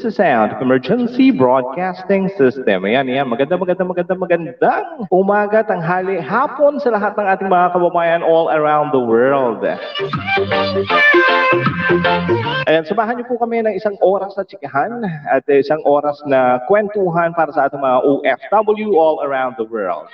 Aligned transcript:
is 0.00 0.08
a 0.08 0.16
sound 0.16 0.52
of 0.52 0.62
emergency 0.64 1.28
broadcasting 1.28 2.32
system. 2.40 2.88
Ayan, 2.88 3.04
ayan. 3.12 3.28
Maganda, 3.28 3.60
maganda, 3.60 3.84
maganda, 3.84 4.14
magandang 4.16 4.84
umaga, 5.12 5.60
tanghali, 5.60 6.16
hapon 6.16 6.80
sa 6.80 6.96
lahat 6.96 7.12
ng 7.20 7.26
ating 7.28 7.48
mga 7.52 7.76
kababayan 7.76 8.24
all 8.24 8.48
around 8.48 8.96
the 8.96 9.02
world. 9.02 9.60
Ayan, 12.64 12.88
samahan 12.88 13.20
niyo 13.20 13.28
po 13.28 13.36
kami 13.44 13.60
ng 13.60 13.76
isang 13.76 13.92
oras 14.00 14.32
na 14.40 14.44
tsikahan 14.48 15.04
at 15.28 15.44
isang 15.52 15.84
oras 15.84 16.16
na 16.24 16.64
kwentuhan 16.64 17.36
para 17.36 17.52
sa 17.52 17.68
ating 17.68 17.84
mga 17.84 18.00
OFW 18.00 18.96
all 18.96 19.20
around 19.20 19.60
the 19.60 19.68
world. 19.68 20.08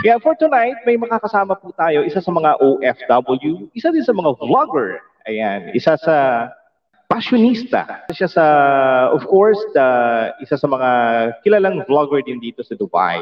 Yeah, 0.00 0.16
for 0.24 0.32
tonight, 0.40 0.80
may 0.88 0.96
makakasama 0.96 1.60
po 1.60 1.76
tayo, 1.76 2.00
isa 2.08 2.24
sa 2.24 2.32
mga 2.32 2.56
OFW, 2.64 3.68
isa 3.76 3.92
din 3.92 4.04
sa 4.04 4.16
mga 4.16 4.40
vlogger. 4.40 5.04
Ayan, 5.28 5.70
isa 5.76 5.94
sa 6.00 6.48
passionista. 7.12 8.08
Siya 8.08 8.28
sa, 8.28 8.44
of 9.12 9.28
course, 9.28 9.60
the, 9.76 9.84
isa 10.40 10.56
sa 10.56 10.64
mga 10.64 10.90
kilalang 11.44 11.84
vlogger 11.84 12.24
din 12.24 12.40
dito 12.40 12.64
sa 12.64 12.72
Dubai. 12.72 13.20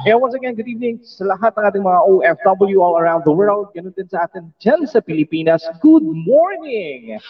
Kaya 0.00 0.16
once 0.16 0.32
again, 0.34 0.56
good 0.56 0.66
evening 0.66 0.98
sa 1.04 1.28
lahat 1.28 1.54
ng 1.54 1.64
ating 1.70 1.84
mga 1.84 2.00
OFW 2.08 2.80
all 2.82 2.96
around 2.98 3.22
the 3.22 3.30
world. 3.30 3.70
Ganun 3.76 3.94
din 3.94 4.08
sa 4.08 4.26
atin 4.26 4.50
dyan 4.58 4.88
sa 4.88 4.98
Pilipinas. 4.98 5.62
Good 5.84 6.02
morning! 6.02 7.20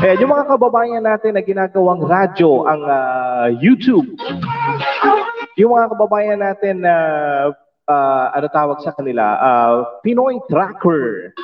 Ayan, 0.00 0.22
yung 0.22 0.32
mga 0.32 0.46
kababayan 0.48 1.02
natin 1.02 1.34
na 1.34 1.42
ginagawang 1.42 2.06
radyo, 2.06 2.64
ang 2.70 2.82
uh, 2.86 3.46
YouTube. 3.58 4.06
Yung 5.58 5.74
mga 5.74 5.92
kababayan 5.92 6.40
natin 6.40 6.86
na 6.86 6.94
uh, 7.50 7.61
ano 7.90 8.46
tawag 8.52 8.78
sa 8.84 8.94
kanila, 8.94 9.38
uh, 9.38 9.74
Pinoy 10.06 10.38
Tracker. 10.46 11.34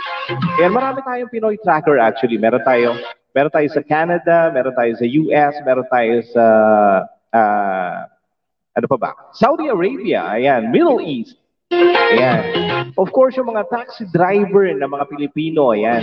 Ayan, 0.61 0.73
marami 0.73 1.03
tayong 1.03 1.31
Pinoy 1.33 1.59
Tracker 1.61 1.99
actually. 1.99 2.39
Meron 2.39 2.63
tayo, 2.63 2.95
meron 3.35 3.53
tayo 3.53 3.69
sa 3.71 3.83
Canada, 3.83 4.51
meron 4.55 4.75
tayo 4.75 4.93
sa 4.95 5.07
US, 5.07 5.55
meron 5.67 5.89
tayo 5.91 6.15
sa 6.31 6.45
uh, 7.35 7.99
ano 8.79 8.87
pa 8.87 8.97
ba? 8.97 9.11
Saudi 9.35 9.67
Arabia, 9.67 10.39
ayan, 10.39 10.71
Middle 10.71 11.03
East. 11.03 11.35
Ayan. 11.69 12.41
Of 12.97 13.13
course, 13.13 13.37
yung 13.37 13.53
mga 13.53 13.69
taxi 13.69 14.09
driver 14.09 14.73
na 14.73 14.89
mga 14.89 15.05
Pilipino, 15.11 15.77
ayan. 15.77 16.01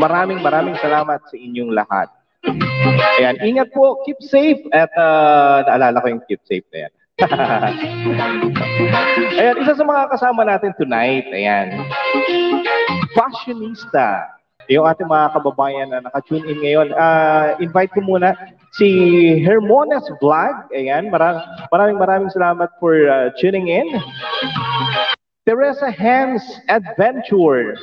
Maraming 0.00 0.40
maraming 0.40 0.78
salamat 0.80 1.20
sa 1.26 1.36
inyong 1.36 1.74
lahat. 1.74 2.08
Ayan, 3.18 3.36
ingat 3.42 3.74
po, 3.74 4.00
keep 4.06 4.16
safe 4.22 4.62
at 4.70 4.88
uh, 4.94 5.66
naalala 5.66 5.98
ko 6.00 6.06
yung 6.08 6.24
keep 6.24 6.40
safe 6.46 6.64
na 6.70 6.86
yan. 6.86 6.92
ayan, 9.40 9.56
isa 9.64 9.72
sa 9.72 9.84
mga 9.88 10.12
kasama 10.12 10.44
natin 10.44 10.76
tonight, 10.76 11.24
ayan, 11.32 11.80
fashionista. 13.16 14.36
Yung 14.68 14.84
ating 14.84 15.08
mga 15.08 15.32
kababayan 15.32 15.88
na 15.96 16.04
naka-tune 16.04 16.44
in 16.44 16.60
ngayon, 16.60 16.92
uh, 16.92 17.56
invite 17.56 17.88
ko 17.96 18.04
muna 18.04 18.36
si 18.76 18.92
Hermones 19.40 20.04
Vlog. 20.20 20.68
Ayan, 20.76 21.08
marang, 21.08 21.40
maraming 21.72 21.96
maraming 21.96 22.28
salamat 22.36 22.68
for 22.76 23.08
uh, 23.08 23.32
tuning 23.40 23.72
in. 23.72 23.88
Teresa 25.48 25.88
Hans 25.88 26.44
Adventure. 26.68 27.80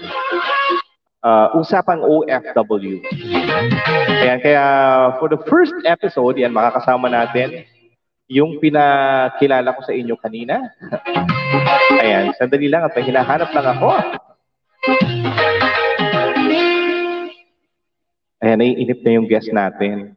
Uh, 1.25 1.57
usapang 1.57 2.05
OFW. 2.05 3.01
Ayan, 4.21 4.45
kaya 4.45 4.65
for 5.17 5.25
the 5.25 5.41
first 5.49 5.73
episode, 5.89 6.37
yan, 6.37 6.53
makakasama 6.53 7.09
natin 7.09 7.65
yung 8.31 8.59
pinakilala 8.63 9.75
ko 9.75 9.81
sa 9.83 9.93
inyo 9.95 10.15
kanina. 10.19 10.71
Ayan, 12.03 12.31
sandali 12.39 12.71
lang 12.71 12.87
at 12.87 12.95
may 12.95 13.03
hinahanap 13.03 13.49
lang 13.51 13.67
ako. 13.67 13.87
Ayan, 18.43 18.57
naiinip 18.59 18.99
na 19.03 19.11
yung 19.15 19.27
guest 19.27 19.51
natin. 19.51 20.15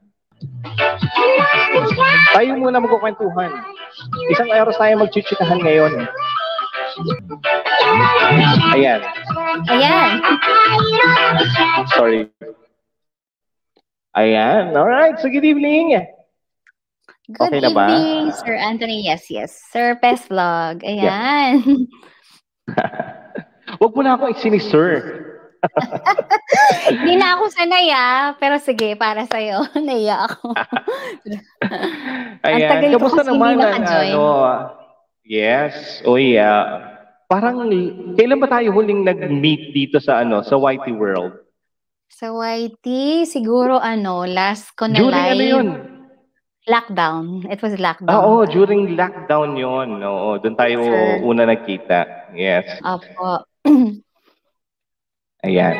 Tayo 2.34 2.50
muna 2.58 2.82
magkukwentuhan. 2.82 3.52
Isang 4.30 4.50
oras 4.52 4.76
tayo 4.76 4.94
magchichikahan 5.00 5.60
ngayon. 5.62 5.92
Ayan. 8.74 9.00
Ayan. 9.68 10.10
Sorry. 11.94 12.20
Ayan. 14.16 14.72
Alright. 14.72 15.20
So, 15.20 15.28
good 15.28 15.44
evening. 15.44 16.15
Good 17.26 17.50
Okay 17.50 17.58
evening, 17.58 18.30
Sir 18.38 18.54
Anthony. 18.54 19.02
Yes, 19.02 19.26
yes. 19.26 19.58
Sir 19.74 19.98
Pes 19.98 20.30
Vlog. 20.30 20.86
Ayan. 20.86 21.58
Huwag 23.82 23.92
mo 23.98 24.00
na 24.06 24.14
ako 24.14 24.30
isinisi-sir. 24.30 25.26
Hindi 26.86 27.18
na 27.20 27.34
ako 27.34 27.50
sanay 27.50 27.90
ah. 27.90 28.38
Pero 28.38 28.62
sige, 28.62 28.94
para 28.94 29.26
sa'yo. 29.26 29.66
Naiya 29.90 30.30
ako. 30.30 30.54
Ayan. 32.46 32.70
tagal 32.70 32.94
ko 32.94 33.10
kasi 33.10 33.26
naman 33.26 33.58
hindi 33.58 33.58
ang 33.58 33.74
naka-join. 33.74 34.14
ano? 34.14 34.26
Yes. 35.26 35.74
Oh, 36.06 36.22
yeah. 36.22 36.94
Parang, 37.26 37.66
kailan 38.14 38.38
ba 38.38 38.46
tayo 38.46 38.70
huling 38.70 39.02
nag-meet 39.02 39.74
dito 39.74 39.98
sa 39.98 40.22
ano, 40.22 40.46
sa 40.46 40.54
YT 40.54 40.94
World? 40.94 41.42
Sa 42.06 42.30
YT, 42.30 42.86
siguro 43.26 43.82
ano, 43.82 44.22
last 44.22 44.78
ko 44.78 44.86
na 44.86 44.94
During 44.94 45.10
live. 45.10 45.34
ano 45.34 45.42
yun? 45.42 45.68
Lockdown. 46.66 47.46
It 47.46 47.62
was 47.62 47.78
lockdown. 47.78 48.10
Ah, 48.10 48.26
Oo, 48.26 48.42
during 48.42 48.98
lockdown 48.98 49.54
yun. 49.54 50.02
Oo, 50.02 50.34
doon 50.42 50.58
tayo 50.58 50.82
una 51.22 51.46
nagkita. 51.46 52.30
Yes. 52.34 52.66
Opo. 52.82 53.46
Ayan. 55.46 55.78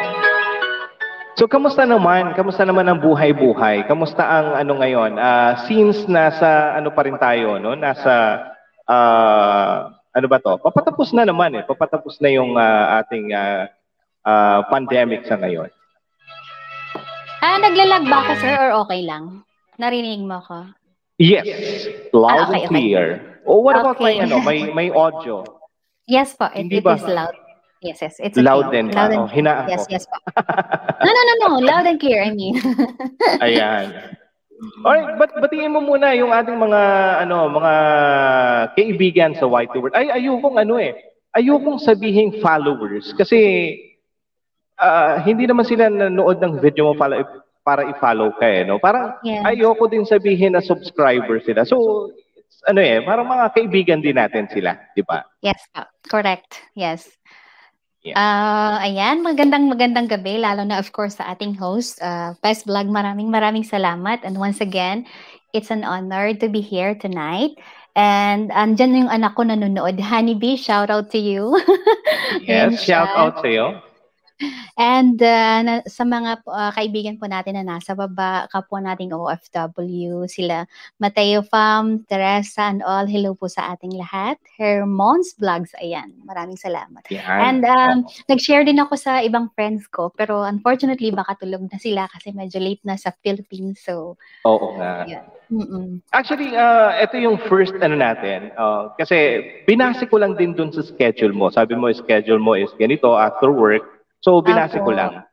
So, 1.34 1.50
kamusta 1.50 1.82
naman? 1.84 2.38
Kamusta 2.38 2.62
naman 2.62 2.86
ang 2.86 3.02
buhay-buhay? 3.02 3.90
Kamusta 3.90 4.24
ang 4.24 4.54
ano 4.54 4.78
ngayon? 4.78 5.18
Ah, 5.18 5.66
since 5.66 6.06
nasa 6.06 6.78
ano 6.78 6.94
pa 6.94 7.02
rin 7.02 7.18
tayo, 7.18 7.58
no? 7.58 7.74
Nasa 7.74 8.46
ah, 8.86 9.90
ano 10.14 10.26
ba 10.30 10.38
to? 10.38 10.54
Papatapos 10.62 11.10
na 11.12 11.26
naman 11.26 11.50
eh. 11.58 11.66
Papatapos 11.66 12.22
na 12.22 12.30
yung 12.30 12.54
ah, 12.54 13.02
ating 13.02 13.34
ah, 13.34 13.68
ah, 14.22 14.62
pandemic 14.70 15.26
sa 15.26 15.34
ngayon. 15.34 15.66
ah, 17.42 17.58
naglalag 17.58 18.06
ba 18.06 18.22
ako, 18.22 18.32
sir, 18.38 18.54
or 18.54 18.86
okay 18.86 19.02
lang? 19.02 19.42
Narinig 19.76 20.24
mo 20.24 20.40
ko? 20.40 20.72
Yes. 21.16 21.88
Loud 22.12 22.28
Ah, 22.28 22.44
okay, 22.48 22.52
and 22.52 22.56
okay. 22.56 22.68
clear. 22.68 23.04
Oh, 23.46 23.60
what 23.60 23.76
about 23.76 23.96
Okay. 23.96 24.16
may 24.18 24.24
ano, 24.24 24.40
may 24.40 24.68
may 24.68 24.88
audio? 24.90 25.44
Yes 26.04 26.34
po, 26.34 26.48
it, 26.52 26.66
Hindi 26.66 26.80
it 26.80 26.84
ba? 26.84 26.96
is 26.96 27.04
loud. 27.04 27.34
Yes, 27.80 28.00
yes. 28.00 28.16
It's 28.18 28.36
Loud 28.40 28.72
okay. 28.72 28.82
ba? 28.82 28.88
Loud 28.90 29.10
and 29.12 29.22
Oh, 29.24 29.30
hinaan 29.30 29.68
Yes, 29.68 29.84
ko. 29.84 29.92
yes 29.92 30.04
po. 30.08 30.16
No, 31.04 31.10
no, 31.12 31.20
no, 31.22 31.34
no. 31.38 31.48
Loud 31.60 31.84
and 31.86 32.00
clear, 32.00 32.24
I 32.24 32.32
mean. 32.32 32.56
Ayan. 33.44 34.16
Alright, 34.80 35.20
but 35.20 35.36
batiin 35.36 35.68
mo 35.68 35.84
muna 35.84 36.16
yung 36.16 36.32
ating 36.32 36.56
mga 36.56 36.80
ano, 37.22 37.52
mga 37.52 37.72
kaibigan 38.72 39.32
sa 39.36 39.44
YT 39.44 39.76
World. 39.76 39.92
Ay, 39.92 40.08
ayokong 40.10 40.56
ano 40.56 40.80
eh. 40.80 40.96
Ayokong 41.36 41.76
sabihin 41.76 42.40
followers 42.40 43.12
kasi 43.12 43.36
ah, 44.80 45.20
hindi 45.20 45.44
naman 45.44 45.68
sila 45.68 45.92
nanood 45.92 46.40
ng 46.40 46.56
video 46.56 46.88
mo 46.88 46.94
para 46.96 47.20
para 47.66 47.82
i-follow 47.90 48.30
ka 48.38 48.46
eh, 48.46 48.62
no? 48.62 48.78
Parang 48.78 49.18
Yeah. 49.26 49.42
ayoko 49.42 49.90
din 49.90 50.06
sabihin 50.06 50.54
na 50.54 50.62
subscriber 50.62 51.42
sila. 51.42 51.66
So, 51.66 52.08
it's, 52.38 52.62
ano 52.70 52.78
eh, 52.78 53.02
parang 53.02 53.26
mga 53.26 53.50
kaibigan 53.58 53.98
din 53.98 54.14
natin 54.14 54.46
sila, 54.46 54.78
di 54.94 55.02
ba? 55.02 55.26
Yes 55.42 55.58
po. 55.74 55.82
Correct. 56.06 56.62
Yes. 56.78 57.10
Yeah. 58.06 58.14
Ah, 58.14 58.86
ayan, 58.86 59.26
magandang 59.26 59.66
magandang 59.66 60.06
gabi 60.06 60.38
lalo 60.38 60.62
na 60.62 60.78
of 60.78 60.94
course 60.94 61.18
sa 61.18 61.26
ating 61.34 61.58
host, 61.58 61.98
uh, 61.98 62.38
Pes 62.38 62.62
Vlog. 62.62 62.86
Maraming 62.86 63.26
maraming 63.26 63.66
salamat 63.66 64.22
and 64.22 64.38
once 64.38 64.62
again, 64.62 65.02
it's 65.50 65.74
an 65.74 65.82
honor 65.82 66.30
to 66.38 66.46
be 66.46 66.62
here 66.62 66.94
tonight. 66.94 67.58
And 67.98 68.54
andyan 68.54 68.94
yung 68.94 69.10
anak 69.10 69.34
ko 69.34 69.42
nanonood. 69.42 69.98
Honeybee, 69.98 70.54
shout 70.54 70.86
out 70.86 71.10
to 71.10 71.18
you. 71.18 71.50
Yes, 72.46 72.84
shout 72.84 73.10
out 73.16 73.42
sa 73.42 73.48
iyo. 73.48 73.66
And 74.76 75.16
uh, 75.16 75.60
na, 75.64 75.74
sa 75.88 76.04
mga 76.04 76.44
uh, 76.44 76.72
kaibigan 76.76 77.16
po 77.16 77.24
natin 77.24 77.56
na 77.56 77.64
nasa 77.64 77.96
baba, 77.96 78.44
kapwa 78.52 78.84
nating 78.84 79.16
OFW, 79.16 80.28
sila 80.28 80.68
Mateo 81.00 81.40
Fam, 81.40 82.04
Teresa, 82.04 82.68
and 82.68 82.84
all, 82.84 83.08
hello 83.08 83.32
po 83.32 83.48
sa 83.48 83.72
ating 83.72 83.96
lahat. 83.96 84.36
Hermons 84.60 85.32
Vlogs, 85.40 85.72
ayan. 85.80 86.12
Maraming 86.28 86.60
salamat. 86.60 87.08
Yan. 87.08 87.24
And 87.40 87.62
um, 87.64 87.96
nag-share 88.28 88.68
din 88.68 88.76
ako 88.76 89.00
sa 89.00 89.24
ibang 89.24 89.48
friends 89.56 89.88
ko, 89.88 90.12
pero 90.12 90.44
unfortunately, 90.44 91.08
baka 91.08 91.40
tulog 91.40 91.64
na 91.72 91.80
sila 91.80 92.04
kasi 92.12 92.36
medyo 92.36 92.60
late 92.60 92.84
na 92.84 93.00
sa 93.00 93.16
Philippines. 93.24 93.80
So, 93.80 94.20
Oo 94.44 94.76
nga. 94.76 95.08
yeah. 95.08 95.24
Mm-mm. 95.46 96.02
Actually, 96.10 96.58
uh, 96.58 96.90
ito 96.98 97.22
yung 97.22 97.38
first 97.46 97.70
ano 97.78 97.94
natin. 97.94 98.50
Uh, 98.58 98.90
kasi 98.98 99.46
binase 99.62 100.02
ko 100.10 100.18
lang 100.18 100.34
din 100.34 100.52
dun 100.58 100.74
sa 100.74 100.82
schedule 100.82 101.30
mo. 101.30 101.54
Sabi 101.54 101.78
mo, 101.78 101.86
schedule 101.94 102.42
mo 102.42 102.58
is 102.58 102.74
ganito 102.74 103.14
after 103.14 103.54
work. 103.54 103.95
So, 104.20 104.42
binase 104.42 104.78
ko 104.80 104.90
lang. 104.90 105.24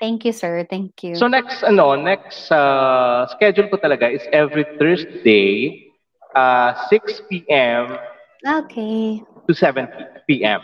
Thank 0.00 0.24
you, 0.26 0.32
sir. 0.32 0.66
Thank 0.66 1.02
you. 1.04 1.14
So, 1.14 1.30
next, 1.30 1.62
ano, 1.62 1.94
next 1.94 2.50
uh, 2.50 3.26
schedule 3.30 3.70
ko 3.70 3.78
talaga 3.78 4.10
is 4.10 4.24
every 4.34 4.66
Thursday, 4.78 5.86
uh, 6.34 6.74
6 6.90 7.22
p.m. 7.30 7.96
okay. 8.42 9.22
to 9.46 9.52
7 9.54 9.86
p.m. 10.26 10.60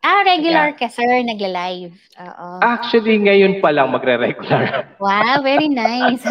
Ah, 0.00 0.24
regular 0.24 0.72
ka, 0.80 0.88
sir, 0.88 1.20
nagla-live. 1.28 1.92
Oo. 2.16 2.48
Actually, 2.64 3.20
ngayon 3.20 3.60
pa 3.60 3.68
lang 3.68 3.92
magre-regular. 3.92 4.96
Wow, 4.96 5.44
very 5.44 5.68
nice. 5.68 6.24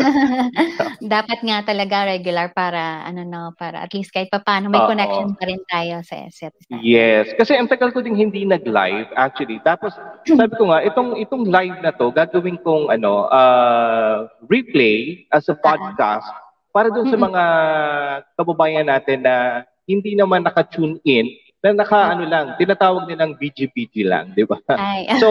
Dapat 1.06 1.40
nga 1.46 1.62
talaga 1.62 2.10
regular 2.10 2.50
para 2.50 3.06
ano 3.06 3.22
no, 3.22 3.54
para 3.54 3.86
at 3.86 3.94
least 3.94 4.10
kahit 4.10 4.34
papaano 4.34 4.74
may 4.74 4.82
Oo. 4.82 4.90
connection 4.90 5.38
pa 5.38 5.46
rin 5.46 5.62
tayo 5.70 6.02
sa 6.02 6.18
set. 6.34 6.58
Yes, 6.82 7.30
kasi 7.38 7.54
ang 7.62 7.70
tagal 7.70 7.94
ko 7.94 8.02
ding 8.02 8.18
hindi 8.18 8.42
nag-live 8.42 9.14
actually. 9.14 9.62
Tapos 9.62 9.94
sabi 10.26 10.54
ko 10.58 10.74
nga 10.74 10.82
itong 10.82 11.22
itong 11.22 11.46
live 11.46 11.78
na 11.86 11.94
to 11.94 12.10
gagawin 12.10 12.58
kong 12.66 12.90
ano 12.90 13.30
uh, 13.30 14.26
replay 14.50 15.30
as 15.30 15.46
a 15.46 15.54
podcast 15.54 16.26
para 16.74 16.90
dun 16.90 17.10
sa 17.10 17.18
mga 17.22 17.44
kababayan 18.34 18.90
natin 18.90 19.26
na 19.26 19.66
hindi 19.86 20.14
naman 20.14 20.46
naka-tune 20.46 21.02
in 21.06 21.30
na 21.60 21.76
naka 21.76 22.16
ano 22.16 22.24
lang, 22.24 22.56
tinatawag 22.56 23.04
nilang 23.04 23.36
BGBG 23.36 24.08
lang, 24.08 24.32
di 24.32 24.48
ba? 24.48 24.56
Ay. 24.80 25.12
So, 25.20 25.28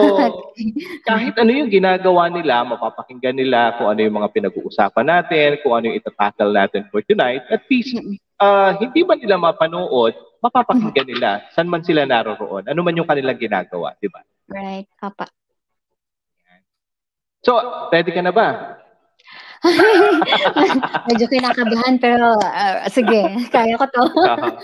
kahit 1.09 1.33
ano 1.41 1.49
yung 1.49 1.73
ginagawa 1.73 2.29
nila, 2.29 2.61
mapapakinggan 2.69 3.33
nila 3.33 3.73
kung 3.81 3.89
ano 3.89 3.99
yung 4.05 4.17
mga 4.21 4.29
pinag-uusapan 4.37 5.05
natin, 5.09 5.57
kung 5.65 5.73
ano 5.73 5.89
yung 5.89 5.97
itatakal 5.97 6.53
natin 6.53 6.85
for 6.93 7.01
tonight. 7.01 7.41
At 7.49 7.65
least, 7.65 7.97
uh, 8.37 8.77
hindi 8.77 9.01
man 9.01 9.17
nila 9.17 9.41
mapanood, 9.41 10.13
mapapakinggan 10.37 11.09
nila 11.09 11.49
saan 11.49 11.65
man 11.65 11.81
sila 11.81 12.05
naroroon. 12.05 12.69
Ano 12.69 12.85
man 12.85 12.93
yung 12.93 13.09
kanilang 13.09 13.41
ginagawa, 13.41 13.97
di 13.97 14.05
ba? 14.05 14.21
right. 14.53 14.89
Apa. 15.01 15.29
So, 17.41 17.57
ready 17.89 18.13
ka 18.13 18.21
na 18.21 18.35
ba? 18.35 18.77
Medyo 21.11 21.25
kinakabahan 21.27 21.99
pero 21.99 22.35
ah, 22.39 22.87
sige, 22.87 23.27
kaya 23.51 23.75
ko 23.75 23.85
to. 23.91 24.03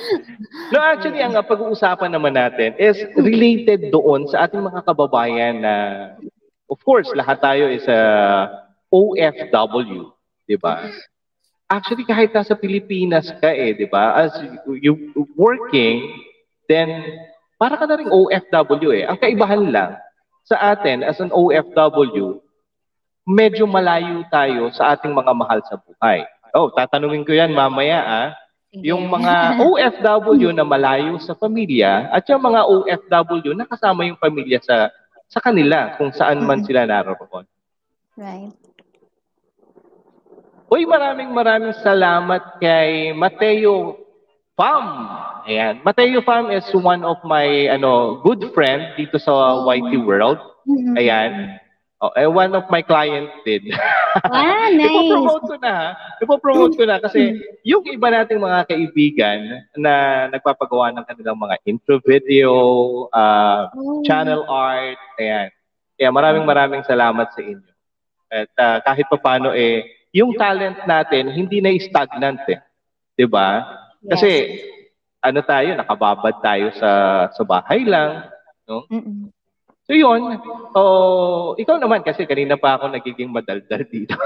no, 0.73 0.79
actually, 0.79 1.19
ang 1.19 1.35
uh, 1.35 1.43
pag-uusapan 1.43 2.15
naman 2.15 2.39
natin 2.39 2.71
is 2.79 2.95
related 3.19 3.91
doon 3.91 4.27
sa 4.31 4.47
ating 4.47 4.63
mga 4.63 4.87
kababayan 4.87 5.59
na, 5.59 5.75
of 6.71 6.79
course, 6.87 7.11
lahat 7.11 7.43
tayo 7.43 7.67
is 7.67 7.83
a 7.91 8.01
OFW, 8.93 10.15
di 10.47 10.55
ba? 10.55 10.87
Actually, 11.67 12.07
kahit 12.07 12.31
nasa 12.31 12.55
Pilipinas 12.55 13.33
ka 13.41 13.51
eh, 13.51 13.75
di 13.75 13.89
ba? 13.89 14.15
As 14.15 14.31
you, 14.79 14.95
working, 15.35 16.07
then 16.71 17.03
para 17.59 17.75
ka 17.75 17.83
na 17.83 17.99
rin 17.99 18.07
OFW 18.07 18.89
eh. 18.95 19.03
Ang 19.03 19.19
kaibahan 19.19 19.63
lang 19.73 19.91
sa 20.45 20.77
atin 20.77 21.01
as 21.01 21.17
an 21.19 21.33
OFW, 21.33 22.39
medyo 23.25 23.65
malayo 23.65 24.21
tayo 24.29 24.69
sa 24.69 24.93
ating 24.93 25.11
mga 25.11 25.33
mahal 25.33 25.59
sa 25.65 25.81
buhay. 25.81 26.23
Oh, 26.53 26.69
tatanungin 26.71 27.25
ko 27.25 27.33
yan 27.33 27.51
mamaya 27.51 27.99
ah. 28.05 28.29
Yung 28.75 29.07
mga 29.07 29.59
OFW 29.59 30.51
na 30.51 30.67
malayo 30.67 31.15
sa 31.23 31.33
pamilya 31.33 32.11
at 32.11 32.27
yung 32.27 32.43
mga 32.43 32.61
OFW 32.67 33.51
na 33.55 33.65
kasama 33.65 34.03
yung 34.05 34.19
pamilya 34.19 34.59
sa 34.61 34.91
sa 35.31 35.39
kanila 35.41 35.95
kung 35.97 36.11
saan 36.13 36.43
man 36.43 36.61
sila 36.61 36.85
naroroon. 36.85 37.47
Right. 38.15 38.53
Uy, 40.69 40.83
maraming 40.83 41.31
maraming 41.31 41.75
salamat 41.81 42.59
kay 42.59 43.15
Mateo 43.15 44.01
Pham. 44.59 44.85
Ayan. 45.45 45.79
Mateo 45.83 46.19
Pham 46.23 46.51
is 46.51 46.67
one 46.75 47.03
of 47.03 47.19
my 47.23 47.69
ano 47.71 48.19
good 48.23 48.43
friend 48.51 48.95
dito 48.99 49.19
sa 49.19 49.61
YT 49.71 50.03
World. 50.03 50.39
Mhm. 50.67 50.93
Ayan. 50.99 51.31
Oh, 51.95 52.11
eh, 52.11 52.27
one 52.27 52.51
of 52.51 52.67
my 52.67 52.83
client 52.83 53.31
din. 53.43 53.71
Ah, 54.15 54.71
nice. 54.71 54.87
Ipo-promote 54.87 55.43
ko 55.43 55.55
na. 55.59 55.71
ha? 55.75 55.87
Ipo-promote 56.23 56.73
ko 56.79 56.83
na 56.87 57.03
kasi 57.03 57.35
yung 57.67 57.83
iba 57.83 58.07
nating 58.07 58.39
mga 58.39 58.63
kaibigan 58.63 59.39
na 59.75 59.93
nagpapagawa 60.31 60.95
ng 60.95 61.03
kanilang 61.03 61.35
mga 61.35 61.59
intro 61.67 61.99
video, 61.99 62.51
uh, 63.11 63.67
Oh. 63.75 63.99
channel 64.07 64.47
art, 64.47 64.95
ayan. 65.19 65.51
Kaya 65.99 66.09
maraming 66.15 66.47
maraming 66.47 66.83
salamat 66.87 67.27
sa 67.31 67.41
inyo. 67.43 67.71
At 68.31 68.51
uh, 68.55 68.77
kahit 68.87 69.03
pa 69.11 69.19
paano 69.19 69.51
eh, 69.51 69.83
yung 70.15 70.31
talent 70.35 70.79
natin 70.87 71.27
hindi 71.27 71.59
na 71.59 71.75
stagnant 71.75 72.39
eh. 72.47 72.63
'Di 73.15 73.27
ba? 73.27 73.67
Kasi 73.99 74.59
ano 75.19 75.43
tayo, 75.43 75.75
nakababad 75.75 76.39
tayo 76.39 76.71
sa 76.75 76.91
sa 77.31 77.43
bahay 77.43 77.83
lang, 77.83 78.31
no? 78.63 78.87
Mm-mm. 78.87 79.27
So 79.85 79.93
yun, 79.93 80.41
oh, 80.73 81.53
ikaw 81.61 81.77
naman 81.77 82.01
kasi 82.01 82.25
kanina 82.25 82.57
pa 82.57 82.73
ako 82.73 82.89
nagiging 82.89 83.29
madaldal 83.29 83.85
dito. 83.85 84.17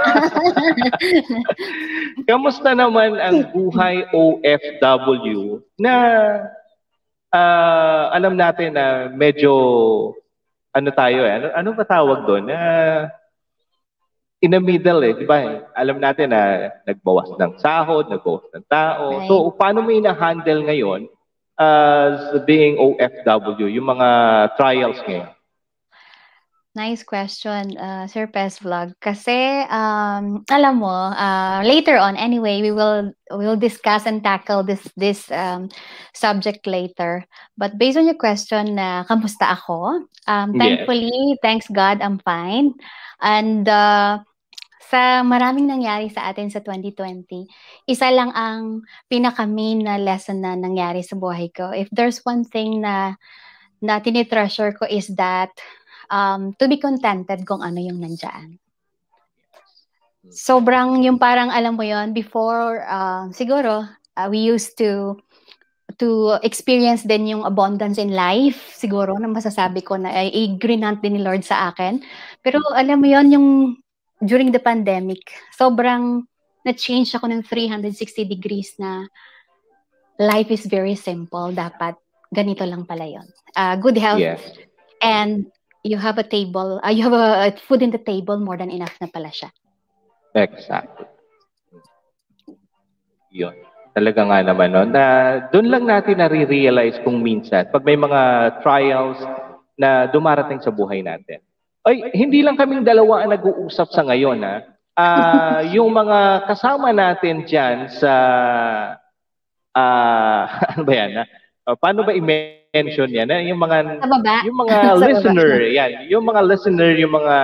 Kamusta 2.31 2.71
naman 2.71 3.19
ang 3.19 3.51
buhay 3.51 4.07
OFW 4.15 5.59
na 5.75 5.93
ah, 7.35 8.07
alam 8.15 8.39
natin 8.39 8.71
na 8.71 9.11
medyo 9.11 9.51
ano 10.71 10.89
tayo 10.95 11.27
eh, 11.27 11.33
ano, 11.43 11.47
ano 11.51 11.69
ba 11.75 11.83
tawag 11.83 12.23
doon? 12.23 12.47
Na 12.47 12.59
in 14.39 14.55
the 14.55 14.61
middle 14.63 15.03
eh, 15.03 15.11
di 15.11 15.27
ba? 15.27 15.67
Alam 15.75 15.99
natin 15.99 16.31
na 16.31 16.71
nagbawas 16.87 17.35
ng 17.35 17.59
sahod, 17.59 18.07
nagbawas 18.07 18.47
ng 18.55 18.65
tao. 18.71 19.27
So, 19.27 19.51
paano 19.59 19.83
mo 19.83 19.91
ina-handle 19.91 20.63
ngayon 20.63 21.11
as 21.59 22.39
being 22.47 22.79
OFW, 22.79 23.67
yung 23.67 23.91
mga 23.91 24.07
trials 24.55 25.03
ngayon? 25.03 25.35
Nice 26.77 27.01
question, 27.01 27.73
uh, 27.81 28.05
Sir 28.05 28.29
Pes 28.29 28.61
Vlog. 28.61 28.93
Kasi, 29.01 29.65
um, 29.73 30.45
alam 30.53 30.75
mo, 30.77 31.09
uh, 31.17 31.65
later 31.65 31.97
on, 31.97 32.13
anyway, 32.13 32.61
we 32.61 32.69
will 32.69 33.09
we 33.33 33.49
will 33.49 33.57
discuss 33.57 34.05
and 34.05 34.21
tackle 34.21 34.61
this 34.61 34.85
this 34.93 35.25
um, 35.33 35.65
subject 36.13 36.69
later. 36.69 37.25
But 37.57 37.81
based 37.81 37.97
on 37.97 38.05
your 38.05 38.21
question, 38.21 38.77
na 38.77 39.01
kamusta 39.09 39.49
ako? 39.57 40.05
Um, 40.29 40.53
Yes. 40.53 40.85
thankfully, 40.85 41.41
thanks 41.41 41.65
God, 41.73 42.05
I'm 42.05 42.21
fine. 42.21 42.77
And 43.17 43.65
uh, 43.65 44.21
sa 44.93 45.25
maraming 45.25 45.65
nangyari 45.65 46.13
sa 46.13 46.29
atin 46.29 46.53
sa 46.53 46.61
2020, 46.61 47.49
isa 47.89 48.13
lang 48.13 48.29
ang 48.37 48.85
pinaka-main 49.09 49.81
na 49.81 49.97
lesson 49.97 50.45
na 50.45 50.53
nangyari 50.53 51.01
sa 51.01 51.17
buhay 51.17 51.49
ko. 51.49 51.73
If 51.73 51.89
there's 51.89 52.21
one 52.21 52.45
thing 52.45 52.85
na 52.85 53.17
na 53.79 54.03
tinitreasure 54.03 54.75
ko 54.75 54.83
is 54.85 55.07
that 55.15 55.49
um, 56.09 56.51
to 56.57 56.65
be 56.67 56.77
contented 56.77 57.45
kung 57.45 57.61
ano 57.61 57.79
yung 57.79 58.01
nandyan. 58.01 58.57
Sobrang 60.29 60.99
yung 61.01 61.17
parang 61.17 61.49
alam 61.49 61.79
mo 61.79 61.81
yon 61.81 62.11
before 62.11 62.83
uh, 62.85 63.31
siguro 63.31 63.87
uh, 64.19 64.27
we 64.27 64.43
used 64.43 64.75
to 64.77 65.15
to 65.97 66.37
experience 66.45 67.01
din 67.01 67.33
yung 67.33 67.43
abundance 67.47 67.97
in 67.97 68.13
life 68.13 68.75
siguro 68.77 69.17
na 69.17 69.31
masasabi 69.31 69.81
ko 69.81 69.97
na 69.97 70.11
ay 70.13 70.29
i-grant 70.31 71.01
din 71.01 71.17
ni 71.17 71.21
Lord 71.23 71.41
sa 71.41 71.71
akin. 71.71 72.03
Pero 72.43 72.61
alam 72.75 72.99
mo 72.99 73.07
yon 73.07 73.27
yung 73.31 73.47
during 74.19 74.51
the 74.51 74.59
pandemic, 74.59 75.23
sobrang 75.55 76.27
na-change 76.67 77.15
ako 77.15 77.31
ng 77.31 77.41
360 77.47 78.27
degrees 78.27 78.75
na 78.75 79.07
life 80.19 80.51
is 80.51 80.67
very 80.67 80.93
simple. 80.99 81.55
Dapat 81.55 81.95
ganito 82.29 82.67
lang 82.67 82.83
pala 82.83 83.07
yon. 83.07 83.27
Uh, 83.55 83.79
good 83.79 83.95
health 83.95 84.19
Yes. 84.19 84.43
and 84.99 85.47
you 85.83 85.97
have 85.97 86.17
a 86.17 86.27
table, 86.27 86.79
uh, 86.83 86.91
you 86.91 87.03
have 87.03 87.15
a, 87.15 87.47
a 87.47 87.57
food 87.67 87.81
in 87.81 87.91
the 87.91 88.01
table 88.01 88.39
more 88.39 88.57
than 88.57 88.71
enough 88.71 88.93
na 88.99 89.07
pala 89.07 89.31
siya. 89.31 89.49
Exactly. 90.35 91.07
Yun. 93.31 93.55
Talaga 93.93 94.21
nga 94.21 94.39
naman, 94.45 94.69
no? 94.69 94.85
Na 94.85 95.03
doon 95.49 95.67
lang 95.69 95.83
natin 95.89 96.21
nare-realize 96.21 97.01
kung 97.01 97.25
minsan, 97.25 97.65
pag 97.73 97.81
may 97.81 97.97
mga 97.97 98.53
trials 98.61 99.17
na 99.79 100.05
dumarating 100.11 100.61
sa 100.61 100.69
buhay 100.69 101.01
natin. 101.01 101.41
Ay, 101.87 102.11
hindi 102.13 102.43
lang 102.43 102.59
kaming 102.59 102.85
dalawa 102.85 103.23
ang 103.23 103.33
nag-uusap 103.33 103.89
sa 103.89 104.05
ngayon, 104.05 104.43
ha? 104.45 104.55
Ah, 104.93 105.61
yung 105.75 105.89
mga 105.89 106.45
kasama 106.51 106.93
natin 106.93 107.47
dyan 107.47 107.89
sa, 107.89 108.13
ah, 109.73 110.43
ano 110.75 110.81
ba 110.85 110.93
yan, 110.93 111.11
ha? 111.17 111.25
Ah, 111.65 111.75
paano 111.79 112.05
ba 112.05 112.13
i-mention 112.69 113.09
yan? 113.09 113.27
ha? 113.27 113.41
Yung 113.41 113.57
mga 113.57 113.77
yung 114.45 114.57
mga 114.57 114.77
listener, 115.01 115.51
yan, 115.65 115.91
yung 116.05 116.21
mga 116.21 116.41
listener, 116.45 116.93
yung 116.95 117.13
mga 117.13 117.35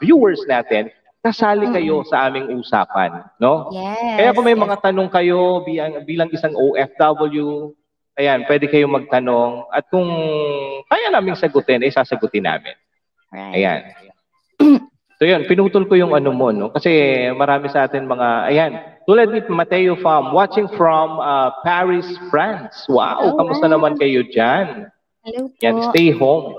viewers 0.00 0.40
natin, 0.48 0.88
kasali 1.20 1.68
kayo 1.68 2.00
Mm. 2.00 2.08
sa 2.08 2.16
aming 2.26 2.48
usapan, 2.56 3.12
no? 3.36 3.68
Yes. 3.70 4.16
Kaya 4.16 4.32
kung 4.32 4.46
may 4.48 4.56
mga 4.56 4.80
tanong 4.80 5.12
kayo 5.12 5.60
bilang, 5.60 6.00
bilang 6.02 6.32
isang 6.32 6.56
OFW, 6.56 7.76
ayan, 8.16 8.40
pwede 8.48 8.64
kayong 8.64 8.96
magtanong 8.96 9.68
at 9.68 9.84
kung 9.86 10.08
kaya 10.88 11.12
naming 11.12 11.36
sagutin, 11.36 11.84
eh 11.84 11.92
sasagutin 11.92 12.48
namin. 12.48 12.72
Ayan. 13.32 13.80
So 15.20 15.28
yun, 15.28 15.44
pinutol 15.44 15.84
ko 15.84 16.00
yung 16.00 16.16
ano 16.16 16.32
mo, 16.32 16.48
no? 16.48 16.72
Kasi 16.72 16.88
marami 17.36 17.68
sa 17.68 17.84
atin 17.84 18.08
mga, 18.08 18.28
ayan, 18.48 18.72
tulad 19.08 19.32
ni 19.32 19.40
Mateo 19.48 19.96
Pham, 20.00 20.32
watching 20.32 20.68
from 20.76 21.20
uh, 21.20 21.50
Paris, 21.64 22.06
France. 22.28 22.84
Wow, 22.88 23.20
Oh, 23.20 23.32
kamusta 23.36 23.66
naman 23.68 23.96
kayo 23.96 24.24
dyan? 24.28 24.88
Hello 25.24 25.48
po. 25.52 25.60
Yan, 25.60 25.76
stay 25.92 26.08
home. 26.12 26.56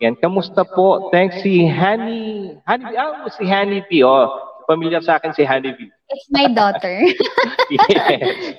Yan, 0.00 0.16
kamusta 0.16 0.64
po? 0.64 1.12
Thanks 1.12 1.44
si 1.44 1.68
Honey, 1.68 2.56
Honey, 2.64 2.96
ah, 2.96 3.28
si 3.28 3.44
Honey 3.44 3.84
B, 3.88 4.00
oh. 4.04 4.28
Familiar 4.70 5.02
sa 5.02 5.18
akin 5.18 5.34
si 5.34 5.42
Honey 5.42 5.74
B. 5.74 5.90
It's 6.10 6.30
my 6.30 6.46
daughter. 6.50 7.02
Yes. 7.70 8.54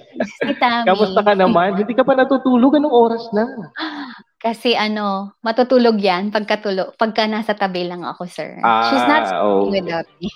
si. 0.60 0.88
Kamusta 0.88 1.20
ka 1.24 1.34
naman? 1.36 1.80
Hindi 1.80 1.96
ka 1.96 2.04
pa 2.04 2.16
natutulog? 2.16 2.76
Anong 2.80 2.92
oras 2.96 3.24
na? 3.32 3.48
Kasi 4.42 4.74
ano, 4.74 5.38
matutulog 5.46 6.02
yan 6.02 6.34
pagkatulog, 6.34 6.98
pagka 6.98 7.30
nasa 7.30 7.54
tabi 7.54 7.86
lang 7.86 8.02
ako, 8.02 8.26
sir. 8.26 8.58
Ah, 8.66 8.90
She's 8.90 9.06
not 9.06 9.30
oh. 9.38 9.70
sleeping 9.70 9.86
without 9.86 10.10
me. 10.18 10.30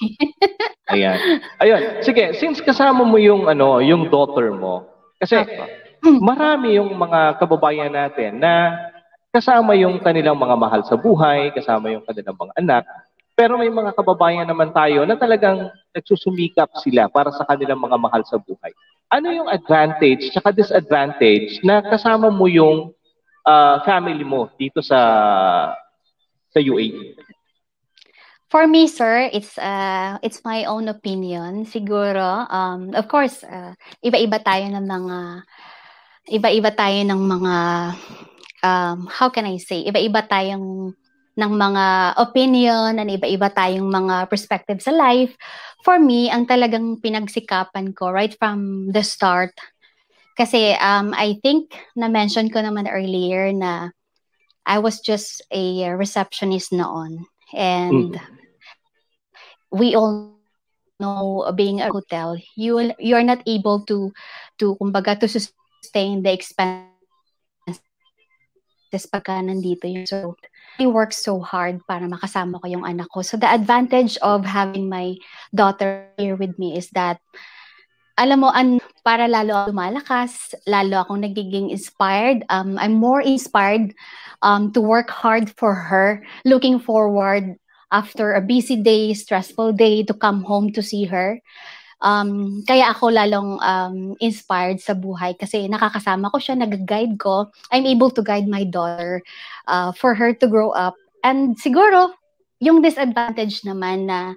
Ayan. 0.94 1.18
Ayun. 1.58 1.82
Sige, 2.06 2.38
since 2.38 2.62
kasama 2.62 3.02
mo 3.02 3.18
yung 3.18 3.50
ano, 3.50 3.82
yung 3.82 4.14
daughter 4.14 4.54
mo. 4.54 4.86
Kasi 5.18 5.42
marami 6.22 6.78
yung 6.78 6.94
mga 6.94 7.42
kababayan 7.42 7.90
natin 7.90 8.38
na 8.38 8.78
kasama 9.34 9.74
yung 9.74 9.98
kanilang 9.98 10.38
mga 10.38 10.54
mahal 10.54 10.82
sa 10.86 10.94
buhay, 10.94 11.50
kasama 11.58 11.90
yung 11.90 12.06
kanilang 12.06 12.38
mga 12.38 12.54
anak. 12.62 12.84
Pero 13.36 13.60
may 13.60 13.68
mga 13.68 13.92
kababayan 13.98 14.48
naman 14.48 14.72
tayo 14.72 15.04
na 15.04 15.20
talagang 15.20 15.68
nagsusumikap 15.92 16.72
sila 16.80 17.12
para 17.12 17.36
sa 17.36 17.44
kanilang 17.44 17.82
mga 17.82 18.00
mahal 18.00 18.24
sa 18.24 18.40
buhay. 18.40 18.72
Ano 19.12 19.28
yung 19.34 19.52
advantage 19.52 20.32
tsaka 20.32 20.56
disadvantage 20.56 21.60
na 21.66 21.84
kasama 21.84 22.32
mo 22.32 22.48
yung 22.48 22.95
uh, 23.46 23.80
family 23.86 24.26
mo 24.26 24.50
dito 24.58 24.82
sa 24.82 25.00
sa 26.50 26.60
UAE? 26.60 27.16
For 28.50 28.70
me, 28.70 28.88
sir, 28.88 29.30
it's 29.34 29.58
uh, 29.58 30.22
it's 30.22 30.46
my 30.46 30.70
own 30.70 30.88
opinion. 30.88 31.66
Siguro, 31.66 32.46
um, 32.48 32.94
of 32.94 33.10
course, 33.10 33.42
uh, 33.44 33.74
iba-iba 34.06 34.38
tayo 34.40 34.70
ng 34.70 34.86
mga 34.86 35.18
iba-iba 36.30 36.72
tayo 36.74 37.00
ng 37.06 37.22
mga 37.22 37.56
um, 38.66 39.00
how 39.10 39.30
can 39.30 39.46
I 39.46 39.58
say? 39.58 39.86
Iba-iba 39.86 40.26
tayong 40.26 40.94
ng 41.36 41.52
mga 41.52 42.16
opinion 42.16 42.96
and 42.96 43.12
iba-iba 43.12 43.52
tayong 43.52 43.92
mga 43.92 44.32
perspective 44.32 44.80
sa 44.80 44.96
life. 44.96 45.36
For 45.84 46.00
me, 46.00 46.32
ang 46.32 46.48
talagang 46.48 47.04
pinagsikapan 47.04 47.92
ko 47.92 48.10
right 48.16 48.32
from 48.40 48.90
the 48.96 49.04
start 49.04 49.52
kasi 50.36 50.76
um, 50.78 51.16
I 51.16 51.40
think 51.42 51.74
na-mention 51.96 52.52
ko 52.52 52.60
naman 52.60 52.92
earlier 52.92 53.52
na 53.56 53.92
I 54.66 54.80
was 54.80 55.00
just 55.00 55.42
a 55.52 55.90
receptionist 55.96 56.72
noon. 56.72 57.26
And 57.56 58.14
mm 58.14 58.36
we 59.76 59.96
all 59.96 60.40
know 61.00 61.44
being 61.56 61.82
a 61.82 61.92
hotel, 61.92 62.40
you 62.56 62.76
will, 62.76 62.92
you 63.00 63.16
are 63.16 63.24
not 63.24 63.44
able 63.46 63.84
to 63.92 64.12
to 64.60 64.76
kumbaga 64.80 65.20
to 65.20 65.28
sustain 65.28 66.24
the 66.24 66.32
expenses 66.32 66.86
pagka 69.12 69.44
nandito 69.44 69.84
yung 69.92 70.08
so 70.08 70.40
I 70.80 70.88
work 70.88 71.12
so 71.12 71.40
hard 71.44 71.84
para 71.84 72.08
makasama 72.08 72.60
ko 72.64 72.68
yung 72.68 72.88
anak 72.88 73.12
ko. 73.12 73.20
So 73.24 73.36
the 73.36 73.48
advantage 73.48 74.16
of 74.24 74.48
having 74.48 74.88
my 74.88 75.20
daughter 75.52 76.08
here 76.16 76.36
with 76.40 76.56
me 76.60 76.76
is 76.80 76.92
that 76.96 77.20
alam 78.18 78.48
mo, 78.48 78.50
an, 78.52 78.80
para 79.04 79.28
lalo 79.28 79.54
ako 79.54 79.76
lumalakas, 79.76 80.56
lalo 80.68 81.04
akong 81.04 81.22
nagiging 81.24 81.72
inspired. 81.72 82.48
Um, 82.50 82.80
I'm 82.80 82.96
more 82.96 83.22
inspired 83.22 83.94
um, 84.42 84.72
to 84.72 84.82
work 84.82 85.12
hard 85.12 85.52
for 85.60 85.76
her, 85.76 86.24
looking 86.48 86.80
forward 86.80 87.60
after 87.92 88.34
a 88.34 88.42
busy 88.42 88.76
day, 88.80 89.14
stressful 89.14 89.74
day, 89.74 90.04
to 90.04 90.14
come 90.14 90.44
home 90.44 90.72
to 90.74 90.82
see 90.82 91.06
her. 91.06 91.40
Um, 92.04 92.64
kaya 92.68 92.92
ako 92.92 93.12
lalong 93.12 93.60
um, 93.64 94.20
inspired 94.20 94.84
sa 94.84 94.94
buhay 94.94 95.36
kasi 95.40 95.68
nakakasama 95.72 96.32
ko 96.32 96.38
siya, 96.38 96.60
nag-guide 96.60 97.16
ko. 97.20 97.52
I'm 97.72 97.88
able 97.88 98.12
to 98.12 98.24
guide 98.24 98.48
my 98.48 98.64
daughter 98.64 99.24
uh, 99.68 99.92
for 99.96 100.16
her 100.16 100.36
to 100.36 100.48
grow 100.48 100.72
up. 100.76 100.96
And 101.24 101.56
siguro, 101.58 102.14
yung 102.60 102.84
disadvantage 102.84 103.64
naman 103.64 104.08
na 104.08 104.36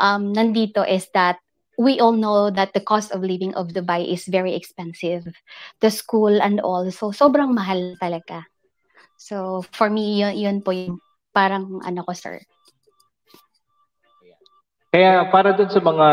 um, 0.00 0.32
nandito 0.32 0.82
is 0.84 1.06
that 1.14 1.43
we 1.78 1.98
all 1.98 2.14
know 2.14 2.50
that 2.50 2.72
the 2.72 2.80
cost 2.80 3.10
of 3.12 3.22
living 3.22 3.54
of 3.54 3.74
Dubai 3.74 4.06
is 4.06 4.26
very 4.26 4.54
expensive. 4.54 5.26
The 5.80 5.90
school 5.90 6.42
and 6.42 6.60
all. 6.60 6.90
So, 6.90 7.10
sobrang 7.10 7.54
mahal 7.54 7.98
talaga. 7.98 8.46
So, 9.16 9.62
for 9.72 9.90
me, 9.90 10.22
yun, 10.22 10.34
yun 10.36 10.56
po 10.62 10.70
yung 10.70 11.00
parang 11.34 11.82
ano 11.82 12.02
ko, 12.06 12.12
sir. 12.14 12.38
Kaya 14.94 15.26
para 15.26 15.50
dun 15.50 15.66
sa 15.66 15.82
mga 15.82 16.08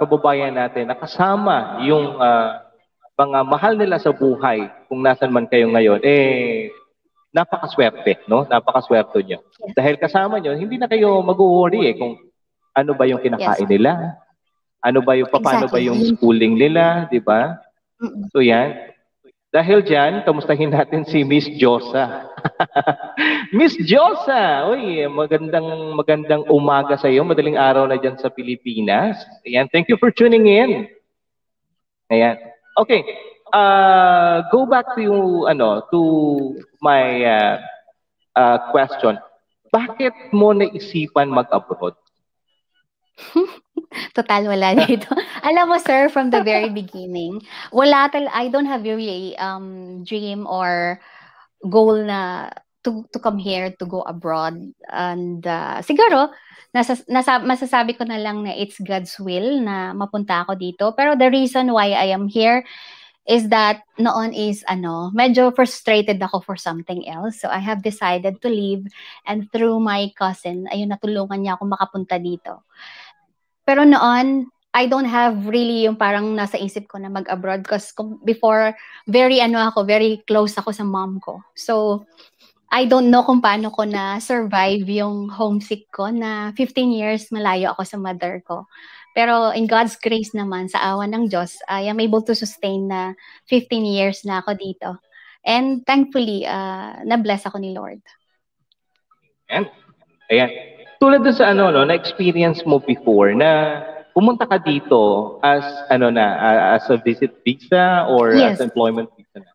kababayan 0.00 0.56
natin 0.56 0.88
na 0.88 0.96
kasama 0.96 1.84
yung 1.84 2.16
uh, 2.16 2.64
mga 3.12 3.38
mahal 3.44 3.76
nila 3.76 4.00
sa 4.00 4.08
buhay, 4.08 4.72
kung 4.88 5.04
nasan 5.04 5.28
man 5.28 5.44
kayo 5.44 5.68
ngayon, 5.68 6.00
eh, 6.00 6.72
napakaswerte, 7.28 8.24
no? 8.24 8.48
Napakaswerte 8.48 9.20
nyo. 9.20 9.44
Yes. 9.44 9.76
Dahil 9.76 10.00
kasama 10.00 10.40
nyo, 10.40 10.56
hindi 10.56 10.80
na 10.80 10.88
kayo 10.88 11.20
mag-worry 11.20 11.92
eh 11.92 11.94
kung 11.96 12.16
ano 12.72 12.90
ba 12.96 13.04
yung 13.04 13.20
kinakain 13.20 13.68
yes. 13.68 13.72
nila, 13.72 14.16
ano 14.82 14.98
ba 15.00 15.14
yung, 15.14 15.30
paano 15.30 15.70
exactly. 15.70 15.74
ba 15.74 15.86
yung 15.86 16.00
schooling 16.14 16.58
nila, 16.58 17.06
di 17.06 17.22
ba? 17.22 17.62
So 18.34 18.42
yan, 18.42 18.92
dahil 19.52 19.84
dyan, 19.84 20.24
kamustahin 20.24 20.72
natin 20.72 21.04
si 21.04 21.28
Miss 21.28 21.44
Josa. 21.60 22.24
Miss 23.56 23.76
Josa! 23.84 24.64
Uy, 24.72 25.04
magandang 25.12 25.92
magandang 25.92 26.48
umaga 26.48 26.96
sa 26.96 27.12
iyo. 27.12 27.20
Madaling 27.20 27.60
araw 27.60 27.84
na 27.84 28.00
dyan 28.00 28.16
sa 28.16 28.32
Pilipinas. 28.32 29.20
Ayan, 29.44 29.68
thank 29.68 29.92
you 29.92 30.00
for 30.00 30.08
tuning 30.08 30.48
in. 30.48 30.88
Ayan. 32.08 32.40
Okay. 32.80 33.04
Uh, 33.52 34.40
go 34.48 34.64
back 34.64 34.88
to 34.96 35.44
ano 35.44 35.84
to 35.92 36.00
my 36.80 37.20
uh, 37.20 37.60
uh, 38.32 38.56
question. 38.72 39.20
Bakit 39.68 40.32
mo 40.32 40.56
naisipan 40.56 41.28
mag-abroad? 41.28 41.92
Total 44.16 44.42
wala 44.44 44.74
dito. 44.76 45.10
Alam 45.48 45.74
mo 45.74 45.78
sir, 45.78 46.08
from 46.08 46.30
the 46.30 46.42
very 46.42 46.68
beginning, 46.68 47.42
wala 47.72 48.08
tal 48.12 48.28
I 48.32 48.48
don't 48.48 48.68
have 48.68 48.82
really 48.84 49.36
um 49.38 50.02
dream 50.04 50.44
or 50.48 51.00
goal 51.66 51.96
na 52.02 52.50
to 52.82 53.06
to 53.14 53.18
come 53.22 53.38
here 53.38 53.70
to 53.78 53.84
go 53.86 54.02
abroad. 54.02 54.58
And 54.90 55.42
uh, 55.46 55.80
siguro 55.86 56.34
nasa, 56.74 56.98
nasa 57.06 57.38
masasabi 57.38 57.94
ko 57.94 58.04
na 58.04 58.18
lang 58.18 58.42
na 58.42 58.52
it's 58.52 58.78
God's 58.82 59.14
will 59.22 59.62
na 59.62 59.94
mapunta 59.94 60.42
ako 60.42 60.58
dito. 60.58 60.90
Pero 60.98 61.14
the 61.14 61.30
reason 61.30 61.70
why 61.70 61.94
I 61.94 62.10
am 62.10 62.26
here 62.26 62.66
is 63.22 63.54
that 63.54 63.86
noon 64.02 64.34
is 64.34 64.66
ano 64.66 65.14
medyo 65.14 65.54
frustrated 65.54 66.18
ako 66.18 66.42
for 66.42 66.56
something 66.58 67.06
else. 67.06 67.38
So 67.38 67.46
I 67.46 67.62
have 67.62 67.86
decided 67.86 68.42
to 68.42 68.50
leave 68.50 68.90
and 69.30 69.46
through 69.54 69.78
my 69.78 70.10
cousin 70.18 70.66
ayun 70.74 70.90
natulungan 70.90 71.46
niya 71.46 71.54
ako 71.54 71.70
makapunta 71.70 72.18
dito 72.18 72.66
pero 73.62 73.86
noon, 73.86 74.50
I 74.72 74.88
don't 74.88 75.08
have 75.08 75.44
really 75.44 75.84
yung 75.84 76.00
parang 76.00 76.32
nasa 76.32 76.56
isip 76.56 76.88
ko 76.88 76.96
na 76.96 77.12
mag-abroad 77.12 77.60
because 77.60 77.92
before, 78.24 78.72
very 79.04 79.36
ano 79.36 79.60
ako, 79.60 79.84
very 79.84 80.24
close 80.24 80.56
ako 80.56 80.72
sa 80.72 80.80
mom 80.80 81.20
ko. 81.20 81.44
So, 81.52 82.04
I 82.72 82.88
don't 82.88 83.12
know 83.12 83.20
kung 83.20 83.44
paano 83.44 83.68
ko 83.68 83.84
na 83.84 84.16
survive 84.16 84.88
yung 84.88 85.28
homesick 85.28 85.92
ko 85.92 86.08
na 86.08 86.56
15 86.56 86.88
years 86.88 87.28
malayo 87.28 87.76
ako 87.76 87.84
sa 87.84 88.00
mother 88.00 88.40
ko. 88.48 88.64
Pero 89.12 89.52
in 89.52 89.68
God's 89.68 90.00
grace 90.00 90.32
naman, 90.32 90.72
sa 90.72 90.80
awa 90.80 91.04
ng 91.04 91.28
Diyos, 91.28 91.60
I 91.68 91.92
am 91.92 92.00
able 92.00 92.24
to 92.24 92.32
sustain 92.32 92.88
na 92.88 93.12
15 93.52 93.84
years 93.84 94.24
na 94.24 94.40
ako 94.40 94.56
dito. 94.56 94.96
And 95.44 95.84
thankfully, 95.84 96.48
uh, 96.48 97.04
na-bless 97.04 97.44
ako 97.44 97.60
ni 97.60 97.76
Lord. 97.76 98.00
And, 99.52 99.68
ayan, 100.32 100.48
tulad 101.02 101.26
sa 101.34 101.50
ano 101.50 101.74
no, 101.74 101.82
na 101.82 101.98
experience 101.98 102.62
mo 102.62 102.78
before 102.78 103.34
na 103.34 103.82
pumunta 104.14 104.46
ka 104.46 104.62
dito 104.62 105.34
as 105.42 105.66
ano 105.90 106.14
na 106.14 106.38
as 106.78 106.86
a 106.94 106.96
visit 107.02 107.34
visa 107.42 108.06
or 108.06 108.38
yes. 108.38 108.62
as 108.62 108.62
employment 108.62 109.10
visa 109.18 109.42
na? 109.42 109.50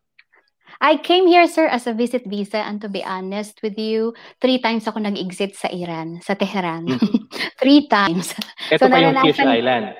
I 0.78 0.94
came 1.00 1.26
here, 1.26 1.48
sir, 1.48 1.66
as 1.66 1.88
a 1.88 1.94
visit 1.96 2.22
visa 2.28 2.62
and 2.62 2.78
to 2.84 2.86
be 2.92 3.02
honest 3.02 3.64
with 3.64 3.80
you, 3.80 4.14
three 4.38 4.62
times 4.62 4.86
ako 4.86 5.02
nag-exit 5.02 5.58
sa 5.58 5.66
Iran, 5.74 6.22
sa 6.22 6.38
Tehran. 6.38 6.86
Mm-hmm. 6.86 7.18
three 7.64 7.90
times. 7.90 8.30
Ito 8.70 8.86
so, 8.86 8.92
pa 8.92 9.02
yung 9.02 9.18
Kish 9.26 9.42
Island. 9.42 9.98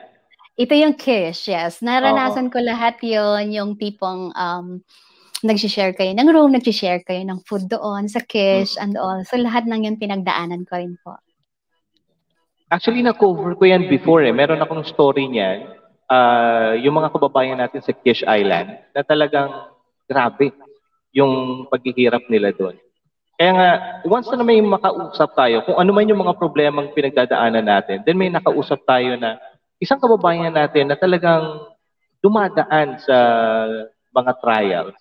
Ito 0.54 0.74
yung 0.78 0.94
Kish, 0.94 1.50
yes. 1.50 1.82
Naranasan 1.82 2.46
oh. 2.46 2.50
ko 2.54 2.62
lahat 2.62 3.02
yon 3.02 3.50
yung 3.50 3.74
tipong 3.74 4.30
um, 4.38 4.86
nag-share 5.42 5.98
kayo 5.98 6.14
ng 6.14 6.30
room, 6.30 6.54
nag-share 6.54 7.02
kayo 7.02 7.26
ng 7.26 7.42
food 7.42 7.66
doon 7.66 8.06
sa 8.06 8.22
Kish 8.22 8.78
mm-hmm. 8.78 8.82
and 8.84 8.94
all. 8.94 9.18
So 9.26 9.34
lahat 9.34 9.66
ng 9.66 9.82
yun 9.82 9.98
pinagdaanan 9.98 10.62
ko 10.62 10.78
rin 10.78 10.94
po. 11.02 11.18
Actually, 12.68 13.00
na-cover 13.00 13.56
ko 13.56 13.64
yan 13.64 13.88
before 13.88 14.20
eh. 14.24 14.32
Meron 14.32 14.60
akong 14.60 14.84
story 14.84 15.24
niyan. 15.24 15.72
Uh, 16.08 16.76
yung 16.84 16.96
mga 16.96 17.12
kababayan 17.12 17.60
natin 17.60 17.80
sa 17.84 17.92
Kish 17.92 18.24
Island 18.24 18.80
na 18.92 19.00
talagang 19.04 19.48
grabe 20.08 20.52
yung 21.12 21.64
paghihirap 21.68 22.28
nila 22.28 22.52
doon. 22.52 22.76
Kaya 23.38 23.52
nga, 23.54 23.70
once 24.04 24.28
na 24.34 24.42
may 24.42 24.58
makausap 24.60 25.30
tayo, 25.38 25.62
kung 25.62 25.78
ano 25.78 25.90
man 25.94 26.10
yung 26.10 26.20
mga 26.20 26.36
problemang 26.36 26.90
pinagdadaanan 26.92 27.64
natin, 27.64 28.02
then 28.02 28.18
may 28.18 28.28
nakausap 28.28 28.82
tayo 28.82 29.14
na 29.14 29.38
isang 29.78 30.02
kababayan 30.02 30.50
natin 30.50 30.90
na 30.90 30.98
talagang 30.98 31.70
dumadaan 32.18 32.98
sa 32.98 33.16
mga 34.10 34.32
trials. 34.42 34.96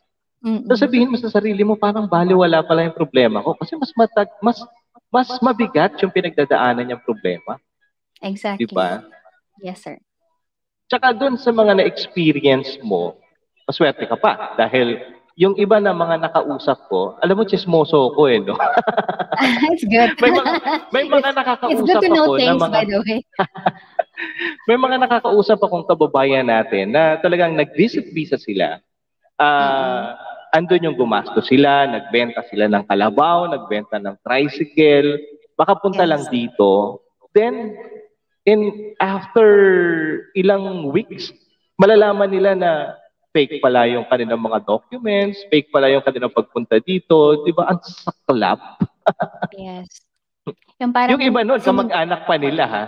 Mm-hmm. 0.45 0.69
So 0.69 0.77
sabihin 0.77 1.09
mo 1.09 1.17
sa 1.17 1.33
sarili 1.33 1.65
mo, 1.65 1.73
parang 1.75 2.05
baliwala 2.05 2.61
pala 2.61 2.85
yung 2.85 2.93
problema 2.93 3.41
ko 3.41 3.57
kasi 3.57 3.73
mas 3.73 3.89
matag, 3.97 4.29
mas 4.37 4.61
mas 5.07 5.31
mabigat 5.39 5.95
yung 6.03 6.11
pinagdadaanan 6.11 6.83
niyang 6.83 7.03
problema. 7.03 7.59
Exactly. 8.19 8.67
Diba? 8.67 9.05
Yes, 9.63 9.81
sir. 9.81 9.97
Tsaka 10.87 11.11
doon 11.11 11.35
sa 11.35 11.51
mga 11.51 11.83
na-experience 11.83 12.79
mo, 12.79 13.19
maswerte 13.67 14.07
ka 14.07 14.15
pa 14.15 14.55
dahil 14.55 14.99
yung 15.37 15.53
iba 15.53 15.77
na 15.77 15.93
mga 15.93 16.17
nakausap 16.17 16.89
ko, 16.89 17.13
alam 17.21 17.37
mo, 17.37 17.45
chismoso 17.45 18.09
ko 18.17 18.25
eh, 18.25 18.41
no? 18.41 18.57
It's 19.69 19.85
good. 19.85 20.17
may 20.17 20.33
mga, 20.33 20.53
may 20.89 21.05
mga 21.05 21.29
nakakausap 21.37 21.77
It's 21.77 21.85
good 21.85 22.01
to 22.01 22.09
know 22.09 22.25
ako 22.33 22.41
things, 22.41 22.57
na 22.57 22.65
mga, 22.65 22.73
by 22.73 22.85
the 22.89 22.97
way. 23.05 23.19
may 24.69 24.77
mga 24.81 24.97
nakakausap 25.05 25.61
akong 25.61 25.85
kababayan 25.85 26.49
natin 26.49 26.89
na 26.89 27.21
talagang 27.21 27.53
nag-visit 27.53 28.09
visa 28.09 28.33
sila. 28.41 28.81
Ah, 29.37 30.17
andun 30.51 30.85
yung 30.85 30.97
gumasto 30.97 31.39
sila, 31.39 31.85
nagbenta 31.85 32.43
sila 32.47 32.67
ng 32.67 32.83
kalabaw, 32.85 33.47
nagbenta 33.47 33.97
ng 33.97 34.15
tricycle, 34.21 35.19
baka 35.53 35.75
punta 35.77 36.03
Yes. 36.03 36.09
lang 36.09 36.23
dito. 36.27 37.01
Then, 37.31 37.75
in 38.43 38.59
after 38.97 39.47
ilang 40.33 40.89
weeks, 40.89 41.29
malalaman 41.75 42.31
nila 42.31 42.51
na 42.55 42.71
fake 43.29 43.61
pala 43.61 43.85
yung 43.85 44.07
kanilang 44.07 44.41
mga 44.41 44.65
documents, 44.65 45.37
fake 45.47 45.69
pala 45.69 45.91
yung 45.91 46.01
kanilang 46.01 46.33
pagpunta 46.33 46.79
dito, 46.79 47.45
di 47.45 47.53
ba? 47.53 47.69
Ang 47.69 47.79
saklap. 47.83 48.59
Yes. 49.55 49.87
Yung 50.77 50.91
parang 50.91 51.15
yung 51.15 51.23
iba 51.23 51.41
sinog- 51.41 51.63
kamag-anak 51.63 52.27
pa 52.27 52.35
nila, 52.35 52.63
ha? 52.67 52.83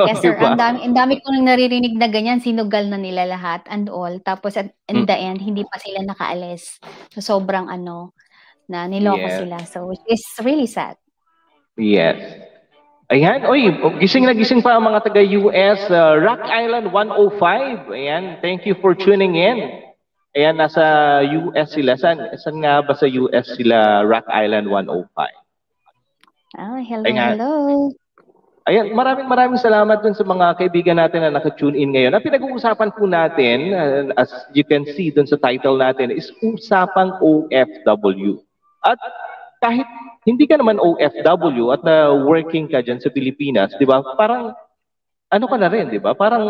Yes, 0.00 0.24
sir. 0.24 0.32
Diba? 0.32 0.56
Ang 0.56 0.58
dami, 0.58 0.78
ang 0.88 0.96
dami 0.96 1.14
kong 1.20 1.44
naririnig 1.44 1.94
na 2.00 2.08
ganyan, 2.08 2.40
sinugal 2.40 2.88
na 2.88 2.96
nila 2.96 3.28
lahat 3.28 3.60
and 3.68 3.92
all. 3.92 4.12
Tapos 4.24 4.56
at 4.56 4.72
in 4.88 5.04
Mm. 5.04 5.06
the 5.06 5.16
end, 5.16 5.38
hindi 5.44 5.62
pa 5.68 5.76
sila 5.76 6.00
nakaalis. 6.00 6.80
So, 7.12 7.20
sobrang 7.20 7.68
ano, 7.68 8.16
na 8.72 8.88
niloko 8.88 9.28
Yes. 9.28 9.36
sila. 9.44 9.56
So, 9.68 9.92
it's 10.08 10.32
really 10.40 10.64
sad. 10.66 10.96
Yes. 11.76 12.16
Ayan, 13.12 13.44
oy, 13.44 13.68
gising 14.00 14.24
na 14.24 14.32
gising 14.32 14.64
pa 14.64 14.80
ang 14.80 14.88
mga 14.88 15.04
taga-US, 15.04 15.84
uh, 15.92 16.16
Rock 16.16 16.48
Island 16.48 16.88
105. 16.88 17.92
Ayan, 17.92 18.40
thank 18.40 18.64
you 18.64 18.72
for 18.80 18.96
tuning 18.96 19.36
in. 19.36 19.84
Ayan, 20.32 20.56
nasa 20.56 21.20
US 21.20 21.76
sila. 21.76 22.00
San, 22.00 22.16
saan 22.40 22.64
nga 22.64 22.80
ba 22.80 22.96
sa 22.96 23.04
US 23.04 23.52
sila 23.52 24.00
Rock 24.08 24.24
Island 24.32 24.64
105? 24.72 25.28
Oh, 26.56 26.80
hello, 26.80 27.04
Ayan. 27.04 27.36
hello. 27.36 27.52
Ayan, 28.62 28.94
maraming 28.94 29.26
maraming 29.26 29.58
salamat 29.58 30.06
dun 30.06 30.14
sa 30.14 30.22
mga 30.22 30.54
kaibigan 30.54 30.94
natin 30.94 31.26
na 31.26 31.34
naka-tune 31.34 31.74
in 31.74 31.90
ngayon. 31.90 32.14
Ang 32.14 32.22
pinag-uusapan 32.22 32.94
po 32.94 33.10
natin, 33.10 33.74
uh, 33.74 34.14
as 34.14 34.30
you 34.54 34.62
can 34.62 34.86
see 34.94 35.10
dun 35.10 35.26
sa 35.26 35.34
title 35.34 35.74
natin, 35.74 36.14
is 36.14 36.30
Usapang 36.38 37.18
OFW. 37.18 38.38
At 38.86 39.02
kahit 39.58 39.86
hindi 40.22 40.46
ka 40.46 40.62
naman 40.62 40.78
OFW 40.78 41.74
at 41.74 41.82
na 41.82 42.14
working 42.14 42.70
ka 42.70 42.86
dyan 42.86 43.02
sa 43.02 43.10
Pilipinas, 43.10 43.74
di 43.82 43.86
ba? 43.86 43.98
Parang, 44.14 44.54
ano 45.34 45.44
ka 45.50 45.56
na 45.58 45.66
rin, 45.66 45.90
di 45.90 45.98
ba? 45.98 46.14
Parang 46.14 46.46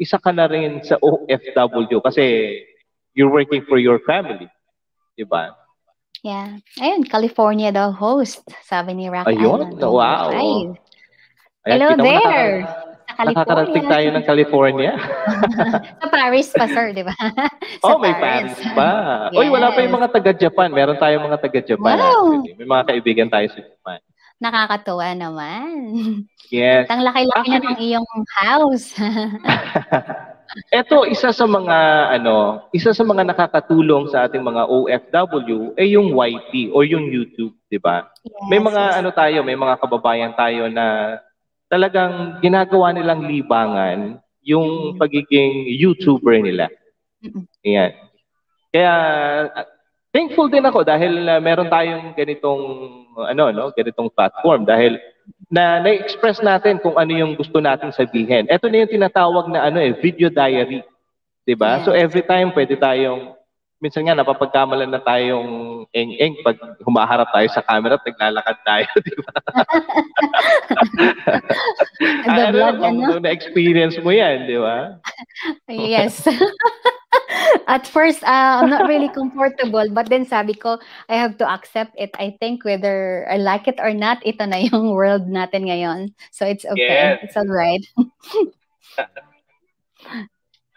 isa 0.00 0.16
ka 0.16 0.32
na 0.32 0.48
rin 0.48 0.80
sa 0.80 0.96
OFW 0.96 2.00
kasi 2.00 2.56
you're 3.12 3.32
working 3.32 3.60
for 3.68 3.76
your 3.76 4.00
family. 4.08 4.48
Di 5.12 5.28
ba? 5.28 5.52
Yeah. 6.24 6.56
Ayun, 6.80 7.04
California 7.04 7.68
daw 7.68 7.92
host, 7.92 8.48
sabi 8.64 8.96
ni 8.96 9.12
Rock 9.12 9.28
Ayun, 9.28 9.76
Island. 9.76 9.84
wow. 9.84 10.32
Five. 10.32 10.83
Ayan, 11.64 11.80
Hello 11.80 11.88
there. 11.96 12.60
nakaka-. 12.60 12.84
Nakakarating 13.14 13.86
tayo 13.86 14.08
ng 14.10 14.24
California. 14.26 14.92
Sa 16.02 16.08
Paris 16.10 16.50
pa, 16.50 16.66
sir, 16.66 16.92
di 16.92 17.00
ba? 17.00 17.14
Oh, 17.86 17.96
may 17.96 18.12
Paris 18.16 18.56
pa. 18.72 18.90
Oy, 19.30 19.48
wala 19.48 19.70
pa 19.70 19.80
yung 19.80 19.92
Yes. 19.92 19.98
mga 20.00 20.08
taga-Japan. 20.10 20.68
Meron 20.72 20.96
tayong 20.96 21.22
mga 21.22 21.40
taga-Japan. 21.40 21.94
Wow. 21.94 22.04
actually. 22.36 22.52
May 22.56 22.66
mga 22.66 22.84
kaibigan 22.84 23.28
tayo 23.28 23.46
sa 23.48 23.60
Japan. 23.60 23.98
Nakakatuwa 24.36 25.08
naman. 25.14 25.68
Yes. 26.50 26.84
Ang 26.88 27.00
laki-laki 27.00 27.48
na 27.50 27.60
ng 27.62 27.78
iyong 27.78 28.08
house. 28.34 28.92
Ito, 30.80 31.08
isa 31.08 31.32
sa 31.32 31.46
mga, 31.46 31.76
ano, 32.14 32.66
isa 32.70 32.92
sa 32.92 33.02
mga 33.02 33.24
nakakatulong 33.26 34.06
sa 34.08 34.26
ating 34.26 34.42
mga 34.42 34.64
OFW 34.64 35.72
ay 35.74 35.92
yung 35.92 36.12
YT 36.12 36.70
o 36.70 36.82
yung 36.82 37.08
YouTube, 37.08 37.54
di 37.66 37.78
ba? 37.78 38.06
May 38.46 38.58
Yes, 38.58 38.66
mga, 38.68 38.82
yes. 38.84 38.96
ano 39.00 39.10
tayo, 39.10 39.38
may 39.40 39.56
mga 39.56 39.74
kababayan 39.78 40.32
tayo 40.34 40.68
na 40.68 41.18
talagang 41.74 42.38
ginagawa 42.38 42.94
nilang 42.94 43.26
libangan 43.26 44.22
yung 44.46 44.94
pagiging 44.94 45.66
YouTuber 45.74 46.38
nila. 46.38 46.70
Ayan. 47.66 47.98
Kaya 48.70 48.92
thankful 50.14 50.46
din 50.46 50.62
ako 50.62 50.86
dahil 50.86 51.26
uh, 51.26 51.42
meron 51.42 51.66
tayong 51.66 52.14
ganitong 52.14 52.62
ano 53.18 53.50
no, 53.50 53.74
ganitong 53.74 54.06
platform 54.14 54.62
dahil 54.62 55.02
na 55.50 55.82
na-express 55.82 56.38
natin 56.44 56.78
kung 56.78 56.94
ano 56.94 57.10
yung 57.10 57.34
gusto 57.34 57.58
nating 57.58 57.90
sabihin. 57.90 58.46
Ito 58.46 58.70
na 58.70 58.86
yung 58.86 58.94
tinatawag 58.94 59.50
na 59.50 59.66
ano 59.66 59.82
eh, 59.82 59.98
video 59.98 60.30
diary. 60.30 60.86
'Di 61.42 61.54
ba? 61.58 61.82
So 61.82 61.90
every 61.90 62.22
time 62.22 62.54
pwede 62.54 62.78
tayong 62.78 63.34
minsan 63.82 64.06
nga 64.06 64.16
napapagkamalan 64.16 64.90
na 64.90 65.02
tayong 65.02 65.84
eng-eng 65.92 66.40
pag 66.42 66.56
humaharap 66.82 67.28
tayo 67.34 67.48
sa 67.52 67.62
camera 67.62 67.98
at 67.98 68.06
naglalakad 68.06 68.58
tayo, 68.64 68.88
di 69.06 69.14
ba? 69.18 69.34
Know 72.00 72.34
Nagbablog, 72.34 72.74
kung 72.80 72.98
ano? 73.04 73.18
na-experience 73.20 73.96
mo 74.00 74.10
yan, 74.10 74.46
di 74.46 74.58
ba? 74.58 74.98
Yes. 75.68 76.24
At 77.66 77.86
first, 77.86 78.22
uh, 78.24 78.60
I'm 78.60 78.70
not 78.70 78.88
really 78.88 79.08
comfortable. 79.08 79.88
But 79.90 80.10
then 80.10 80.26
sabi 80.26 80.54
ko, 80.54 80.78
I 81.08 81.16
have 81.16 81.38
to 81.38 81.48
accept 81.48 81.94
it. 81.96 82.10
I 82.18 82.36
think 82.40 82.64
whether 82.64 83.26
I 83.30 83.36
like 83.38 83.68
it 83.68 83.80
or 83.80 83.94
not, 83.94 84.24
ito 84.26 84.44
na 84.44 84.56
yung 84.56 84.92
world 84.98 85.26
natin 85.28 85.68
ngayon. 85.68 86.12
So 86.30 86.44
it's 86.44 86.64
okay. 86.64 87.18
Yes. 87.18 87.24
It's 87.24 87.36
all 87.36 87.48
right. 87.48 87.84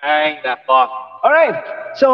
Ay, 0.08 0.39
nako. 0.39 0.88
Alright. 1.20 1.60
So, 2.00 2.08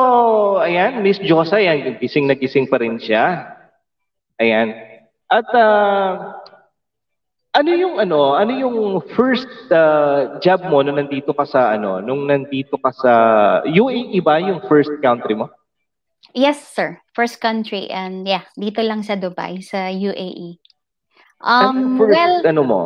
ayan, 0.57 1.05
Miss 1.05 1.21
Josa, 1.21 1.61
yan, 1.61 2.01
gising 2.01 2.25
na 2.25 2.33
gising 2.33 2.65
pa 2.65 2.81
rin 2.81 2.97
siya. 2.97 3.53
Ayan. 4.41 4.73
At, 5.29 5.45
ah, 5.53 6.41
ano 7.53 7.69
yung, 7.69 8.01
ano, 8.01 8.33
ano 8.33 8.49
yung 8.49 8.77
first 9.13 9.69
ah, 9.69 10.41
job 10.41 10.65
mo 10.73 10.81
nung 10.81 10.97
nandito 10.97 11.37
ka 11.37 11.45
sa, 11.45 11.77
ano, 11.77 12.01
nung 12.01 12.25
nandito 12.25 12.81
ka 12.81 12.89
sa, 12.89 13.13
UAE 13.69 14.17
ba 14.25 14.41
yung 14.41 14.65
first 14.65 14.97
country 15.05 15.37
mo? 15.37 15.53
Yes, 16.33 16.57
sir. 16.65 16.97
First 17.13 17.37
country. 17.45 17.93
And 17.93 18.25
yeah, 18.25 18.49
dito 18.57 18.81
lang 18.81 19.05
sa 19.05 19.13
Dubai, 19.13 19.61
sa 19.61 19.93
UAE. 19.93 20.57
Um, 21.45 22.01
first, 22.01 22.17
well, 22.17 22.35
ano 22.41 22.63
mo? 22.65 22.81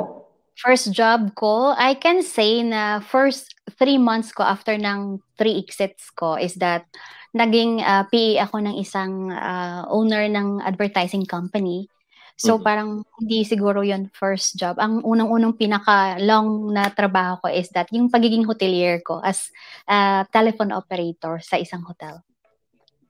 first 0.58 0.92
job 0.92 1.38
ko, 1.38 1.78
I 1.78 1.94
can 1.94 2.26
say 2.26 2.66
na 2.66 3.00
first 3.00 3.54
three 3.76 4.00
months 4.00 4.32
ko 4.32 4.44
after 4.44 4.76
ng 4.80 5.20
three 5.36 5.60
exits 5.60 6.10
ko 6.16 6.36
is 6.40 6.56
that 6.62 6.88
naging 7.36 7.84
uh, 7.84 8.08
PA 8.08 8.48
ako 8.48 8.56
ng 8.64 8.76
isang 8.80 9.32
uh, 9.34 9.84
owner 9.92 10.26
ng 10.32 10.64
advertising 10.64 11.26
company. 11.28 11.90
So 12.38 12.58
Mhm. 12.58 12.64
parang 12.64 12.90
hindi 13.18 13.42
siguro 13.44 13.82
yon 13.82 14.14
first 14.14 14.56
job. 14.62 14.78
Ang 14.78 15.02
unang-unang 15.02 15.58
pinaka-long 15.58 16.70
na 16.70 16.90
trabaho 16.94 17.42
ko 17.42 17.48
is 17.50 17.70
that 17.74 17.90
yung 17.92 18.14
pagiging 18.14 18.46
hotelier 18.46 19.02
ko 19.02 19.20
as 19.26 19.50
uh, 19.90 20.22
telephone 20.30 20.70
operator 20.72 21.42
sa 21.42 21.58
isang 21.58 21.82
hotel. 21.82 22.22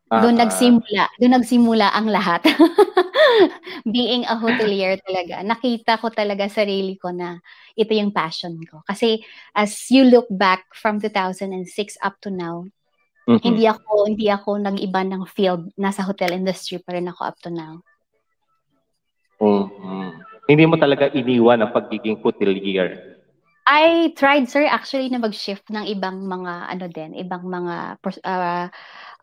Doon 0.07 0.39
Ah, 0.39 0.47
nagsimula, 0.47 1.03
doon 1.19 1.33
nagsimula 1.35 1.87
ang 1.91 2.07
lahat. 2.07 2.39
Being 3.93 4.23
a 4.23 4.39
hotelier 4.39 4.95
talaga. 5.03 5.43
Nakita 5.43 5.99
ko 5.99 6.07
talaga 6.07 6.47
sarili 6.47 6.95
ko 6.95 7.11
na 7.11 7.43
ito 7.75 7.91
yung 7.91 8.15
passion 8.15 8.55
ko. 8.63 8.87
Kasi 8.87 9.19
as 9.51 9.75
you 9.91 10.07
look 10.07 10.23
back 10.31 10.63
from 10.71 11.03
2006 11.03 11.99
up 11.99 12.15
to 12.23 12.31
now, 12.31 12.63
mhm. 13.27 13.43
hindi 13.43 13.67
ako 13.67 14.07
hindi 14.07 14.31
ako 14.31 14.49
nag-iba 14.63 15.03
ng 15.03 15.27
field. 15.27 15.75
Nasa 15.75 16.07
hotel 16.07 16.39
industry 16.39 16.79
pa 16.79 16.95
rin 16.95 17.11
ako 17.11 17.21
up 17.27 17.37
to 17.43 17.51
now. 17.51 17.83
Mhm. 19.43 20.23
Hindi 20.47 20.63
mo 20.63 20.79
talaga 20.79 21.11
iniwan 21.11 21.59
ang 21.59 21.75
pagiging 21.75 22.23
hotelier. 22.23 23.19
I 23.67 24.15
tried 24.15 24.47
sir 24.47 24.63
actually 24.63 25.11
na 25.11 25.19
mag-shift 25.19 25.67
ng 25.67 25.91
ibang 25.91 26.23
mga 26.23 26.71
ano 26.71 26.85
din, 26.87 27.11
ibang 27.19 27.43
mga 27.43 27.99
ah, 28.23 28.71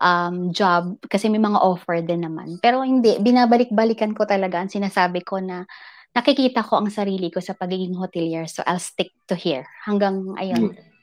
um, 0.00 0.50
job 0.50 0.98
kasi 1.07 1.30
may 1.30 1.42
mga 1.42 1.61
offer 1.61 2.02
din 2.02 2.26
naman. 2.26 2.59
Pero 2.59 2.83
hindi, 2.83 3.18
binabalik-balikan 3.20 4.16
ko 4.16 4.26
talaga 4.26 4.62
ang 4.62 4.70
sinasabi 4.70 5.22
ko 5.22 5.38
na 5.38 5.66
nakikita 6.14 6.62
ko 6.62 6.80
ang 6.80 6.88
sarili 6.88 7.28
ko 7.28 7.42
sa 7.42 7.59
pagiging 7.59 7.98
hotelier. 7.98 8.46
So 8.46 8.62
I'll 8.64 8.83
stick 8.83 9.11
to 9.28 9.35
here 9.35 9.66
hanggang 9.85 10.38
ayun. 10.38 10.72
Hmm. 10.72 10.94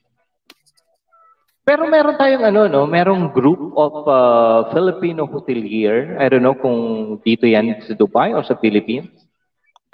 Pero 1.62 1.86
meron 1.86 2.18
tayong 2.18 2.42
ano 2.42 2.66
no, 2.66 2.90
merong 2.90 3.30
group 3.38 3.78
of 3.78 3.94
uh, 4.10 4.66
Filipino 4.74 5.30
hotelier. 5.30 6.18
I 6.18 6.26
don't 6.26 6.42
know 6.42 6.58
kung 6.58 7.16
dito 7.22 7.46
yan 7.46 7.78
sa 7.86 7.94
Dubai 7.94 8.34
o 8.34 8.42
sa 8.42 8.58
Philippines. 8.58 9.08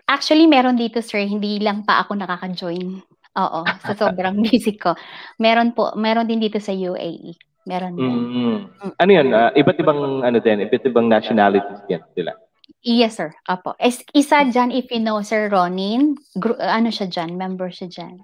Actually, 0.08 0.48
meron 0.48 0.80
dito 0.80 1.04
sir, 1.04 1.28
hindi 1.28 1.60
lang 1.60 1.84
pa 1.84 2.00
ako 2.00 2.16
nakaka-join. 2.16 3.04
Oo, 3.38 3.60
sa 3.84 3.94
sobrang 3.94 4.40
busy 4.48 4.80
ko. 4.80 4.96
Meron 5.38 5.76
po, 5.76 5.92
meron 6.00 6.26
din 6.26 6.40
dito 6.40 6.58
sa 6.64 6.72
UAE. 6.72 7.36
Meron 7.68 8.00
din. 8.00 8.08
Mm. 8.08 8.58
Ano 8.96 9.12
yun? 9.12 9.28
ah, 9.36 9.52
iba't 9.52 9.78
ibang 9.84 10.24
ano 10.24 10.38
din, 10.40 10.64
iba't 10.64 10.88
ibang 10.88 11.12
nationalities 11.12 11.84
yan 11.92 12.04
sila. 12.16 12.32
Yes, 12.80 13.20
sir. 13.20 13.36
Apo. 13.44 13.76
Es, 13.76 14.00
isa 14.16 14.48
dyan, 14.48 14.72
if 14.72 14.88
you 14.88 15.04
know, 15.04 15.20
Sir 15.20 15.52
Ronin, 15.52 16.16
gru- 16.40 16.60
ano 16.60 16.88
siya 16.88 17.12
dyan, 17.12 17.36
member 17.36 17.68
siya 17.68 17.92
dyan. 17.92 18.24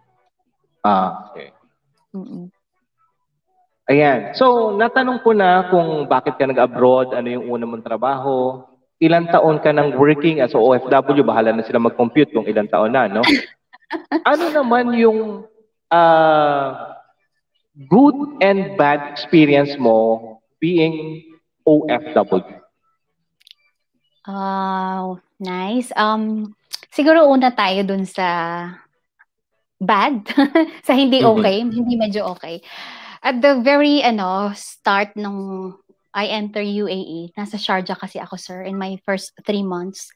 Ah, 0.88 1.28
okay. 1.32 1.52
Mm-mm. 2.16 2.48
Ayan. 3.92 4.32
So, 4.40 4.72
natanong 4.80 5.20
ko 5.28 5.36
na 5.36 5.68
kung 5.68 6.08
bakit 6.08 6.40
ka 6.40 6.48
nag-abroad, 6.48 7.12
ano 7.12 7.28
yung 7.28 7.52
una 7.52 7.68
mong 7.68 7.84
trabaho, 7.84 8.64
ilang 9.04 9.28
taon 9.28 9.60
ka 9.60 9.76
nang 9.76 10.00
working 10.00 10.40
as 10.40 10.56
OFW, 10.56 11.28
bahala 11.28 11.52
na 11.52 11.68
sila 11.68 11.84
mag-compute 11.84 12.32
kung 12.32 12.48
ilang 12.48 12.72
taon 12.72 12.96
na, 12.96 13.12
no? 13.12 13.24
ano 14.32 14.46
naman 14.56 14.96
yung 14.96 15.44
uh, 15.92 16.68
good 17.90 18.16
and 18.42 18.78
bad 18.78 19.02
experience 19.12 19.78
mo 19.78 20.40
being 20.62 21.24
OFW? 21.68 22.62
Oh, 24.28 25.20
nice. 25.40 25.92
Um, 25.96 26.56
siguro 26.94 27.28
una 27.28 27.52
tayo 27.52 27.84
dun 27.84 28.06
sa 28.08 28.70
bad, 29.84 30.24
sa 30.88 30.94
hindi 30.96 31.20
okay, 31.26 31.60
mm-hmm. 31.60 31.76
hindi 31.76 31.94
medyo 32.00 32.32
okay. 32.32 32.64
At 33.24 33.40
the 33.44 33.60
very 33.60 34.04
ano 34.04 34.52
start 34.56 35.16
nung 35.16 35.74
I 36.14 36.30
enter 36.30 36.62
UAE, 36.62 37.34
nasa 37.34 37.58
Sharjah 37.58 37.98
kasi 37.98 38.22
ako 38.22 38.38
sir 38.38 38.62
in 38.64 38.78
my 38.78 39.02
first 39.04 39.34
three 39.44 39.66
months. 39.66 40.14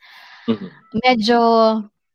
Mm-hmm. 0.47 0.69
Medyo 1.03 1.39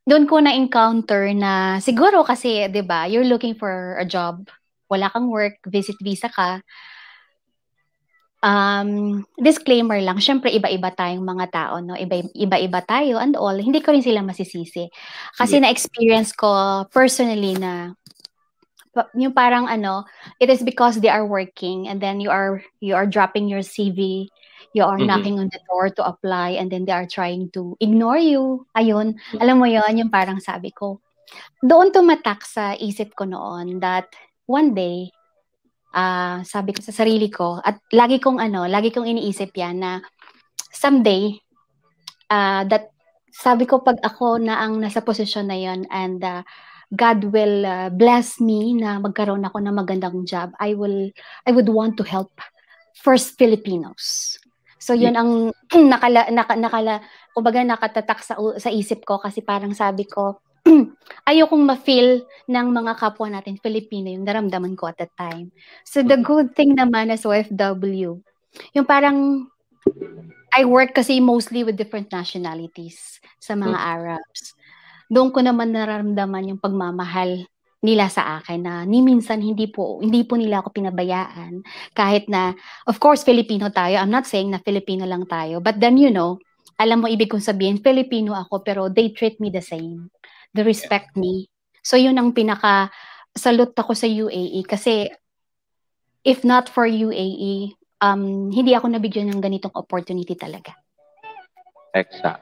doon 0.07 0.25
ko 0.25 0.39
na-encounter 0.39 1.29
na 1.35 1.77
siguro 1.83 2.25
kasi 2.25 2.65
'di 2.71 2.83
ba, 2.87 3.05
you're 3.05 3.27
looking 3.27 3.53
for 3.53 3.99
a 3.99 4.07
job, 4.07 4.47
wala 4.93 5.09
kang 5.09 5.33
work, 5.33 5.57
visit 5.65 5.97
visa 5.97 6.29
ka 6.29 6.61
um, 8.43 9.23
disclaimer 9.39 9.97
lang, 10.03 10.19
syempre 10.19 10.51
iba-iba 10.51 10.91
tayong 10.91 11.23
mga 11.23 11.47
tao, 11.49 11.79
no? 11.79 11.95
Iba, 11.95 12.27
iba-iba 12.35 12.83
tayo 12.83 13.17
and 13.17 13.39
all. 13.39 13.55
Hindi 13.55 13.79
ko 13.79 13.95
rin 13.95 14.03
sila 14.03 14.19
masisisi. 14.19 14.91
Kasi 15.39 15.57
yeah. 15.57 15.63
na-experience 15.65 16.35
ko 16.35 16.83
personally 16.91 17.55
na 17.55 17.95
yung 19.17 19.33
parang 19.33 19.65
ano, 19.65 20.05
it 20.37 20.51
is 20.53 20.61
because 20.61 21.01
they 21.01 21.09
are 21.09 21.25
working 21.25 21.89
and 21.89 21.97
then 21.97 22.21
you 22.21 22.29
are 22.29 22.61
you 22.77 22.93
are 22.93 23.09
dropping 23.09 23.49
your 23.49 23.65
CV, 23.65 24.29
you 24.77 24.85
are 24.85 25.01
mm-hmm. 25.01 25.09
knocking 25.09 25.41
on 25.41 25.49
the 25.49 25.57
door 25.65 25.89
to 25.89 26.05
apply 26.05 26.53
and 26.61 26.69
then 26.69 26.85
they 26.85 26.93
are 26.93 27.09
trying 27.09 27.49
to 27.57 27.73
ignore 27.81 28.21
you. 28.21 28.69
Ayun, 28.77 29.17
mm-hmm. 29.17 29.41
alam 29.41 29.57
mo 29.57 29.65
yon 29.65 29.97
yung 29.97 30.13
parang 30.13 30.37
sabi 30.37 30.69
ko. 30.69 31.01
Doon 31.65 31.89
tumatak 31.89 32.45
sa 32.45 32.77
isip 32.77 33.17
ko 33.17 33.25
noon 33.25 33.81
that 33.81 34.13
one 34.45 34.75
day 34.75 35.13
uh, 35.93 36.41
sabi 36.43 36.73
ko 36.73 36.81
sa 36.81 36.91
sarili 36.91 37.29
ko, 37.29 37.61
at 37.61 37.79
lagi 37.93 38.17
kong 38.17 38.41
ano, 38.41 38.65
lagi 38.65 38.89
kong 38.89 39.07
iniisip 39.07 39.53
yan 39.53 39.79
na 39.79 39.91
someday, 40.73 41.37
uh, 42.33 42.65
that 42.67 42.89
sabi 43.33 43.69
ko 43.69 43.81
pag 43.81 44.01
ako 44.01 44.41
na 44.41 44.61
ang 44.61 44.81
nasa 44.81 45.01
posisyon 45.01 45.49
na 45.49 45.57
yon 45.57 45.85
and 45.89 46.21
uh, 46.21 46.41
God 46.93 47.33
will 47.33 47.65
uh, 47.65 47.89
bless 47.89 48.37
me 48.37 48.77
na 48.77 49.01
magkaroon 49.01 49.41
ako 49.41 49.57
ng 49.57 49.73
magandang 49.73 50.17
job, 50.29 50.53
I 50.61 50.77
will 50.77 51.09
I 51.45 51.51
would 51.53 51.69
want 51.69 51.97
to 51.97 52.05
help 52.05 52.37
first 52.93 53.33
Filipinos. 53.41 54.37
So 54.77 54.93
yun 54.93 55.17
ang 55.17 55.49
nakala 55.93 56.29
naka, 56.29 56.53
nakala 56.53 57.01
kumbaga 57.33 57.65
nakatatak 57.65 58.19
sa 58.21 58.37
sa 58.61 58.69
isip 58.69 59.01
ko 59.09 59.17
kasi 59.17 59.41
parang 59.41 59.73
sabi 59.73 60.05
ko 60.05 60.37
ayokong 61.29 61.63
ma-feel 61.63 62.23
ng 62.47 62.67
mga 62.71 62.93
kapwa 62.99 63.27
natin 63.27 63.59
Filipino 63.59 64.11
yung 64.11 64.23
naramdaman 64.27 64.75
ko 64.79 64.87
at 64.91 64.97
that 64.99 65.11
time. 65.19 65.51
So 65.83 66.03
the 66.03 66.19
mm. 66.19 66.25
good 66.25 66.49
thing 66.55 66.75
naman 66.75 67.11
as 67.11 67.27
OFW, 67.27 68.19
yung 68.75 68.87
parang 68.87 69.47
I 70.53 70.63
work 70.69 70.93
kasi 70.93 71.17
mostly 71.17 71.65
with 71.65 71.75
different 71.75 72.13
nationalities 72.13 73.19
sa 73.41 73.57
mga 73.57 73.73
hmm. 73.73 73.91
Arabs. 73.97 74.53
Doon 75.09 75.33
ko 75.33 75.41
naman 75.41 75.73
nararamdaman 75.73 76.53
yung 76.53 76.61
pagmamahal 76.61 77.49
nila 77.83 78.07
sa 78.07 78.39
akin 78.39 78.63
na 78.63 78.87
ni 78.87 79.03
minsan 79.03 79.43
hindi 79.43 79.67
po 79.67 79.99
hindi 79.99 80.23
po 80.23 80.39
nila 80.39 80.63
ako 80.63 80.71
pinabayaan 80.71 81.67
kahit 81.91 82.31
na 82.31 82.55
of 82.87 82.95
course 83.03 83.27
Filipino 83.27 83.67
tayo 83.75 83.99
I'm 83.99 84.07
not 84.07 84.23
saying 84.23 84.55
na 84.55 84.63
Filipino 84.63 85.03
lang 85.03 85.27
tayo 85.27 85.59
but 85.59 85.83
then 85.83 85.99
you 85.99 86.07
know 86.07 86.39
alam 86.79 87.03
mo 87.03 87.11
ibig 87.11 87.27
kong 87.27 87.43
sabihin 87.43 87.83
Filipino 87.83 88.39
ako 88.39 88.63
pero 88.63 88.87
they 88.87 89.11
treat 89.11 89.35
me 89.43 89.51
the 89.51 89.59
same 89.59 90.07
they 90.53 90.63
respect 90.63 91.17
me. 91.17 91.49
So 91.83 91.99
yun 91.99 92.15
ang 92.15 92.31
pinaka 92.31 92.93
salute 93.33 93.73
ako 93.75 93.97
sa 93.97 94.07
UAE 94.07 94.63
kasi 94.69 95.09
if 96.23 96.45
not 96.45 96.69
for 96.71 96.87
UAE, 96.87 97.75
um, 97.99 98.53
hindi 98.53 98.71
ako 98.77 98.93
nabigyan 98.93 99.33
ng 99.33 99.41
ganitong 99.43 99.75
opportunity 99.75 100.37
talaga. 100.37 100.77
Exact. 101.93 102.41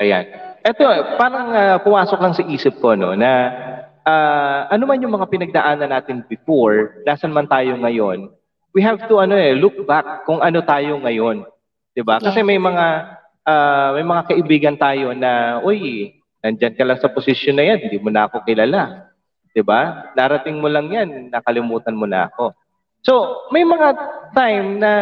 Ayan. 0.00 0.26
Ito, 0.60 0.84
parang 1.16 1.52
uh, 1.52 1.76
pumasok 1.80 2.18
lang 2.20 2.34
sa 2.36 2.44
isip 2.44 2.80
ko 2.80 2.96
no, 2.96 3.16
na 3.16 3.52
uh, 4.04 4.68
ano 4.68 4.84
man 4.84 5.00
yung 5.00 5.16
mga 5.16 5.28
pinagdaanan 5.28 5.92
natin 5.92 6.24
before, 6.28 7.00
nasan 7.04 7.32
man 7.32 7.48
tayo 7.48 7.76
ngayon, 7.80 8.28
we 8.76 8.80
have 8.84 9.00
to 9.08 9.20
ano 9.20 9.36
eh, 9.36 9.56
look 9.56 9.76
back 9.88 10.24
kung 10.28 10.40
ano 10.40 10.60
tayo 10.64 11.00
ngayon. 11.00 11.44
'Di 11.96 12.02
ba? 12.04 12.20
Kasi 12.20 12.44
may 12.44 12.60
mga 12.60 12.86
uh, 13.44 13.88
may 13.96 14.04
mga 14.04 14.22
kaibigan 14.30 14.76
tayo 14.76 15.12
na, 15.16 15.60
uy, 15.64 16.14
Nandyan 16.40 16.74
ka 16.76 16.84
lang 16.88 16.98
sa 17.00 17.12
posisyon 17.12 17.60
na 17.60 17.64
yan, 17.68 17.78
hindi 17.84 17.98
mo 18.00 18.08
na 18.08 18.24
ako 18.28 18.44
kilala. 18.48 19.12
'Di 19.52 19.62
ba? 19.64 20.12
Darating 20.16 20.56
mo 20.56 20.68
lang 20.70 20.88
yan, 20.88 21.28
nakalimutan 21.28 21.96
mo 21.96 22.08
na 22.08 22.30
ako. 22.30 22.56
So, 23.00 23.44
may 23.48 23.64
mga 23.64 23.96
time 24.36 24.76
na, 24.76 24.92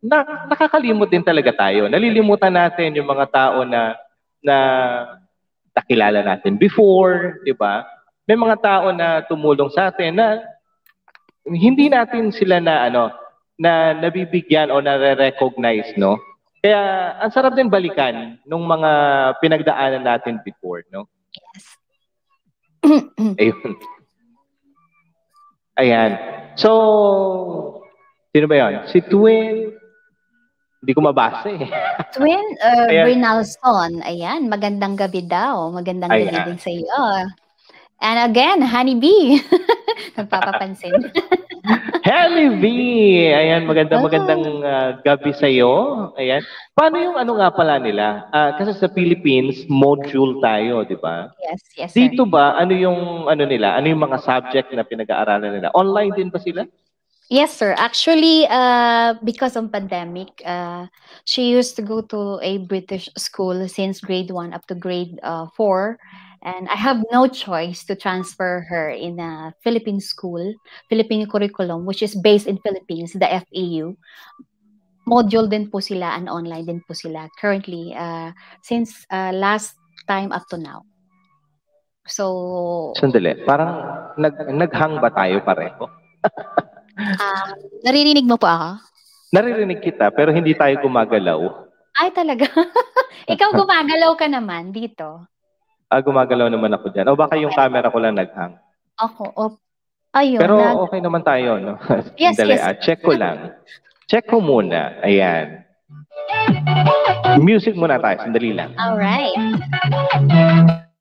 na 0.00 0.16
nakakalimot 0.48 1.08
din 1.08 1.24
talaga 1.24 1.52
tayo. 1.52 1.88
Nalilimutan 1.88 2.52
natin 2.52 2.96
yung 2.96 3.08
mga 3.08 3.26
tao 3.28 3.64
na 3.64 3.96
na 4.40 4.56
nakilala 5.76 6.24
natin 6.24 6.56
before, 6.56 7.40
'di 7.44 7.52
ba? 7.56 7.84
May 8.24 8.38
mga 8.38 8.56
tao 8.62 8.86
na 8.94 9.20
tumulong 9.26 9.68
sa 9.72 9.92
atin 9.92 10.16
na 10.16 10.26
hindi 11.44 11.90
natin 11.90 12.30
sila 12.30 12.62
na 12.62 12.86
ano 12.88 13.10
na 13.60 13.92
nabibigyan 13.92 14.72
o 14.72 14.80
na-recognize, 14.80 15.92
no? 16.00 16.16
Kaya 16.60 16.80
ang 17.24 17.32
sarap 17.32 17.56
din 17.56 17.72
balikan 17.72 18.36
nung 18.44 18.68
mga 18.68 18.90
pinagdaanan 19.40 20.04
natin 20.04 20.36
before, 20.44 20.84
no? 20.92 21.08
Yes. 21.32 21.64
Ayun. 23.40 23.72
Ayan. 25.80 26.10
So, 26.60 26.70
sino 28.36 28.44
ba 28.44 28.56
yan? 28.60 28.84
Si 28.92 29.00
Twin, 29.08 29.72
hindi 30.80 30.92
ko 30.92 31.00
mabasa 31.00 31.48
eh. 31.48 31.64
Twin 32.16 32.44
uh, 32.60 32.88
Bernalson. 32.88 34.04
Ayan, 34.04 34.48
magandang 34.52 35.00
gabi 35.00 35.24
daw. 35.24 35.72
Magandang 35.72 36.12
Ayan. 36.12 36.28
gabi 36.28 36.40
din 36.52 36.60
sa 36.60 36.70
iyo. 36.72 37.00
And 38.00 38.30
again, 38.30 38.64
Honey 38.64 38.96
Bee. 38.96 39.44
Nagpapapansin. 40.16 41.12
Helly 42.08 42.56
V! 42.56 42.64
Ayan, 43.28 43.68
maganda, 43.68 44.00
magandang 44.00 44.64
uh, 44.64 44.96
gabi 45.04 45.36
sa 45.36 45.44
iyo. 45.44 45.68
Ayan. 46.16 46.40
Paano 46.72 46.96
yung 46.96 47.16
ano 47.20 47.36
nga 47.36 47.52
pala 47.52 47.76
nila? 47.76 48.24
Uh, 48.32 48.56
kasi 48.56 48.72
sa 48.72 48.88
Philippines, 48.88 49.68
module 49.68 50.40
tayo, 50.40 50.80
di 50.88 50.96
ba? 50.96 51.28
Yes, 51.44 51.60
yes, 51.76 51.90
sir. 51.92 52.08
Dito 52.08 52.24
ba, 52.24 52.56
ano 52.56 52.72
yung 52.72 53.28
ano 53.28 53.44
nila? 53.44 53.76
Ano 53.76 53.92
yung 53.92 54.00
mga 54.00 54.18
subject 54.24 54.72
na 54.72 54.88
pinag-aaralan 54.88 55.60
nila? 55.60 55.68
Online 55.76 56.12
din 56.16 56.32
ba 56.32 56.40
sila? 56.40 56.64
Yes, 57.30 57.54
sir. 57.54 57.76
Actually, 57.78 58.48
uh, 58.50 59.14
because 59.22 59.54
of 59.54 59.70
pandemic, 59.70 60.42
uh, 60.42 60.90
she 61.28 61.52
used 61.52 61.76
to 61.78 61.82
go 61.84 62.02
to 62.10 62.40
a 62.42 62.58
British 62.64 63.06
school 63.14 63.68
since 63.68 64.00
grade 64.00 64.32
1 64.32 64.50
up 64.50 64.66
to 64.66 64.74
grade 64.74 65.20
uh, 65.22 65.46
4. 65.54 65.94
And 66.40 66.68
I 66.72 66.76
have 66.76 67.04
no 67.12 67.28
choice 67.28 67.84
to 67.84 67.94
transfer 67.94 68.64
her 68.72 68.88
in 68.88 69.20
a 69.20 69.52
Philippine 69.60 70.00
school, 70.00 70.40
Philippine 70.88 71.28
curriculum, 71.28 71.84
which 71.84 72.02
is 72.02 72.16
based 72.16 72.48
in 72.48 72.56
Philippines, 72.64 73.12
the 73.12 73.28
FEU. 73.28 73.92
Module 75.04 75.52
din 75.52 75.68
po 75.68 75.84
sila 75.84 76.16
and 76.16 76.32
online 76.32 76.64
din 76.64 76.80
po 76.88 76.96
sila 76.96 77.28
currently 77.36 77.92
uh, 77.92 78.32
since 78.64 79.04
uh, 79.12 79.36
last 79.36 79.76
time 80.08 80.32
up 80.32 80.48
to 80.48 80.56
now. 80.56 80.80
So... 82.08 82.96
Sandali, 82.96 83.44
parang 83.44 83.84
nag, 84.16 84.32
naghang 84.48 84.96
ba 84.96 85.12
tayo 85.12 85.44
pareho? 85.44 85.92
uh, 86.96 87.52
naririnig 87.86 88.24
mo 88.24 88.40
po 88.40 88.48
ako? 88.48 88.70
Naririnig 89.30 89.84
kita, 89.84 90.08
pero 90.08 90.32
hindi 90.32 90.56
tayo 90.56 90.80
gumagalaw. 90.80 91.68
Ay, 92.00 92.10
talaga? 92.16 92.48
Ikaw 93.32 93.48
gumagalaw 93.60 94.16
ka 94.16 94.24
naman 94.24 94.72
dito. 94.72 95.28
Ah, 95.90 95.98
gumagalaw 95.98 96.46
naman 96.46 96.70
ako 96.70 96.94
dyan. 96.94 97.10
O 97.10 97.18
baka 97.18 97.34
yung 97.34 97.50
camera 97.50 97.90
ko 97.90 97.98
lang 97.98 98.14
naghang. 98.14 98.54
Ako, 98.94 99.34
op. 99.34 99.52
Ayun. 100.14 100.38
Pero 100.38 100.54
nag... 100.62 100.78
okay 100.86 101.02
naman 101.02 101.26
tayo, 101.26 101.58
no? 101.58 101.74
Yes, 102.22 102.38
Dali, 102.38 102.54
yes. 102.54 102.62
Ah, 102.62 102.78
check 102.78 103.02
ko 103.02 103.10
lang. 103.10 103.58
Check 104.06 104.30
ko 104.30 104.38
muna. 104.38 104.94
Ayan. 105.02 105.66
Music 107.42 107.74
muna 107.74 107.98
tayo. 107.98 108.22
Sandali 108.22 108.54
lang. 108.54 108.70
Alright. 108.78 109.34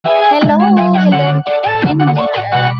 Hello, 0.10 0.58
hello. 0.58 0.86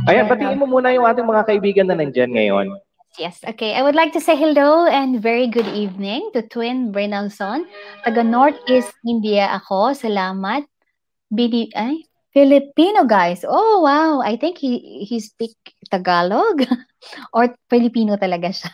Ayan, 0.10 0.26
batiin 0.26 0.58
mo 0.58 0.66
muna 0.66 0.90
yung 0.90 1.06
ating 1.06 1.30
mga 1.30 1.46
kaibigan 1.46 1.86
na 1.94 1.98
nandyan 2.02 2.34
ngayon. 2.34 2.74
Yes, 3.22 3.38
okay. 3.46 3.78
I 3.78 3.86
would 3.86 3.98
like 3.98 4.14
to 4.18 4.22
say 4.22 4.34
hello 4.34 4.90
and 4.90 5.22
very 5.22 5.46
good 5.46 5.70
evening 5.78 6.34
to 6.34 6.42
Twin 6.42 6.90
Brenelson. 6.90 7.70
Taga 8.02 8.26
Northeast 8.26 8.98
India 9.06 9.50
ako. 9.54 9.94
Salamat. 9.94 10.66
Bini, 11.30 11.70
ay, 11.78 12.10
Filipino 12.34 13.06
guys. 13.06 13.46
Oh, 13.46 13.82
wow. 13.82 14.22
I 14.22 14.38
think 14.38 14.58
he 14.58 15.06
he 15.06 15.18
speak 15.22 15.58
Tagalog 15.90 16.66
or 17.34 17.54
Filipino 17.70 18.18
talaga 18.18 18.54
siya. 18.54 18.74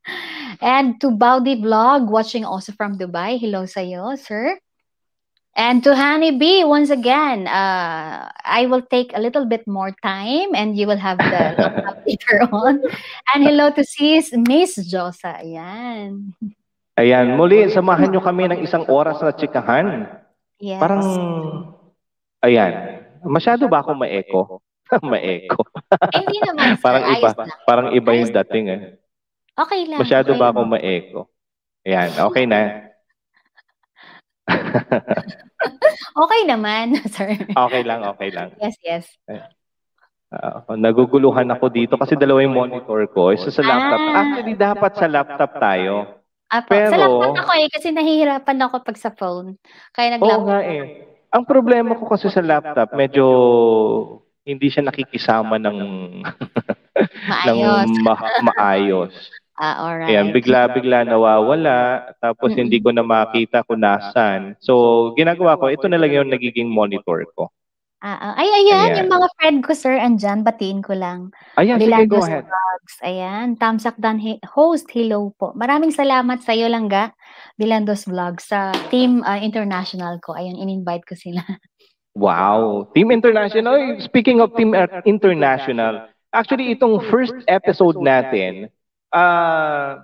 and 0.60 1.00
to 1.00 1.12
Baudi 1.12 1.60
Vlog, 1.60 2.08
watching 2.08 2.44
also 2.44 2.72
from 2.76 3.00
Dubai. 3.00 3.40
Hello 3.40 3.64
sa'yo, 3.64 4.16
sir. 4.20 4.60
And 5.56 5.82
to 5.82 5.98
Honey 5.98 6.38
B, 6.38 6.62
once 6.62 6.94
again, 6.94 7.50
uh, 7.50 8.30
I 8.30 8.70
will 8.70 8.86
take 8.86 9.10
a 9.18 9.20
little 9.20 9.44
bit 9.44 9.66
more 9.66 9.90
time 9.98 10.54
and 10.54 10.78
you 10.78 10.86
will 10.86 11.00
have 11.00 11.18
the 11.18 11.58
later 12.06 12.46
on. 12.54 12.78
And 13.34 13.42
hello 13.42 13.74
to 13.74 13.82
sis, 13.82 14.30
Miss 14.46 14.78
Josa. 14.78 15.42
Ayan. 15.42 16.38
Ayan, 16.94 17.34
muli, 17.34 17.66
samahan 17.66 18.14
nyo 18.14 18.22
kami 18.22 18.46
ng 18.46 18.62
isang 18.62 18.86
oras 18.86 19.18
na 19.18 19.34
tsikahan. 19.34 20.06
Yes. 20.62 20.78
Parang, 20.78 21.02
ayan, 22.40 22.72
masyado 23.24 23.68
ba 23.68 23.80
akong 23.80 23.98
ma-echo? 23.98 24.60
ma-echo. 25.06 25.60
Hindi 26.18 26.38
naman, 26.42 26.74
sir. 26.74 26.82
parang 26.82 27.04
iba, 27.14 27.28
parang 27.62 27.88
iba 27.94 28.10
yung 28.10 28.32
dating 28.42 28.66
eh. 28.68 28.80
Okay 29.54 29.86
lang. 29.86 29.98
Masyado 30.02 30.34
okay 30.34 30.40
ba 30.40 30.50
akong 30.50 30.70
ma-echo? 30.70 31.30
Ayan, 31.86 32.10
okay 32.18 32.44
na. 32.44 32.60
Okay 36.10 36.40
naman, 36.48 36.96
sir. 37.14 37.36
Okay 37.48 37.82
lang, 37.84 38.00
okay 38.04 38.30
lang. 38.32 38.48
Yes, 38.58 38.76
yes. 38.82 39.04
Ah, 40.30 40.62
naguguluhan 40.78 41.50
ako 41.50 41.68
dito 41.68 41.94
kasi 41.98 42.14
dalawa 42.14 42.40
yung 42.46 42.54
monitor 42.54 43.02
ko. 43.10 43.34
Isa 43.34 43.50
sa 43.50 43.66
laptop. 43.66 44.00
Ah. 44.00 44.14
Actually, 44.22 44.54
dapat 44.54 44.92
sa 44.94 45.06
laptop 45.10 45.50
tayo. 45.58 45.94
Apo, 46.50 46.70
Pero- 46.70 46.90
sa 46.90 46.98
laptop 46.98 47.34
ako 47.46 47.52
eh, 47.58 47.68
kasi 47.70 47.88
nahihirapan 47.94 48.58
ako 48.62 48.76
pag 48.82 48.98
sa 48.98 49.10
phone. 49.14 49.58
Kaya 49.94 50.14
Oo 50.14 50.14
nag-laptop. 50.18 50.46
nga 50.46 50.60
eh. 50.66 50.82
Ang 51.30 51.44
problema 51.46 51.94
ko 51.94 52.10
kasi 52.10 52.26
sa 52.26 52.42
laptop, 52.42 52.90
medyo 52.98 53.26
hindi 54.42 54.66
siya 54.66 54.82
nakikisama 54.82 55.62
ng 55.62 55.78
ng 57.46 57.58
ma- 58.02 58.34
maayos. 58.42 59.14
Ah, 59.60 59.92
alright. 59.92 60.08
Ayan, 60.08 60.32
bigla-bigla 60.32 61.04
nawawala, 61.04 62.16
tapos 62.16 62.56
hindi 62.56 62.80
ko 62.80 62.96
na 62.96 63.04
makita 63.04 63.60
kung 63.60 63.84
nasan. 63.84 64.56
So, 64.56 65.12
ginagawa 65.12 65.60
ko, 65.60 65.68
ito 65.68 65.84
na 65.84 66.00
lang 66.00 66.16
yung 66.16 66.32
nagiging 66.32 66.66
monitor 66.66 67.28
ko. 67.36 67.52
Ah, 68.00 68.32
ah. 68.32 68.32
ay, 68.40 68.48
ayan, 68.48 68.96
Ayan. 68.96 68.98
yung 69.04 69.12
mga 69.12 69.28
friend 69.36 69.58
ko, 69.60 69.76
sir, 69.76 69.92
andyan, 69.92 70.40
batiin 70.40 70.80
ko 70.80 70.96
lang. 70.96 71.28
Ayan, 71.60 71.76
sige, 71.76 72.08
go 72.08 72.24
ahead. 72.24 72.48
Vlogs. 72.48 72.94
Ayan, 73.04 73.60
Tamsak 73.60 74.00
Dan 74.00 74.16
he- 74.16 74.40
host, 74.56 74.88
hello 74.88 75.36
po. 75.36 75.52
Maraming 75.52 75.92
salamat 75.92 76.40
sa 76.40 76.56
iyo, 76.56 76.64
Langga. 76.72 77.12
Bilandos 77.60 78.08
Vlogs 78.08 78.48
sa 78.48 78.72
Team 78.88 79.20
ah, 79.28 79.36
International 79.36 80.16
ko. 80.24 80.32
Ayun, 80.32 80.56
in-invite 80.56 81.04
ko 81.04 81.12
sila. 81.12 81.44
Wow. 82.18 82.90
Team 82.90 83.14
International. 83.14 83.78
Oy, 83.78 84.02
Speaking 84.02 84.42
of 84.42 84.50
Team 84.58 84.74
Er- 84.74 85.06
International, 85.06 86.10
actually 86.34 86.74
itong 86.74 87.06
first 87.06 87.38
episode 87.46 88.02
natin, 88.02 88.66
ah 89.14 90.02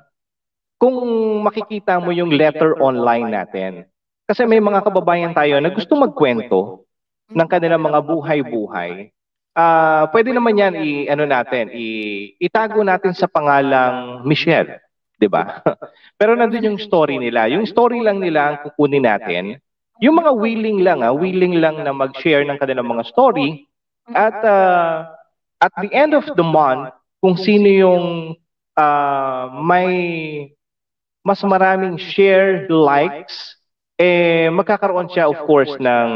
kung 0.76 0.94
makikita 1.42 1.98
mo 1.98 2.14
yung 2.14 2.30
letter 2.30 2.78
online 2.78 3.32
natin, 3.32 3.90
kasi 4.22 4.46
may 4.46 4.62
mga 4.62 4.87
kababayan 4.87 5.35
tayo 5.35 5.59
na 5.59 5.72
gusto 5.72 5.98
magkwento 5.98 6.86
ng 7.33 7.49
kanilang 7.49 7.83
mga 7.83 8.01
buhay-buhay. 8.05 9.11
Ah, 9.57 10.05
pwede 10.12 10.37
naman 10.37 10.61
yan 10.61 10.75
i 10.77 11.09
ano 11.09 11.25
natin, 11.25 11.73
i 11.73 11.87
itago 12.37 12.85
natin 12.85 13.17
sa 13.17 13.25
pangalang 13.25 14.21
Michelle, 14.29 14.85
'di 15.17 15.29
ba? 15.33 15.65
Pero 16.21 16.37
nandun 16.37 16.77
yung 16.77 16.81
story 16.81 17.17
nila. 17.17 17.49
Yung 17.49 17.65
story 17.65 18.05
lang 18.05 18.21
nila 18.21 18.53
ang 18.53 18.57
kukunin 18.69 19.09
natin. 19.09 19.57
Yung 20.05 20.21
mga 20.21 20.37
willing 20.37 20.85
lang, 20.85 21.01
ah, 21.01 21.17
willing 21.17 21.57
lang 21.57 21.81
na 21.81 21.97
mag-share 21.97 22.45
ng 22.45 22.61
kanilang 22.61 22.85
mga 22.85 23.09
story 23.09 23.65
at 24.12 24.37
ah, 24.45 25.17
at 25.57 25.73
the 25.81 25.89
end 25.89 26.12
of 26.12 26.29
the 26.37 26.45
month, 26.45 26.93
kung 27.25 27.35
sino 27.41 27.65
yung 27.65 28.07
ah, 28.77 29.49
may 29.65 29.89
mas 31.25 31.41
maraming 31.43 31.97
share, 31.99 32.69
likes, 32.69 33.56
eh 33.96 34.52
magkakaroon 34.52 35.09
siya 35.09 35.28
of 35.32 35.40
course 35.48 35.72
ng 35.80 36.11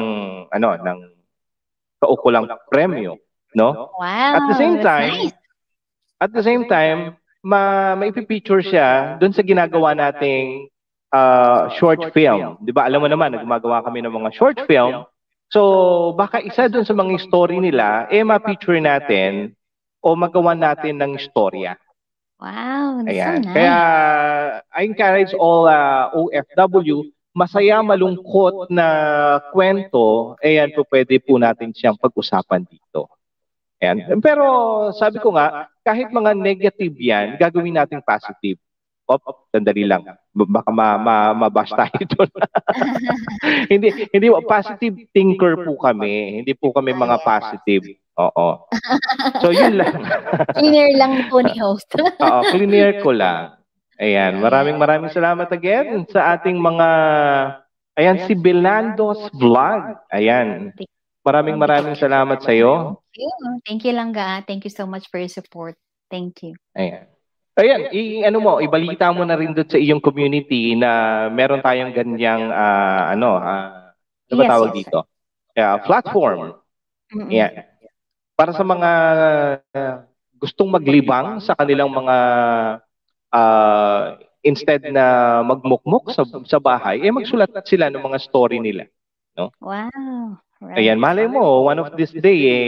ano, 0.53 0.69
ng 0.77 0.99
kaukulang 2.01 2.49
premyo, 2.69 3.17
no? 3.57 3.93
Wow. 3.97 4.33
At 4.37 4.45
the 4.53 4.57
same 4.57 4.77
time, 4.81 5.13
nice. 5.17 5.37
At 6.21 6.31
the 6.37 6.45
same 6.45 6.69
time, 6.69 7.17
ma 7.41 7.97
maipipicture 7.97 8.61
siya 8.61 9.17
doon 9.17 9.33
sa 9.33 9.41
ginagawa 9.41 9.97
nating 9.97 10.69
ah, 11.17 11.73
short 11.81 12.13
film. 12.13 12.61
'Di 12.61 12.73
ba? 12.77 12.85
Alam 12.85 13.05
mo 13.05 13.09
naman, 13.09 13.41
gumagawa 13.41 13.81
kami 13.81 14.05
ng 14.05 14.13
mga 14.13 14.31
short 14.37 14.61
film. 14.69 15.09
So, 15.51 16.15
baka 16.15 16.39
isa 16.39 16.71
doon 16.71 16.87
sa 16.87 16.95
mga 16.95 17.19
story 17.27 17.59
nila, 17.59 18.07
eh 18.07 18.23
ma-picture 18.23 18.79
natin 18.79 19.51
o 19.99 20.15
magawa 20.15 20.55
natin 20.55 21.03
ng 21.03 21.19
istorya. 21.19 21.75
Wow, 22.39 23.03
that's 23.03 23.19
Ayan. 23.19 23.43
so 23.43 23.45
nice. 23.45 23.55
Kaya 23.59 23.77
I 24.71 24.81
encourage 24.87 25.33
all 25.35 25.67
uh, 25.67 26.15
OFW, 26.15 27.11
masaya 27.31 27.79
malungkot 27.83 28.71
na 28.71 28.87
kwento, 29.55 30.35
ayan 30.43 30.75
po 30.75 30.83
pwede 30.91 31.23
po 31.23 31.39
natin 31.39 31.71
siyang 31.71 31.99
pag-usapan 31.99 32.67
dito. 32.67 33.07
Ayan. 33.81 34.21
Pero 34.21 34.45
sabi 34.93 35.23
ko 35.23 35.33
nga, 35.33 35.71
kahit 35.81 36.13
mga 36.13 36.37
negative 36.37 36.95
yan, 37.01 37.41
gagawin 37.41 37.81
natin 37.81 38.05
positive. 38.05 38.61
Op, 39.11 39.51
sandali 39.51 39.83
lang. 39.89 40.07
Baka 40.31 40.71
ma, 40.71 40.95
ma, 40.95 41.35
mabash 41.35 41.75
tayo 41.75 42.03
doon. 42.15 42.31
hindi, 43.73 43.89
hindi, 44.15 44.27
positive 44.47 44.95
thinker 45.11 45.67
po 45.67 45.75
kami. 45.83 46.45
Hindi 46.45 46.53
po 46.55 46.71
kami 46.71 46.95
mga 46.95 47.19
positive. 47.25 47.99
Oo. 48.21 48.49
So 49.41 49.49
yun 49.49 49.81
lang. 49.81 50.05
Cleaner 50.53 50.93
lang 51.01 51.33
po 51.33 51.41
ni 51.41 51.57
host. 51.57 51.89
Oo, 51.97 52.41
cleaner 52.53 53.01
ko 53.01 53.17
lang. 53.17 53.60
Ayan, 54.01 54.41
maraming 54.41 54.81
maraming 54.81 55.13
salamat 55.13 55.53
again 55.53 56.09
sa 56.09 56.33
ating 56.33 56.57
mga 56.57 56.89
Ayan 58.01 58.25
si 58.25 58.33
Belandos 58.33 59.29
Vlog. 59.37 59.99
Ayan. 60.09 60.73
Maraming 61.21 61.61
maraming 61.61 61.93
salamat 62.01 62.41
sa 62.41 62.49
iyo. 62.57 62.97
Thank 63.13 63.21
you. 63.21 63.33
Thank 63.69 63.81
you, 63.85 63.93
Langga. 63.93 64.41
Thank 64.49 64.65
you 64.65 64.73
so 64.73 64.89
much 64.89 65.13
for 65.13 65.21
your 65.21 65.29
support. 65.29 65.77
Thank 66.09 66.41
you. 66.41 66.57
Ayan. 66.73 67.05
Ayan, 67.61 67.93
i 67.93 68.25
ano 68.25 68.41
mo, 68.41 68.53
ibalita 68.57 69.13
mo 69.13 69.21
na 69.29 69.37
rin 69.37 69.53
doon 69.53 69.69
sa 69.69 69.77
iyong 69.77 70.01
community 70.01 70.73
na 70.73 71.29
meron 71.29 71.61
tayong 71.61 71.93
ganyang 71.93 72.49
ah, 72.49 73.13
ano, 73.13 73.37
ah, 73.37 73.93
ano 73.93 74.35
ba 74.39 74.45
Yes, 74.49 74.53
tawag 74.57 74.71
yes. 74.73 74.79
dito? 74.81 74.99
Yeah, 75.53 75.77
platform. 75.85 76.57
Mm-mm. 77.13 77.29
Ayan. 77.29 77.69
Para 78.33 78.57
sa 78.57 78.65
mga 78.65 78.91
uh, 79.77 79.95
gustong 80.41 80.73
maglibang 80.73 81.45
sa 81.45 81.53
kanilang 81.53 81.93
mga 81.93 82.17
uh, 83.35 84.19
instead 84.43 84.85
na 84.91 85.41
magmukmok 85.45 86.13
sa 86.15 86.23
sa 86.25 86.59
bahay, 86.59 87.03
eh 87.03 87.13
magsulat 87.13 87.51
sila 87.67 87.89
ng 87.91 88.03
mga 88.03 88.19
story 88.21 88.59
nila. 88.59 88.87
Wow. 89.61 90.37
Right. 90.61 90.85
Ayan, 90.85 91.01
malay 91.01 91.25
mo, 91.25 91.65
one 91.65 91.81
of 91.81 91.97
this 91.97 92.13
day, 92.13 92.39
eh, 92.45 92.61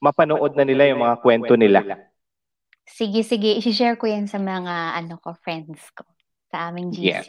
mapanood 0.00 0.56
na 0.56 0.64
nila 0.64 0.88
yung 0.88 1.04
mga 1.04 1.20
kwento 1.20 1.52
nila. 1.52 1.84
Sige, 2.88 3.20
sige. 3.20 3.60
I-share 3.60 4.00
ko 4.00 4.08
yan 4.08 4.24
sa 4.24 4.40
mga 4.40 4.96
ano 4.96 5.20
ko, 5.20 5.36
friends 5.44 5.84
ko. 5.92 6.08
Sa 6.48 6.72
aming 6.72 6.90
GC. 6.96 7.04
Yes. 7.04 7.28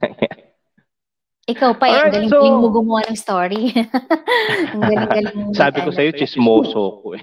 Ikaw 1.52 1.78
pa, 1.78 1.86
eh, 1.86 1.94
ang 1.94 2.10
Alright, 2.10 2.14
galing-galing 2.14 2.56
so- 2.58 2.62
mo 2.62 2.68
gumawa 2.74 3.00
ng 3.06 3.18
story. 3.18 3.70
ang 4.74 4.82
galing-galing 4.82 5.36
mo. 5.36 5.50
Sabi 5.62 5.78
ko 5.82 5.90
sa'yo, 5.90 6.10
chismoso 6.14 7.02
ko 7.02 7.14
eh. 7.14 7.22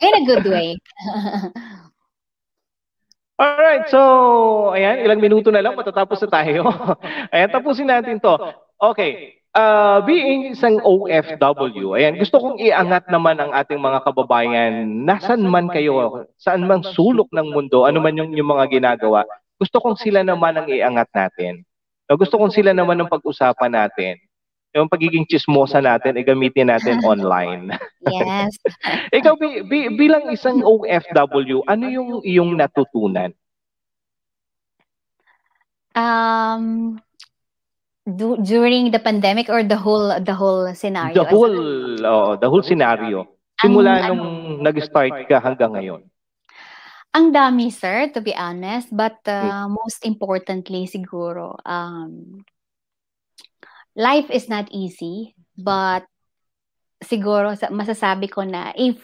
In 0.00 0.12
a 0.16 0.22
good 0.24 0.44
way. 0.48 0.76
Alright, 3.40 3.88
so, 3.88 4.76
ayan, 4.76 5.00
ilang 5.00 5.16
minuto 5.16 5.48
na 5.48 5.64
lang, 5.64 5.72
matatapos 5.72 6.20
na 6.20 6.28
tayo. 6.28 6.60
ayan, 7.32 7.48
tapusin 7.48 7.88
natin 7.88 8.20
to. 8.20 8.36
Okay, 8.76 9.40
uh, 9.56 10.04
being 10.04 10.52
isang 10.52 10.76
OFW, 10.84 11.96
ayan, 11.96 12.20
gusto 12.20 12.36
kong 12.36 12.60
iangat 12.60 13.08
naman 13.08 13.40
ang 13.40 13.56
ating 13.56 13.80
mga 13.80 14.04
kababayan, 14.04 14.84
nasan 15.08 15.40
man 15.48 15.72
kayo, 15.72 16.28
saan 16.36 16.68
man 16.68 16.84
sulok 16.84 17.32
ng 17.32 17.48
mundo, 17.48 17.88
ano 17.88 18.04
man 18.04 18.12
yung, 18.12 18.36
yung 18.36 18.52
mga 18.52 18.76
ginagawa, 18.76 19.24
gusto 19.56 19.80
kong 19.80 19.96
sila 19.96 20.20
naman 20.20 20.60
ang 20.60 20.68
iangat 20.68 21.08
natin. 21.16 21.64
Gusto 22.12 22.36
kong 22.36 22.52
sila 22.52 22.76
naman 22.76 23.00
ang 23.00 23.08
pag-usapan 23.08 23.72
natin. 23.72 24.20
Yung 24.70 24.86
pagiging 24.86 25.26
chismosa 25.26 25.82
natin, 25.82 26.14
ay 26.14 26.22
gamitin 26.22 26.70
natin 26.70 27.02
online. 27.10 27.74
Yes. 28.06 28.54
Ikaw 29.18 29.34
bi- 29.34 29.66
bi- 29.66 29.90
bilang 29.98 30.30
isang 30.30 30.62
OFW, 30.62 31.66
ano 31.66 31.84
yung 31.90 32.22
iyong 32.22 32.54
natutunan? 32.54 33.34
Um, 35.90 36.96
du- 38.06 38.38
during 38.38 38.94
the 38.94 39.02
pandemic 39.02 39.50
or 39.50 39.66
the 39.66 39.74
whole 39.74 40.14
the 40.22 40.34
whole 40.34 40.70
scenario? 40.78 41.18
The 41.18 41.26
whole 41.26 41.58
oh, 42.06 42.38
the 42.38 42.46
whole 42.46 42.62
scenario. 42.62 43.26
Simula 43.58 44.06
Ang- 44.06 44.16
nung 44.16 44.34
nag-start 44.62 45.26
ka 45.26 45.42
hanggang 45.42 45.74
ngayon. 45.74 46.02
Ang 47.10 47.34
dami, 47.34 47.74
sir, 47.74 48.06
to 48.14 48.22
be 48.22 48.30
honest. 48.38 48.86
But 48.94 49.18
Hmm. 49.26 49.50
uh, 49.50 49.66
most 49.82 50.06
importantly, 50.06 50.86
siguro, 50.86 51.58
um, 51.66 52.38
life 53.96 54.30
is 54.30 54.48
not 54.48 54.68
easy, 54.70 55.34
but 55.58 56.06
siguro 57.00 57.56
masasabi 57.72 58.28
ko 58.28 58.44
na 58.44 58.72
if 58.76 59.00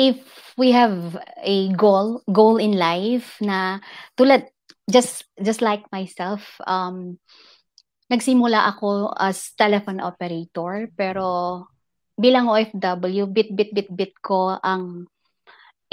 if 0.00 0.24
we 0.56 0.72
have 0.72 1.20
a 1.44 1.68
goal 1.76 2.24
goal 2.32 2.56
in 2.56 2.80
life 2.80 3.36
na 3.44 3.84
tulad 4.16 4.48
just 4.88 5.28
just 5.36 5.60
like 5.60 5.84
myself 5.92 6.56
um 6.64 7.20
nagsimula 8.08 8.72
ako 8.72 9.12
as 9.12 9.52
telephone 9.56 10.00
operator 10.00 10.88
pero 10.96 11.60
bilang 12.16 12.48
OFW 12.48 13.24
bit 13.28 13.52
bit 13.52 13.72
bit 13.72 13.88
bit 13.92 14.12
ko 14.20 14.56
ang 14.60 15.08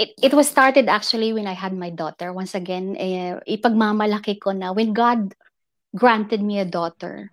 it, 0.00 0.16
it 0.20 0.32
was 0.32 0.48
started 0.48 0.88
actually 0.88 1.32
when 1.36 1.44
I 1.44 1.52
had 1.52 1.76
my 1.76 1.92
daughter. 1.92 2.32
Once 2.32 2.56
again 2.56 2.96
eh, 2.96 3.36
ipagmamalaki 3.44 4.40
ko 4.40 4.52
na 4.56 4.72
when 4.72 4.96
God 4.96 5.36
granted 5.92 6.40
me 6.40 6.60
a 6.60 6.68
daughter 6.68 7.32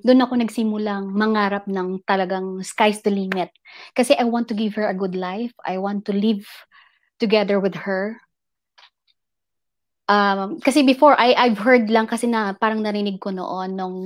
doon 0.00 0.24
ako 0.24 0.32
nagsimulang 0.40 1.12
mangarap 1.12 1.68
ng 1.68 2.00
talagang 2.08 2.64
sky's 2.64 3.04
the 3.04 3.12
limit. 3.12 3.52
Kasi 3.92 4.16
I 4.16 4.24
want 4.24 4.48
to 4.48 4.56
give 4.56 4.72
her 4.80 4.88
a 4.88 4.96
good 4.96 5.12
life. 5.12 5.52
I 5.60 5.76
want 5.76 6.08
to 6.08 6.16
live 6.16 6.48
together 7.20 7.60
with 7.60 7.76
her. 7.84 8.16
Um, 10.08 10.58
kasi 10.58 10.82
before, 10.82 11.14
I, 11.20 11.36
I've 11.36 11.60
heard 11.60 11.92
lang 11.92 12.08
kasi 12.08 12.26
na 12.26 12.56
parang 12.56 12.82
narinig 12.82 13.20
ko 13.20 13.30
noon 13.30 13.76
nung 13.76 13.96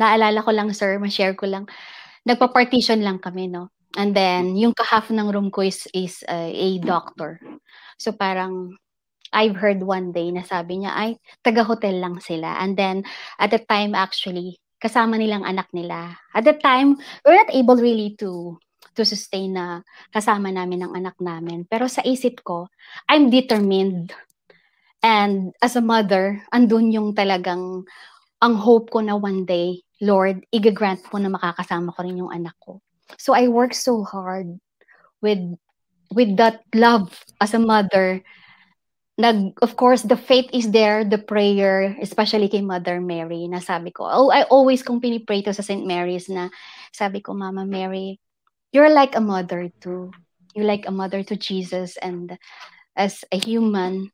naalala 0.00 0.44
ko 0.44 0.50
lang 0.52 0.72
sir, 0.72 0.98
ma-share 0.98 1.36
ko 1.36 1.46
lang. 1.46 1.64
Nagpa-partition 2.26 3.00
lang 3.00 3.22
kami, 3.22 3.48
no? 3.48 3.70
And 3.96 4.12
then, 4.12 4.58
yung 4.60 4.76
kahaf 4.76 5.08
ng 5.08 5.32
room 5.32 5.48
ko 5.48 5.64
is, 5.64 5.88
is 5.96 6.20
uh, 6.28 6.52
a 6.52 6.76
doctor. 6.84 7.40
So 7.96 8.12
parang, 8.12 8.76
I've 9.32 9.56
heard 9.56 9.80
one 9.80 10.12
day 10.12 10.28
na 10.30 10.44
sabi 10.44 10.84
niya, 10.84 10.92
ay, 10.92 11.10
taga-hotel 11.40 11.96
lang 11.96 12.20
sila. 12.20 12.60
And 12.60 12.76
then, 12.76 13.08
at 13.40 13.54
the 13.54 13.62
time 13.62 13.96
actually, 13.96 14.60
kasama 14.86 15.18
nilang 15.18 15.42
anak 15.42 15.66
nila. 15.74 16.14
At 16.30 16.46
that 16.46 16.62
time, 16.62 16.94
we're 17.26 17.34
not 17.34 17.50
able 17.50 17.74
really 17.74 18.14
to 18.22 18.54
to 18.94 19.02
sustain 19.04 19.58
na 19.58 19.82
kasama 20.14 20.54
namin 20.54 20.86
ang 20.86 20.92
anak 20.94 21.18
namin. 21.18 21.66
Pero 21.66 21.90
sa 21.90 22.06
isip 22.06 22.46
ko, 22.46 22.70
I'm 23.10 23.28
determined. 23.28 24.14
And 25.02 25.52
as 25.60 25.76
a 25.76 25.84
mother, 25.84 26.40
andun 26.54 26.94
yung 26.94 27.12
talagang 27.12 27.84
ang 28.40 28.54
hope 28.56 28.94
ko 28.94 29.04
na 29.04 29.18
one 29.18 29.44
day, 29.44 29.84
Lord, 30.00 30.46
igagrant 30.54 31.04
mo 31.12 31.20
na 31.20 31.28
makakasama 31.28 31.92
ko 31.92 31.98
rin 32.06 32.22
yung 32.22 32.32
anak 32.32 32.56
ko. 32.62 32.80
So 33.20 33.36
I 33.36 33.50
work 33.50 33.76
so 33.76 34.06
hard 34.06 34.56
with 35.20 35.42
with 36.14 36.38
that 36.38 36.62
love 36.74 37.10
as 37.42 37.54
a 37.54 37.62
mother 37.62 38.22
nag 39.16 39.56
of 39.64 39.76
course 39.80 40.04
the 40.04 40.16
faith 40.16 40.44
is 40.52 40.68
there 40.76 41.00
the 41.00 41.16
prayer 41.16 41.96
especially 42.04 42.52
kay 42.52 42.60
Mother 42.60 43.00
Mary 43.00 43.48
na 43.48 43.64
sabi 43.64 43.88
ko 43.88 44.04
oh 44.04 44.28
I 44.28 44.44
always 44.52 44.84
kung 44.84 45.00
pinipray 45.00 45.40
to 45.48 45.56
sa 45.56 45.64
St. 45.64 45.88
Mary's 45.88 46.28
na 46.28 46.52
sabi 46.92 47.24
ko 47.24 47.32
Mama 47.32 47.64
Mary 47.64 48.20
you're 48.76 48.92
like 48.92 49.16
a 49.16 49.24
mother 49.24 49.72
too 49.80 50.12
you're 50.52 50.68
like 50.68 50.84
a 50.84 50.92
mother 50.92 51.24
to 51.24 51.36
Jesus 51.36 51.96
and 51.96 52.36
as 52.92 53.24
a 53.32 53.40
human 53.40 54.12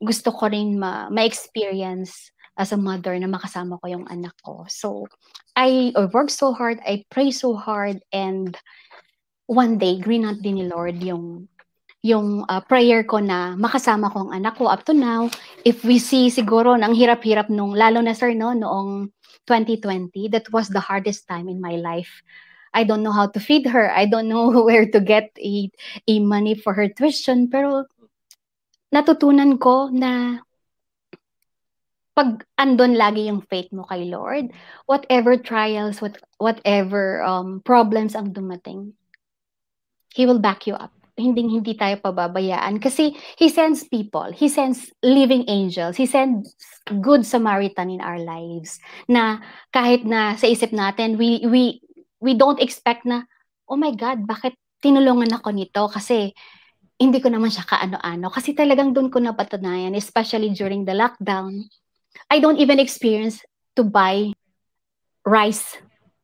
gusto 0.00 0.32
ko 0.32 0.48
rin 0.48 0.80
ma 0.80 1.12
ma-experience 1.12 2.32
as 2.56 2.72
a 2.72 2.80
mother 2.80 3.12
na 3.20 3.28
makasama 3.28 3.76
ko 3.80 3.92
yung 3.92 4.08
anak 4.08 4.32
ko 4.40 4.64
so 4.72 5.04
I, 5.56 5.92
work 6.12 6.28
so 6.28 6.52
hard 6.52 6.80
I 6.84 7.04
pray 7.08 7.28
so 7.32 7.56
hard 7.56 8.00
and 8.12 8.56
one 9.48 9.76
day 9.76 10.00
green 10.00 10.24
out 10.24 10.40
din 10.40 10.60
ni 10.60 10.64
Lord 10.68 11.00
yung 11.00 11.48
yung 12.06 12.46
uh, 12.46 12.62
prayer 12.62 13.02
ko 13.02 13.18
na 13.18 13.58
makasama 13.58 14.06
ko 14.14 14.30
ang 14.30 14.38
anak 14.38 14.54
ko 14.54 14.70
up 14.70 14.86
to 14.86 14.94
now. 14.94 15.26
If 15.66 15.82
we 15.82 15.98
see 15.98 16.30
siguro 16.30 16.78
nang 16.78 16.94
hirap-hirap 16.94 17.50
nung 17.50 17.74
lalo 17.74 17.98
na 17.98 18.14
sir 18.14 18.30
no 18.30 18.54
noong 18.54 19.10
2020, 19.50 20.30
that 20.30 20.46
was 20.54 20.70
the 20.70 20.82
hardest 20.82 21.26
time 21.26 21.50
in 21.50 21.58
my 21.58 21.74
life. 21.82 22.22
I 22.70 22.86
don't 22.86 23.02
know 23.02 23.14
how 23.14 23.26
to 23.26 23.40
feed 23.42 23.66
her. 23.66 23.90
I 23.90 24.06
don't 24.06 24.30
know 24.30 24.54
where 24.66 24.86
to 24.86 25.00
get 25.02 25.34
a, 25.42 25.66
a 26.06 26.22
money 26.22 26.54
for 26.54 26.78
her 26.78 26.86
tuition. 26.86 27.50
Pero 27.50 27.90
natutunan 28.94 29.58
ko 29.58 29.90
na 29.90 30.42
pag 32.16 32.48
andon 32.56 32.96
lagi 32.96 33.28
yung 33.28 33.44
faith 33.44 33.68
mo 33.76 33.84
kay 33.84 34.08
Lord, 34.08 34.48
whatever 34.88 35.36
trials, 35.36 36.00
what, 36.00 36.16
whatever 36.40 37.20
um, 37.20 37.60
problems 37.60 38.16
ang 38.16 38.32
dumating, 38.32 38.96
He 40.16 40.24
will 40.24 40.40
back 40.40 40.64
you 40.64 40.72
up 40.72 40.95
hindi 41.16 41.48
hindi 41.48 41.72
tayo 41.72 41.96
pababayaan. 42.04 42.76
Kasi 42.76 43.16
he 43.40 43.48
sends 43.48 43.88
people. 43.88 44.28
He 44.30 44.52
sends 44.52 44.92
living 45.00 45.48
angels. 45.48 45.96
He 45.96 46.04
sends 46.04 46.52
good 47.00 47.24
samaritan 47.24 47.88
in 47.90 48.04
our 48.04 48.20
lives 48.20 48.78
na 49.08 49.40
kahit 49.72 50.04
na 50.04 50.36
sa 50.36 50.46
isip 50.46 50.70
natin 50.70 51.16
we 51.16 51.42
we 51.48 51.80
we 52.20 52.36
don't 52.36 52.60
expect 52.60 53.08
na 53.08 53.24
oh 53.66 53.80
my 53.80 53.90
god 53.96 54.22
bakit 54.28 54.54
tinulungan 54.84 55.32
ako 55.32 55.56
nito? 55.56 55.88
Kasi 55.88 56.36
hindi 56.96 57.18
ko 57.20 57.32
naman 57.32 57.52
siya 57.52 57.64
kaano-ano. 57.64 58.28
Kasi 58.28 58.52
talagang 58.52 58.92
doon 58.92 59.08
ko 59.08 59.18
napatunayan 59.18 59.96
especially 59.96 60.52
during 60.52 60.84
the 60.84 60.94
lockdown 60.94 61.64
I 62.28 62.40
don't 62.40 62.60
even 62.60 62.80
experience 62.80 63.40
to 63.76 63.84
buy 63.84 64.32
rice 65.24 65.76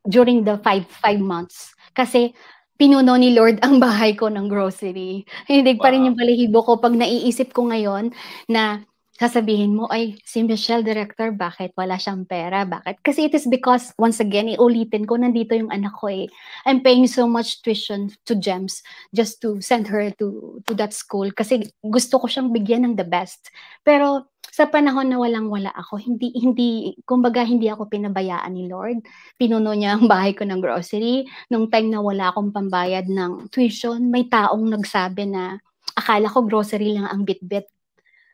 during 0.05 0.45
the 0.45 0.57
five 0.61 0.85
five 0.89 1.21
months. 1.21 1.73
Kasi 1.93 2.33
pinuno 2.77 3.13
ni 3.15 3.33
Lord 3.33 3.61
ang 3.61 3.77
bahay 3.77 4.17
ko 4.17 4.27
ng 4.29 4.49
grocery. 4.49 5.23
Hindi 5.47 5.73
pa 5.77 5.93
rin 5.93 6.09
yung 6.09 6.17
balahibo 6.17 6.65
ko 6.65 6.81
pag 6.81 6.93
naiisip 6.97 7.53
ko 7.53 7.69
ngayon 7.69 8.11
na 8.49 8.83
sasabihin 9.13 9.77
mo, 9.77 9.85
ay, 9.93 10.17
si 10.25 10.41
Michelle, 10.41 10.81
director, 10.81 11.29
bakit 11.31 11.71
wala 11.77 12.01
siyang 12.01 12.25
pera? 12.25 12.65
Bakit? 12.65 13.05
Kasi 13.05 13.29
it 13.29 13.33
is 13.37 13.45
because, 13.45 13.93
once 14.01 14.17
again, 14.17 14.49
iulitin 14.49 15.05
ko, 15.05 15.15
nandito 15.15 15.53
yung 15.53 15.69
anak 15.69 15.93
ko 16.01 16.09
eh. 16.09 16.25
I'm 16.65 16.81
paying 16.81 17.05
so 17.05 17.29
much 17.29 17.61
tuition 17.61 18.09
to 18.25 18.33
GEMS 18.33 18.81
just 19.13 19.37
to 19.45 19.61
send 19.61 19.85
her 19.87 20.09
to 20.17 20.59
to 20.65 20.73
that 20.75 20.97
school 20.97 21.29
kasi 21.29 21.69
gusto 21.85 22.17
ko 22.17 22.25
siyang 22.25 22.49
bigyan 22.51 22.89
ng 22.89 22.95
the 22.97 23.05
best. 23.05 23.53
Pero 23.85 24.32
sa 24.51 24.69
panahon 24.69 25.09
na 25.09 25.17
walang-wala 25.17 25.71
ako, 25.73 25.97
hindi, 25.97 26.29
hindi, 26.35 26.93
kumbaga 27.07 27.41
hindi 27.41 27.71
ako 27.71 27.89
pinabayaan 27.89 28.53
ni 28.53 28.69
Lord. 28.69 29.01
Pinuno 29.39 29.73
niya 29.73 29.97
ang 29.97 30.05
bahay 30.05 30.37
ko 30.37 30.45
ng 30.45 30.61
grocery. 30.61 31.25
Nung 31.49 31.71
time 31.73 31.89
na 31.89 32.03
wala 32.03 32.29
akong 32.29 32.53
pambayad 32.53 33.09
ng 33.09 33.49
tuition, 33.49 34.13
may 34.13 34.29
taong 34.29 34.69
nagsabi 34.69 35.25
na 35.25 35.57
akala 35.97 36.29
ko 36.29 36.45
grocery 36.45 36.93
lang 36.93 37.09
ang 37.09 37.25
bitbit. 37.25 37.65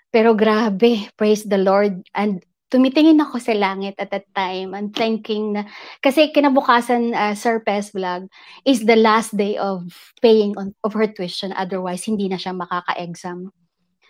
Pero 0.10 0.34
grabe, 0.34 1.08
praise 1.16 1.46
the 1.46 1.62
Lord. 1.62 2.04
And 2.12 2.44
tumitingin 2.70 3.22
ako 3.22 3.40
sa 3.42 3.54
langit 3.56 3.96
at 3.98 4.14
that 4.14 4.30
time 4.34 4.74
and 4.74 4.94
thinking 4.94 5.58
na, 5.58 5.66
kasi 6.04 6.30
kinabukasan, 6.36 7.14
uh, 7.14 7.34
Sir 7.34 7.62
Pes 7.62 7.94
Vlog, 7.94 8.30
is 8.66 8.86
the 8.86 8.98
last 8.98 9.34
day 9.38 9.58
of 9.58 9.88
paying 10.22 10.54
on, 10.58 10.74
of 10.84 10.94
her 10.94 11.08
tuition. 11.10 11.56
Otherwise, 11.56 12.06
hindi 12.06 12.30
na 12.30 12.38
siya 12.38 12.54
makaka-exam 12.54 13.54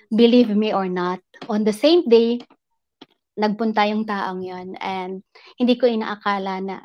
believe 0.09 0.49
me 0.53 0.73
or 0.73 0.89
not, 0.89 1.21
on 1.47 1.63
the 1.63 1.73
same 1.73 2.05
day, 2.09 2.41
nagpunta 3.39 3.87
yung 3.87 4.03
taong 4.03 4.43
yon 4.43 4.75
and 4.83 5.23
hindi 5.55 5.79
ko 5.79 5.87
inaakala 5.87 6.59
na 6.59 6.75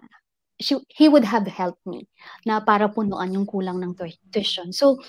she, 0.63 0.79
he 0.87 1.11
would 1.11 1.27
have 1.27 1.47
helped 1.51 1.83
me 1.83 2.07
na 2.47 2.63
para 2.63 2.87
punuan 2.87 3.35
yung 3.35 3.49
kulang 3.49 3.83
ng 3.83 3.99
tuition. 4.31 4.71
So, 4.71 5.03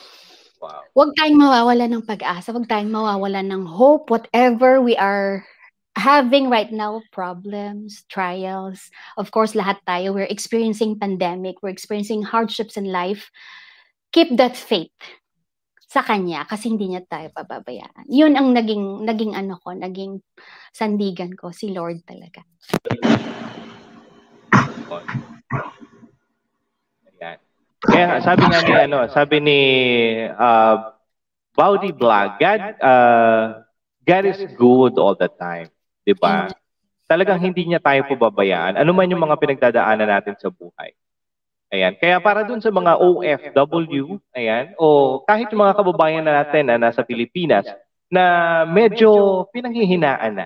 wow. 0.58 0.82
wag 0.98 1.14
tayong 1.22 1.38
mawawala 1.38 1.86
ng 1.86 2.04
pag-asa, 2.10 2.50
wag 2.50 2.66
tayong 2.66 2.90
mawawala 2.90 3.46
ng 3.46 3.62
hope, 3.70 4.10
whatever 4.10 4.82
we 4.82 4.98
are 4.98 5.46
having 5.96 6.50
right 6.50 6.74
now 6.74 7.00
problems, 7.14 8.04
trials. 8.10 8.90
Of 9.22 9.30
course, 9.30 9.54
lahat 9.54 9.80
tayo, 9.86 10.18
we're 10.18 10.28
experiencing 10.28 10.98
pandemic, 10.98 11.62
we're 11.62 11.76
experiencing 11.76 12.26
hardships 12.26 12.76
in 12.76 12.90
life. 12.90 13.30
Keep 14.12 14.42
that 14.42 14.58
faith 14.58 14.96
sa 15.96 16.04
kanya 16.04 16.44
kasi 16.44 16.68
hindi 16.68 16.92
niya 16.92 17.08
tayo 17.08 17.32
pababayaan. 17.32 18.12
Yun 18.12 18.36
ang 18.36 18.52
naging 18.52 19.08
naging 19.08 19.32
ano 19.32 19.56
ko, 19.56 19.72
naging 19.72 20.20
sandigan 20.76 21.32
ko 21.40 21.56
si 21.56 21.72
Lord 21.72 22.04
talaga. 22.04 22.44
Ayan. 27.16 27.38
Kaya 27.80 28.20
sabi 28.20 28.44
nga 28.44 28.60
ni 28.60 28.74
ano, 28.76 29.08
sabi 29.08 29.40
ni 29.40 29.60
uh, 30.36 30.92
Bowdy 31.56 31.96
Vlog, 31.96 32.44
God 32.44 32.62
uh, 32.84 33.64
God 34.04 34.24
is 34.28 34.44
good 34.60 35.00
all 35.00 35.16
the 35.16 35.32
time, 35.32 35.72
'di 36.04 36.20
ba? 36.20 36.52
Talagang 37.08 37.40
hindi 37.40 37.72
niya 37.72 37.80
tayo 37.80 38.04
pababayaan. 38.04 38.76
Ano 38.76 38.92
man 38.92 39.08
yung 39.08 39.24
mga 39.24 39.40
pinagdadaanan 39.40 40.12
natin 40.12 40.36
sa 40.36 40.52
buhay. 40.52 40.92
Ayan. 41.74 41.94
Kaya 41.98 42.22
para 42.22 42.46
dun 42.46 42.62
sa 42.62 42.70
mga 42.70 43.02
OFW, 43.02 44.22
ayan, 44.38 44.78
o 44.78 45.20
kahit 45.26 45.50
yung 45.50 45.66
mga 45.66 45.78
kababayan 45.78 46.26
natin 46.26 46.70
na 46.70 46.78
nasa 46.78 47.02
Pilipinas 47.02 47.66
na 48.10 48.64
medyo 48.70 49.44
pinanghihinaan 49.50 50.46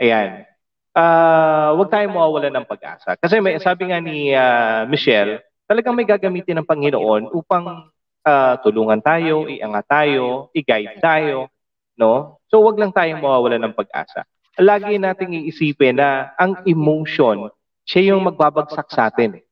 Ayan. 0.00 0.48
Uh, 0.96 1.76
huwag 1.76 1.92
tayong 1.92 2.16
mawawala 2.16 2.48
ng 2.48 2.64
pag-asa. 2.64 3.20
Kasi 3.20 3.36
may, 3.44 3.60
sabi 3.60 3.92
nga 3.92 4.00
ni 4.00 4.32
uh, 4.32 4.88
Michelle, 4.88 5.44
talagang 5.68 5.92
may 5.92 6.08
gagamitin 6.08 6.56
ng 6.60 6.68
Panginoon 6.68 7.36
upang 7.36 7.92
uh, 8.24 8.54
tulungan 8.64 9.04
tayo, 9.04 9.44
iangat 9.44 9.84
tayo, 9.84 10.48
i-guide 10.56 10.96
tayo, 11.04 11.52
no? 12.00 12.40
So 12.48 12.64
wag 12.64 12.80
lang 12.80 12.96
tayong 12.96 13.20
mawawala 13.20 13.60
ng 13.60 13.76
pag-asa. 13.76 14.24
Lagi 14.56 14.96
nating 14.96 15.36
iisipin 15.36 16.00
na 16.00 16.32
ang 16.40 16.64
emotion 16.64 17.52
siya 17.86 18.12
yung 18.12 18.26
magbabagsak 18.26 18.90
sa 18.90 19.12
atin. 19.12 19.38
Eh. 19.38 19.45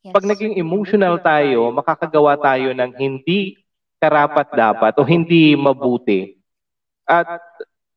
Yes. 0.00 0.16
Pag 0.16 0.24
naging 0.24 0.56
emotional 0.56 1.20
tayo, 1.20 1.68
makakagawa 1.76 2.40
tayo 2.40 2.72
ng 2.72 2.96
hindi 2.96 3.60
karapat-dapat 4.00 4.96
o 4.96 5.04
hindi 5.04 5.52
mabuti. 5.52 6.40
At 7.04 7.36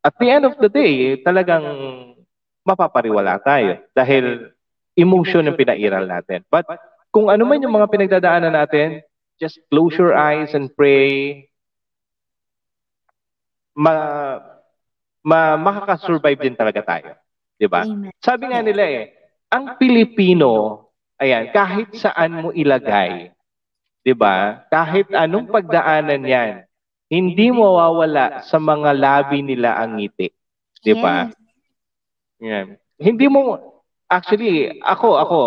at 0.04 0.16
the 0.20 0.28
end 0.28 0.43
of 0.43 0.60
the 0.60 0.68
day, 0.68 1.16
talagang 1.24 1.64
mapapariwala 2.68 3.39
tayo 3.39 3.80
dahil 3.95 4.51
emotion 4.99 5.47
ang 5.47 5.56
pinairal 5.56 6.04
natin. 6.04 6.43
But 6.51 6.68
kung 7.08 7.32
ano 7.32 7.47
man 7.47 7.64
yung 7.64 7.72
mga 7.72 7.88
pinagdadaanan 7.88 8.51
natin, 8.51 8.99
just 9.39 9.64
close 9.72 9.95
your 9.95 10.12
eyes 10.12 10.51
and 10.51 10.76
pray. 10.76 11.47
Ma, 13.80 13.93
ma 15.24 15.56
makaka-survive 15.56 16.39
din 16.51 16.56
talaga 16.60 16.84
tayo. 16.84 17.16
'Di 17.56 17.68
ba? 17.72 17.88
Sabi 18.20 18.51
nga 18.51 18.60
nila 18.60 18.84
eh, 18.91 19.04
ang 19.47 19.80
Pilipino, 19.80 20.84
ayan, 21.22 21.49
kahit 21.53 21.89
saan 21.97 22.41
mo 22.41 22.49
ilagay, 22.53 23.34
'di 24.05 24.14
ba? 24.14 24.66
Kahit 24.70 25.09
anong 25.14 25.49
pagdaanan 25.49 26.24
'yan, 26.24 26.53
hindi 27.11 27.47
mawawala 27.53 28.41
sa 28.45 28.57
mga 28.57 28.89
labi 28.97 29.45
nila 29.45 29.78
ang 29.78 29.97
ngiti. 30.01 30.34
'Di 30.82 30.93
ba? 30.97 31.30
Yan. 32.43 32.76
Hindi 32.99 33.26
mo 33.32 33.59
actually 34.11 34.78
ako 34.84 35.07
ako 35.18 35.38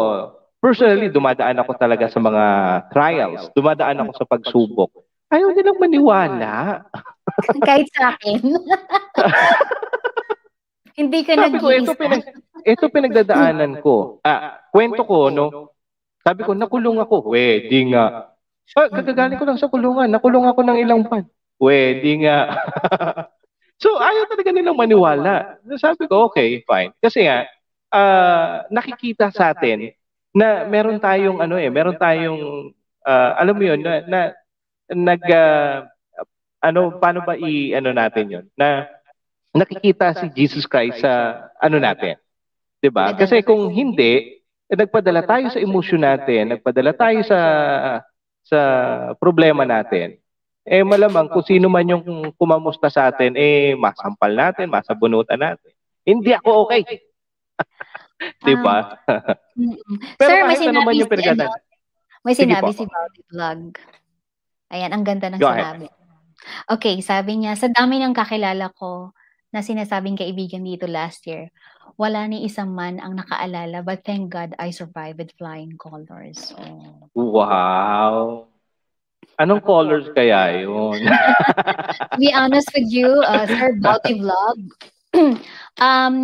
personally 0.59 1.13
dumadaan 1.13 1.61
ako 1.61 1.77
talaga 1.79 2.09
sa 2.11 2.19
mga 2.19 2.45
trials, 2.91 3.53
dumadaan 3.53 4.03
ako 4.03 4.13
sa 4.17 4.27
pagsubok. 4.27 4.91
Ayaw 5.31 5.51
nilang 5.53 5.79
maniwala. 5.83 6.87
Kahit 7.67 7.91
sa 7.93 8.15
akin. 8.15 8.41
Hindi 10.97 11.21
ka 11.29 11.37
Sabi 11.37 11.61
ko, 11.61 11.69
ito, 11.69 11.93
pinag, 11.93 12.25
ito 12.65 12.85
pinagdadaanan 12.89 13.85
ko. 13.85 14.17
Ah, 14.25 14.65
kwento 14.73 15.05
ko, 15.05 15.29
no? 15.29 15.77
Sabi 16.25 16.41
ko, 16.43 16.57
nakulong 16.57 16.97
ako. 17.05 17.37
We, 17.37 17.69
di 17.69 17.93
nga. 17.93 18.33
Ah, 18.73 18.89
gagagaling 18.89 19.37
ko 19.37 19.45
lang 19.45 19.61
sa 19.61 19.69
kulungan. 19.69 20.09
Nakulong 20.09 20.49
ako 20.49 20.61
ng 20.65 20.79
ilang 20.81 21.05
pan. 21.05 21.29
We, 21.61 22.01
di 22.01 22.25
nga. 22.25 22.65
so, 23.83 24.01
ayaw 24.01 24.25
talaga 24.25 24.51
nilang 24.57 24.81
maniwala. 24.81 25.61
Sabi 25.77 26.09
ko, 26.09 26.33
okay, 26.33 26.65
fine. 26.65 26.97
Kasi 26.97 27.29
nga, 27.29 27.45
ah, 27.93 28.65
nakikita 28.73 29.29
sa 29.29 29.53
atin 29.53 29.93
na 30.33 30.65
meron 30.65 30.97
tayong, 30.97 31.45
ano 31.45 31.61
eh, 31.61 31.69
meron 31.69 32.01
tayong, 32.01 32.73
ah, 33.05 33.37
alam 33.37 33.53
mo 33.53 33.63
yun, 33.69 33.85
na, 33.85 34.01
na 34.09 34.21
nag, 34.89 35.23
ah, 35.29 35.93
ano, 36.65 36.97
paano 36.97 37.21
ba 37.21 37.37
i, 37.37 37.77
ano 37.77 37.93
natin 37.93 38.33
yun? 38.33 38.47
Na, 38.57 38.96
nakikita 39.57 40.13
si 40.17 40.27
Jesus 40.37 40.69
Christ 40.69 41.01
sa 41.01 41.47
ano 41.61 41.81
natin. 41.81 42.21
'Di 42.81 42.89
ba? 42.93 43.17
Kasi 43.17 43.41
kung 43.41 43.73
hindi, 43.73 44.43
eh, 44.69 44.77
nagpadala 44.77 45.25
tayo 45.25 45.49
sa 45.51 45.63
emosyon 45.63 46.03
natin, 46.05 46.57
nagpadala 46.57 46.93
tayo 46.93 47.21
sa 47.25 47.41
sa 48.47 48.61
problema 49.19 49.67
natin. 49.67 50.21
Eh 50.67 50.83
malamang 50.83 51.31
kung 51.31 51.47
sino 51.47 51.71
man 51.71 51.87
yung 51.87 52.03
kumamusta 52.35 52.91
sa 52.91 53.11
atin, 53.11 53.35
eh 53.39 53.79
masampal 53.79 54.35
natin, 54.35 54.71
masabunutan 54.71 55.39
natin. 55.39 55.73
Hindi 56.03 56.35
ako 56.35 56.71
okay. 56.71 56.83
'Di 58.43 58.55
ba? 58.61 58.99
Mm-mm. 59.55 59.97
Pero 60.21 60.31
Sir, 60.31 60.43
may 60.47 60.57
ano 60.59 60.65
sinabi 60.67 60.93
yung 60.99 61.11
si, 61.11 61.29
ano, 61.31 61.47
may 62.27 62.35
sinabi 62.35 62.71
si 62.75 62.85
Bobby 62.85 63.23
Vlog. 63.31 63.61
Ayan, 64.75 64.91
ang 64.91 65.05
ganda 65.07 65.31
ng 65.31 65.39
Go 65.39 65.47
ahead. 65.47 65.63
sinabi. 65.63 65.87
Okay, 66.67 66.99
sabi 67.03 67.39
niya, 67.39 67.55
sa 67.55 67.71
dami 67.71 68.03
ng 68.03 68.15
kakilala 68.15 68.71
ko 68.75 69.15
na 69.55 69.63
sinasabing 69.63 70.19
kaibigan 70.19 70.67
dito 70.67 70.87
last 70.91 71.27
year, 71.27 71.51
wala 71.95 72.27
ni 72.27 72.45
isang 72.45 72.75
man 72.75 72.99
ang 72.99 73.17
nakaalala, 73.17 73.81
but 73.87 74.03
thank 74.03 74.29
God 74.29 74.53
I 74.59 74.75
survived 74.75 75.23
with 75.23 75.33
flying 75.39 75.79
colors. 75.79 76.53
Oh. 76.59 77.09
Wow. 77.15 78.17
Anong 79.37 79.63
colors 79.65 80.09
kaya 80.17 80.65
yun? 80.65 81.05
to 81.05 82.19
be 82.23 82.33
honest 82.33 82.73
with 82.73 82.89
you, 82.89 83.21
uh, 83.21 83.45
Sir 83.45 83.77
Bobby 83.77 84.17
Vlog, 84.17 84.59
um, 85.81 86.17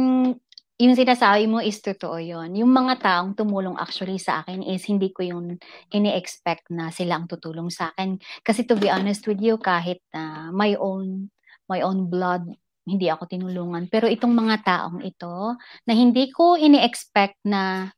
yung 0.83 0.99
sinasabi 0.99 1.47
mo 1.47 1.62
is 1.62 1.79
totoo 1.79 2.18
yun. 2.18 2.57
Yung 2.59 2.73
mga 2.73 2.99
taong 3.05 3.39
tumulong 3.39 3.79
actually 3.79 4.18
sa 4.18 4.43
akin 4.43 4.66
is 4.66 4.83
hindi 4.89 5.12
ko 5.14 5.23
yung 5.23 5.47
ini-expect 5.95 6.73
na 6.75 6.91
sila 6.91 7.20
ang 7.20 7.31
tutulong 7.31 7.70
sa 7.70 7.95
akin. 7.95 8.18
Kasi 8.43 8.66
to 8.66 8.75
be 8.75 8.91
honest 8.91 9.29
with 9.29 9.39
you, 9.39 9.61
kahit 9.62 10.03
na 10.11 10.51
my 10.51 10.75
own 10.81 11.31
my 11.70 11.85
own 11.87 12.11
blood, 12.11 12.49
hindi 12.83 13.07
ako 13.07 13.30
tinulungan. 13.30 13.87
Pero 13.87 14.11
itong 14.11 14.35
mga 14.35 14.57
taong 14.66 15.01
ito, 15.07 15.55
na 15.87 15.93
hindi 15.95 16.30
ko 16.35 16.59
ini-expect 16.59 17.39
na 17.47 17.91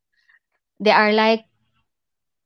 they 0.80 0.92
are 0.92 1.12
like 1.12 1.48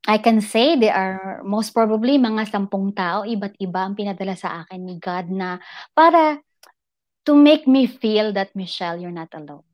I 0.09 0.17
can 0.17 0.41
say 0.41 0.79
they 0.79 0.89
are 0.89 1.45
most 1.45 1.77
probably 1.77 2.17
mga 2.17 2.49
sampung 2.49 2.97
tao, 2.97 3.29
iba't 3.29 3.61
iba 3.61 3.85
ang 3.85 3.93
pinadala 3.93 4.33
sa 4.39 4.65
akin 4.65 4.81
ni 4.89 4.97
God 4.97 5.29
na 5.29 5.61
para 5.93 6.41
to 7.29 7.37
make 7.37 7.69
me 7.69 7.85
feel 7.85 8.33
that 8.33 8.57
Michelle, 8.57 8.97
you're 8.97 9.13
not 9.13 9.29
alone. 9.37 9.69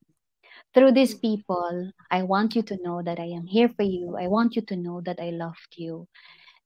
Through 0.74 0.90
these 0.90 1.14
people, 1.14 1.94
I 2.10 2.26
want 2.26 2.58
you 2.58 2.66
to 2.66 2.74
know 2.82 2.98
that 3.06 3.22
I 3.22 3.30
am 3.30 3.46
here 3.46 3.70
for 3.70 3.86
you. 3.86 4.18
I 4.18 4.26
want 4.26 4.58
you 4.58 4.66
to 4.66 4.74
know 4.74 4.98
that 5.06 5.22
I 5.22 5.30
loved 5.30 5.78
you. 5.78 6.10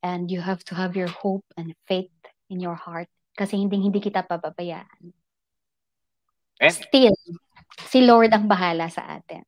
And 0.01 0.32
you 0.32 0.40
have 0.40 0.64
to 0.72 0.74
have 0.74 0.96
your 0.96 1.12
hope 1.12 1.44
and 1.61 1.76
faith 1.84 2.14
in 2.49 2.64
your 2.64 2.78
heart 2.78 3.12
kasi 3.36 3.61
hindi 3.61 3.76
hindi 3.76 4.01
kita 4.01 4.24
pababayaan. 4.24 5.17
And 6.59 6.74
Still, 6.74 7.14
si 7.86 8.02
Lord 8.02 8.34
ang 8.34 8.50
bahala 8.50 8.90
sa 8.90 9.06
atin. 9.18 9.46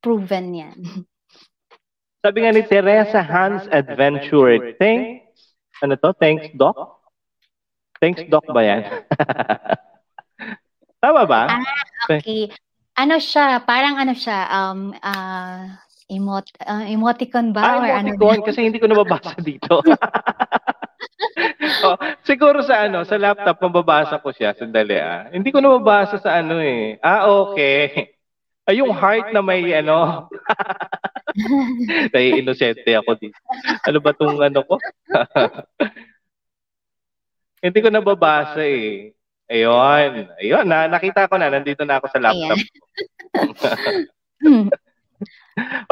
Proven 0.00 0.48
yan. 0.56 0.78
Sabi 2.24 2.42
nga 2.42 2.52
ni 2.56 2.64
Teresa 2.64 3.20
Hans 3.20 3.68
Adventure, 3.68 4.74
thanks, 4.80 5.54
ano 5.84 5.94
to? 6.00 6.10
Thanks, 6.16 6.48
Doc? 6.56 6.74
Thanks, 8.00 8.24
Doc 8.32 8.44
ba 8.50 8.64
yan? 8.64 8.82
Tama 11.04 11.22
ba? 11.28 11.60
Okay. 12.08 12.50
Ano 12.96 13.20
siya? 13.20 13.60
Parang 13.62 14.00
ano 14.00 14.16
siya? 14.16 14.48
Um, 14.48 14.96
uh, 14.96 15.68
emot 16.08 16.46
uh, 16.64 16.84
emoticon 16.88 17.52
ba? 17.52 17.60
Ah, 17.62 17.76
or 17.78 17.88
ano 17.90 18.16
emoticon, 18.16 18.40
kasi 18.46 18.64
hindi 18.64 18.80
ko 18.80 18.88
nababasa 18.88 19.36
dito. 19.44 19.84
oh, 21.86 21.96
siguro 22.24 22.62
sa 22.62 22.88
ano, 22.88 23.04
sa 23.04 23.20
laptop, 23.20 23.60
mababasa 23.62 24.20
ko 24.20 24.32
siya. 24.32 24.54
Sandali 24.56 24.96
ah. 24.96 25.28
Hindi 25.30 25.52
ko 25.52 25.60
nababasa 25.60 26.18
sa 26.20 26.40
ano 26.40 26.60
eh. 26.60 26.98
Ah, 27.00 27.28
okay. 27.28 28.12
Ay, 28.66 28.82
yung 28.82 28.90
heart 28.90 29.30
na 29.30 29.42
may 29.44 29.62
ano. 29.74 30.28
Nai-inosente 32.14 32.90
ako 32.98 33.14
dito. 33.20 33.38
Ano 33.86 33.98
ba 34.02 34.10
tong 34.16 34.42
ano 34.42 34.60
ko? 34.66 34.74
Hindi 37.64 37.78
ko 37.78 37.88
nababasa 37.90 38.66
eh. 38.66 39.14
Ayun. 39.46 40.26
Ayun, 40.42 40.66
na, 40.66 40.90
nakita 40.90 41.30
ko 41.30 41.38
na. 41.38 41.46
Nandito 41.46 41.86
na 41.86 42.02
ako 42.02 42.10
sa 42.10 42.18
laptop. 42.18 42.58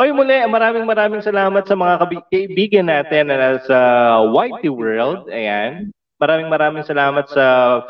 Oy, 0.01 0.13
muli, 0.13 0.37
maraming 0.47 0.85
maraming 0.85 1.23
salamat 1.25 1.65
sa 1.65 1.77
mga 1.77 1.95
kaibigan 2.29 2.87
natin 2.89 3.33
na 3.33 3.37
nasa 3.37 3.79
Whitey 4.29 4.69
World. 4.69 5.29
Ayan. 5.33 5.93
Maraming 6.21 6.49
maraming 6.53 6.85
salamat 6.87 7.27
sa 7.33 7.45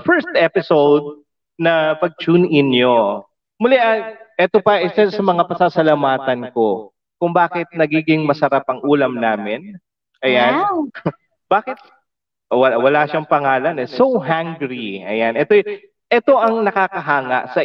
first 0.07 0.31
episode 0.39 1.23
na 1.59 1.95
pag-tune 1.99 2.47
in 2.51 2.71
nyo. 2.71 3.27
Muli, 3.59 3.79
ah, 3.79 4.15
ito 4.35 4.59
pa 4.59 4.83
isa 4.83 5.11
sa 5.11 5.23
mga 5.23 5.47
pasasalamatan 5.47 6.51
ko 6.51 6.91
kung 7.19 7.31
bakit 7.31 7.71
nagiging 7.75 8.27
masarap 8.27 8.67
ang 8.67 8.83
ulam 8.83 9.19
namin. 9.19 9.79
Ayan. 10.25 10.61
Wow. 10.61 10.79
Bakit? 11.55 11.79
Wala, 12.51 12.81
wala 12.81 13.01
siyang 13.07 13.29
pangalan 13.29 13.77
eh. 13.79 13.89
So 13.89 14.19
hungry. 14.19 15.05
Ayan. 15.05 15.37
Ito, 15.37 15.53
ito 16.09 16.33
ang 16.37 16.65
nakakahanga 16.65 17.53
sa 17.53 17.61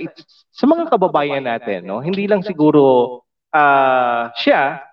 sa 0.50 0.66
mga 0.68 0.92
kababayan 0.92 1.46
natin, 1.48 1.88
no? 1.88 2.04
Hindi 2.04 2.28
lang 2.28 2.44
siguro 2.44 3.24
ah 3.54 4.30
siya, 4.38 4.84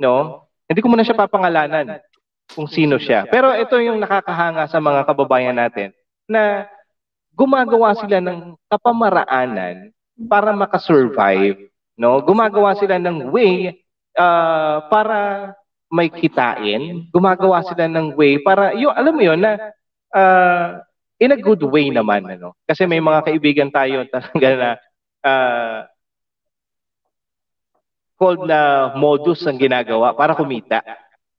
no? 0.00 0.46
Hindi 0.68 0.80
ko 0.84 0.88
muna 0.92 1.04
siya 1.04 1.16
papangalanan 1.16 2.00
kung 2.52 2.68
sino 2.68 2.96
siya. 2.96 3.28
Pero 3.28 3.52
ito 3.56 3.76
yung 3.80 4.00
nakakahanga 4.00 4.68
sa 4.68 4.80
mga 4.80 5.04
kababayan 5.04 5.56
natin 5.56 5.92
na 6.28 6.68
gumagawa 7.32 7.94
sila 7.96 8.20
ng 8.20 8.56
kapamaraanan 8.68 9.92
para 10.26 10.50
makasurvive, 10.50 11.70
no? 11.94 12.18
Gumagawa 12.24 12.74
sila 12.74 12.98
ng 12.98 13.30
way 13.30 13.78
ah, 14.18 14.84
para 14.90 15.52
may 15.88 16.12
kitain, 16.12 17.08
gumagawa 17.08 17.64
sila 17.64 17.88
ng 17.88 18.12
way 18.12 18.36
para 18.44 18.76
yung 18.76 18.92
alam 18.92 19.14
mo 19.14 19.22
yon 19.24 19.40
na 19.40 19.72
ah, 20.12 20.84
in 21.22 21.32
a 21.32 21.38
good 21.38 21.62
way 21.64 21.88
naman 21.88 22.26
ano. 22.26 22.58
Kasi 22.66 22.84
may 22.84 23.00
mga 23.00 23.24
kaibigan 23.24 23.70
tayo 23.72 24.04
talaga 24.12 24.48
na 24.56 24.70
ah, 25.24 25.78
called 28.18 28.44
na 28.44 28.92
modus 28.98 29.46
ang 29.46 29.56
ginagawa 29.56 30.12
para 30.12 30.34
kumita. 30.34 30.82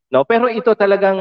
No, 0.09 0.23
pero 0.23 0.47
ito 0.49 0.71
talagang 0.73 1.19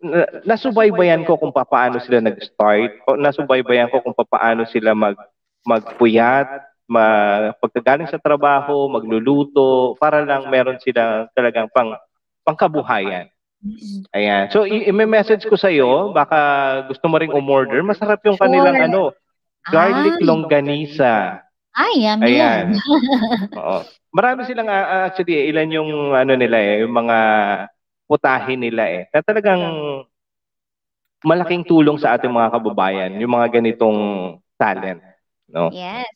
na- 0.00 0.30
nasubaybayan 0.46 1.26
ko 1.26 1.34
kung 1.36 1.50
paano 1.50 1.98
sila 1.98 2.22
nag-start 2.22 3.02
o 3.04 3.18
nasubaybayan 3.18 3.90
ko 3.90 4.00
kung 4.00 4.14
paano 4.14 4.62
sila 4.64 4.94
mag 4.94 5.18
magpuyat 5.66 6.46
ma, 6.88 7.04
pagkagaling 7.60 8.08
sa 8.08 8.16
trabaho, 8.16 8.88
magluluto, 8.88 9.92
para 10.00 10.24
lang 10.24 10.48
meron 10.48 10.80
sila 10.80 11.28
talagang 11.36 11.68
pang 11.68 11.92
pangkabuhayan. 12.48 13.28
Ayan. 14.16 14.48
So, 14.48 14.64
i-message 14.64 15.44
ko 15.50 15.58
sa 15.60 15.68
iyo, 15.68 16.14
baka 16.16 16.38
gusto 16.88 17.04
mo 17.10 17.20
ring 17.20 17.34
umorder. 17.34 17.84
Masarap 17.84 18.24
yung 18.24 18.40
kanilang 18.40 18.78
Sure. 18.80 18.86
ano, 18.88 19.02
garlic 19.68 20.16
longganisa. 20.24 21.44
Ay, 21.76 22.08
yummy 22.08 22.24
Ayan. 22.32 22.38
yan. 22.40 22.66
Oo. 23.60 23.78
Marami 24.08 24.48
silang 24.48 24.68
ah, 24.72 25.08
actually 25.08 25.52
ilan 25.52 25.68
yung 25.68 25.90
ano 26.16 26.32
nila 26.32 26.56
eh, 26.56 26.74
yung 26.82 26.94
mga 26.94 27.16
putahe 28.08 28.56
nila 28.56 28.88
eh. 28.88 29.02
Na 29.12 29.20
talagang 29.20 29.62
malaking 31.24 31.66
tulong 31.66 31.98
sa 31.98 32.14
ating 32.14 32.30
mga 32.30 32.52
kababayan 32.54 33.18
yung 33.18 33.34
mga 33.34 33.60
ganitong 33.60 33.98
talent, 34.54 35.02
no? 35.50 35.68
Yes. 35.74 36.08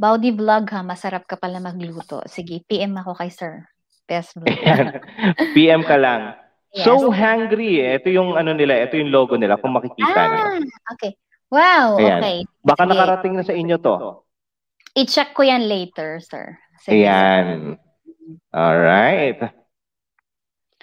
Baudi 0.00 0.32
vlog 0.32 0.70
ha, 0.72 0.80
masarap 0.80 1.28
ka 1.28 1.36
pala 1.36 1.60
magluto. 1.60 2.24
Sige, 2.26 2.64
PM 2.64 2.96
ako 2.96 3.12
kay 3.18 3.30
Sir. 3.30 3.68
Best 4.06 4.38
vlog. 4.38 4.48
PM 5.56 5.82
ka 5.84 5.98
lang. 5.98 6.38
Yes. 6.72 6.84
So 6.84 7.08
hungry 7.08 7.80
eh. 7.80 7.96
Ito 8.00 8.08
yung 8.12 8.36
ano 8.36 8.52
nila, 8.52 8.80
ito 8.84 8.96
yung 8.96 9.12
logo 9.12 9.34
nila 9.36 9.56
kung 9.56 9.72
makikita 9.72 10.20
niyo. 10.28 10.44
Ah, 10.44 10.60
okay. 10.94 11.12
Wow, 11.46 11.96
Ayan. 12.02 12.20
okay. 12.20 12.38
Baka 12.66 12.82
Sige. 12.84 12.90
nakarating 12.90 13.34
na 13.38 13.44
sa 13.46 13.54
inyo 13.54 13.76
to. 13.78 13.96
I-check 14.96 15.36
ko 15.36 15.46
yan 15.46 15.68
later, 15.68 16.18
sir. 16.24 16.58
Ayan. 16.84 17.78
Alright. 18.52 19.40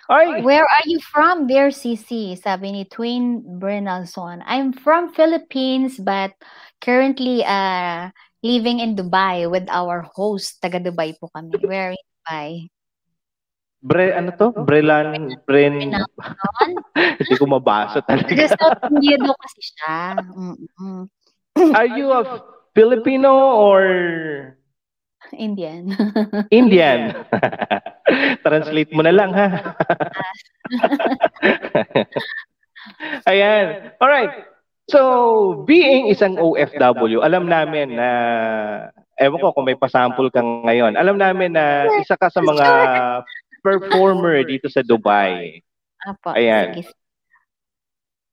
Ay! 0.09 0.43
Where 0.43 0.67
are 0.67 0.85
you 0.85 0.99
from, 0.99 1.47
dear 1.47 1.71
CC? 1.71 2.35
Sabi 2.35 2.75
ni 2.75 2.83
Twin 2.85 3.39
Brenalson. 3.61 4.43
I'm 4.43 4.75
from 4.75 5.15
Philippines 5.15 5.95
but 5.95 6.35
currently 6.83 7.45
uh, 7.47 8.11
living 8.43 8.83
in 8.83 8.99
Dubai 8.99 9.47
with 9.47 9.69
our 9.71 10.03
host. 10.03 10.59
Taga 10.59 10.83
Dubai 10.83 11.15
po 11.15 11.31
kami. 11.31 11.55
Where 11.63 11.95
in 11.95 12.03
Dubai? 12.03 12.49
Bre, 13.83 14.15
ano 14.15 14.31
to? 14.39 14.55
Brelan, 14.63 15.43
Bren, 15.43 15.75
hindi 17.19 17.35
ko 17.35 17.47
mabasa 17.51 17.99
talaga. 17.99 18.55
South 18.55 18.79
India 18.95 19.19
daw 19.19 19.35
kasi 19.35 19.59
siya. 19.59 20.23
Mm-mm. 20.23 21.11
Are 21.75 21.91
you 21.91 22.15
a 22.15 22.23
Filipino 22.71 23.59
or 23.59 23.83
Indian. 25.31 25.89
Indian? 26.51 27.15
Translate 28.45 28.91
mo 28.91 29.01
na 29.01 29.13
lang 29.15 29.31
ha. 29.31 29.47
Ayan. 33.31 33.95
Alright. 33.97 34.33
So, 34.91 34.99
being 35.63 36.11
isang 36.11 36.35
OFW, 36.35 37.23
alam 37.23 37.47
namin 37.47 37.95
na, 37.95 38.09
ewan 39.15 39.39
ko 39.39 39.55
kung 39.55 39.63
may 39.63 39.79
pasample 39.79 40.27
kang 40.27 40.67
ngayon, 40.67 40.99
alam 40.99 41.15
namin 41.15 41.55
na 41.55 41.87
isa 42.03 42.19
ka 42.19 42.27
sa 42.27 42.43
mga 42.43 42.67
performer 43.63 44.43
dito 44.43 44.67
sa 44.67 44.83
Dubai. 44.83 45.63
Apo, 46.03 46.35
Ayan. 46.35 46.83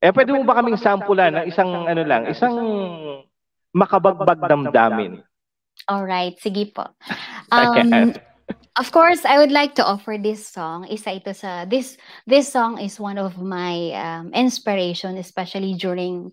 Eh, 0.00 0.10
pwede 0.10 0.34
mo 0.34 0.42
ba 0.42 0.58
kaming 0.58 0.80
sampulan 0.80 1.38
ng 1.38 1.46
isang, 1.46 1.70
ano 1.86 2.02
lang, 2.02 2.26
isang 2.26 2.56
makabagbag 3.70 4.42
damdamin? 4.42 5.22
Alright, 5.88 6.40
sige 6.40 6.72
po. 6.74 6.84
Um, 7.50 8.14
of 8.76 8.92
course, 8.92 9.24
I 9.24 9.38
would 9.38 9.50
like 9.50 9.74
to 9.74 9.84
offer 9.84 10.14
this 10.14 10.46
song. 10.46 10.86
Isa 10.86 11.18
ito 11.18 11.34
sa 11.34 11.66
this 11.66 11.98
this 12.30 12.46
song 12.46 12.78
is 12.78 13.02
one 13.02 13.18
of 13.18 13.42
my 13.42 13.90
um, 13.98 14.30
inspiration, 14.30 15.18
especially 15.18 15.74
during 15.74 16.30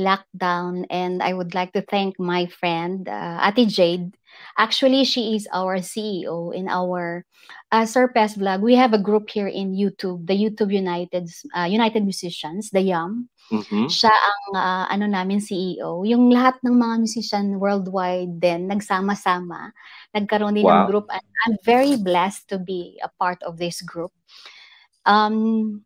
lockdown. 0.00 0.88
And 0.88 1.22
I 1.22 1.36
would 1.36 1.54
like 1.54 1.72
to 1.76 1.84
thank 1.84 2.18
my 2.18 2.46
friend 2.48 3.06
uh, 3.06 3.38
Ate 3.44 3.68
Jade. 3.68 4.16
Actually, 4.58 5.04
she 5.04 5.36
is 5.36 5.46
our 5.52 5.78
CEO 5.84 6.54
in 6.54 6.66
our 6.68 7.24
uh, 7.70 7.84
Surpass 7.84 8.34
Vlog. 8.34 8.64
We 8.64 8.74
have 8.74 8.94
a 8.94 8.98
group 9.02 9.28
here 9.28 9.48
in 9.48 9.76
YouTube, 9.76 10.26
the 10.26 10.34
YouTube 10.34 10.72
United 10.72 11.28
uh, 11.54 11.68
United 11.68 12.02
Musicians, 12.02 12.70
the 12.70 12.80
YUM 12.80 13.28
Mhm. 13.50 13.90
siya 13.90 14.14
ang 14.14 14.42
ah, 14.54 14.86
ano 14.86 15.10
namin 15.10 15.42
CEO. 15.42 16.06
Yung 16.06 16.30
lahat 16.30 16.62
ng 16.62 16.70
mga 16.70 16.94
musician 17.02 17.58
worldwide 17.58 18.38
din 18.38 18.70
nagsama-sama, 18.70 19.74
nagkaroon 20.14 20.54
din 20.54 20.70
ng 20.70 20.86
Wow. 20.86 20.90
group 20.90 21.06
and 21.10 21.26
I'm 21.46 21.58
very 21.66 21.98
blessed 21.98 22.46
to 22.54 22.62
be 22.62 22.94
a 23.02 23.10
part 23.18 23.42
of 23.42 23.58
this 23.58 23.82
group. 23.82 24.14
Um 25.02 25.82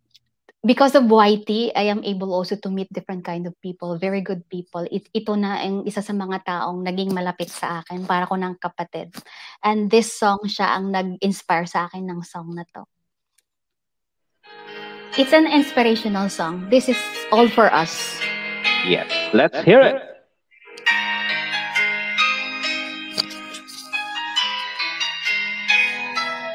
because 0.64 0.96
of 0.96 1.04
YT, 1.04 1.76
I 1.76 1.92
am 1.92 2.00
able 2.02 2.32
also 2.32 2.56
to 2.56 2.72
meet 2.72 2.88
different 2.90 3.22
kind 3.22 3.46
of 3.46 3.52
people, 3.60 4.00
very 4.00 4.24
good 4.24 4.48
people. 4.48 4.88
It, 4.88 5.06
ito 5.12 5.36
na 5.36 5.60
ang 5.60 5.84
isa 5.84 6.00
sa 6.00 6.16
mga 6.16 6.40
taong 6.48 6.80
naging 6.80 7.12
malapit 7.12 7.52
sa 7.52 7.84
akin, 7.84 8.08
para 8.08 8.24
ko 8.24 8.34
ng 8.40 8.56
kapatid. 8.56 9.12
And 9.60 9.92
this 9.92 10.16
song 10.16 10.48
siya 10.48 10.80
ang 10.80 10.90
nag-inspire 10.90 11.68
sa 11.68 11.86
akin 11.86 12.08
ng 12.08 12.20
song 12.24 12.56
na 12.56 12.64
to. 12.72 12.88
It's 15.14 15.30
an 15.36 15.46
inspirational 15.46 16.26
song. 16.26 16.66
This 16.72 16.88
is 16.88 16.98
all 17.30 17.46
for 17.46 17.70
us. 17.70 18.18
Yes. 18.88 19.06
Let's 19.30 19.60
hear 19.62 19.78
it. 19.84 20.00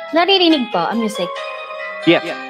Naririnig 0.10 0.74
po 0.74 0.90
ang 0.90 1.00
music. 1.00 1.30
Yes. 2.10 2.49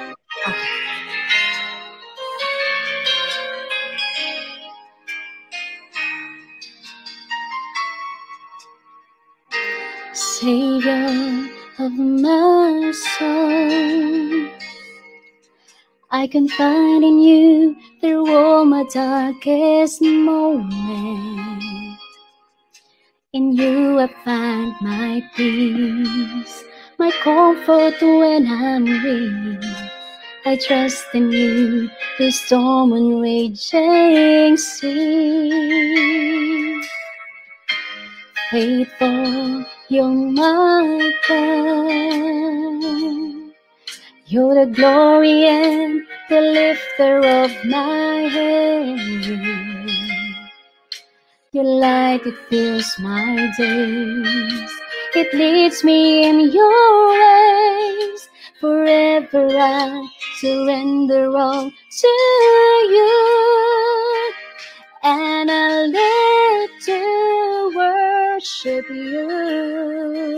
Savior 10.40 11.50
of 11.78 11.92
my 11.92 12.92
soul. 13.18 14.48
I 16.10 16.26
can 16.28 16.48
find 16.48 17.04
in 17.04 17.18
you 17.18 17.76
through 18.00 18.34
all 18.34 18.64
my 18.64 18.84
darkest 18.84 20.00
moments. 20.00 21.66
In 23.34 23.52
you 23.52 24.00
I 24.00 24.06
find 24.24 24.74
my 24.80 25.22
peace, 25.36 26.64
my 26.98 27.10
comfort 27.22 28.00
when 28.00 28.46
I'm 28.46 28.84
weak. 28.84 29.62
I 30.46 30.56
trust 30.56 31.04
in 31.12 31.30
you, 31.30 31.90
the 32.18 32.30
storm 32.30 32.94
and 32.94 33.20
raging 33.20 34.56
sea. 34.56 36.00
Faithful, 38.50 39.66
you're 39.90 40.08
my 40.08 41.12
God. 41.28 42.80
You're 44.26 44.54
the 44.64 44.72
glory 44.72 45.48
and 45.48 46.06
the 46.28 46.40
lifter 46.40 47.18
of 47.18 47.50
my 47.64 48.28
head. 48.30 48.98
Your 51.52 51.64
light, 51.64 52.24
it 52.24 52.36
fills 52.48 52.96
my 53.00 53.52
days. 53.58 54.70
It 55.16 55.34
leads 55.34 55.82
me 55.82 56.24
in 56.28 56.52
your 56.52 57.10
ways. 57.10 58.28
Forever 58.60 59.48
I 59.58 60.08
surrender 60.36 61.36
all 61.36 61.68
to 62.00 62.08
you. 62.94 64.32
And 65.02 65.50
I 65.50 65.82
live 65.86 66.09
worship 68.40 68.88
you. 68.88 70.32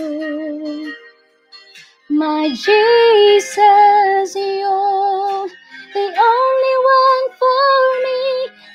My 2.10 2.48
Jesus, 2.48 4.34
you're 4.34 5.48
the 5.94 6.06
only 6.32 6.76
one 6.98 7.26
for 7.38 7.66
me. 8.04 8.22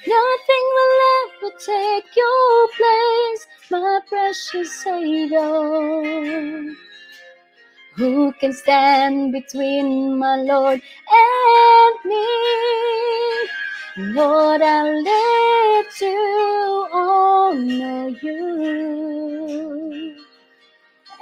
Nothing 0.08 0.66
will 0.76 1.00
ever 1.20 1.52
take 1.60 2.10
your 2.16 2.68
place, 2.78 3.42
my 3.70 4.00
precious 4.08 4.72
Savior. 4.82 5.44
Who 7.98 8.32
can 8.40 8.54
stand 8.54 9.34
between 9.34 10.18
my 10.18 10.38
Lord 10.38 10.82
and 11.12 11.96
me? 12.06 12.26
Lord, 14.00 14.62
I 14.62 14.92
live 14.92 15.88
to 15.98 16.88
honor 16.94 18.10
you. 18.22 20.16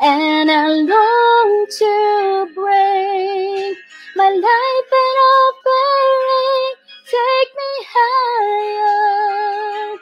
And 0.01 0.51
I 0.51 0.67
long 0.67 1.65
to 1.80 2.51
bring 2.53 3.76
my 4.17 4.30
life 4.30 4.91
an 4.91 5.15
offering. 5.39 6.76
Take 7.07 7.51
me 7.55 7.86
higher, 7.95 9.95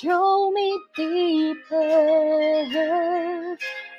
draw 0.00 0.50
me 0.52 0.78
deeper. 0.94 1.82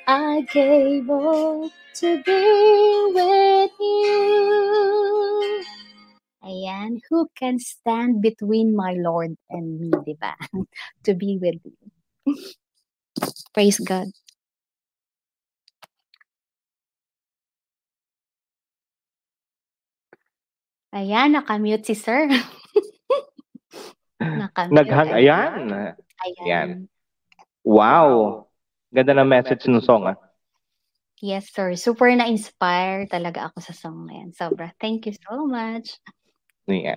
I 0.06 0.46
gave 0.50 1.10
all 1.10 1.70
to 1.96 2.22
be 2.22 3.12
with 3.14 3.70
you. 3.80 5.23
Ayan, 6.44 7.00
who 7.08 7.24
can 7.32 7.56
stand 7.56 8.20
between 8.20 8.76
my 8.76 8.92
Lord 9.00 9.32
and 9.48 9.80
me, 9.80 9.88
di 10.04 10.12
ba? 10.20 10.36
to 11.08 11.16
be 11.16 11.40
with 11.40 11.56
me. 11.64 11.72
Praise 13.56 13.80
God. 13.80 14.12
Ayan, 20.92 21.32
nakamute 21.32 21.88
si 21.88 21.96
sir. 21.96 22.28
nakamute. 24.20 24.76
Naghang, 24.76 25.10
ayan. 25.16 25.52
ayan. 25.72 25.92
Ayan. 26.44 26.68
Wow. 27.64 28.46
Ganda 28.92 29.16
ng 29.16 29.26
message 29.32 29.64
ng 29.64 29.80
song 29.80 30.12
ah. 30.12 30.20
Yes, 31.24 31.48
sir. 31.56 31.72
Super 31.72 32.12
na-inspire 32.12 33.08
talaga 33.08 33.48
ako 33.48 33.64
sa 33.64 33.72
song 33.72 34.04
na 34.04 34.20
yan. 34.20 34.36
Sobra. 34.36 34.76
Thank 34.76 35.08
you 35.08 35.16
so 35.16 35.48
much. 35.48 35.96
Yeah. 36.66 36.96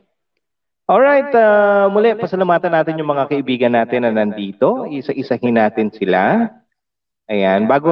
Alright, 0.87 1.35
uh, 1.35 1.91
muli, 1.91 2.15
pasalamatan 2.15 2.71
natin 2.71 2.95
yung 2.95 3.11
mga 3.11 3.27
kaibigan 3.27 3.75
natin 3.75 4.07
na 4.07 4.11
nandito. 4.15 4.87
Isa-isahin 4.87 5.59
natin 5.59 5.91
sila. 5.91 6.47
Ayan, 7.27 7.67
bago 7.67 7.91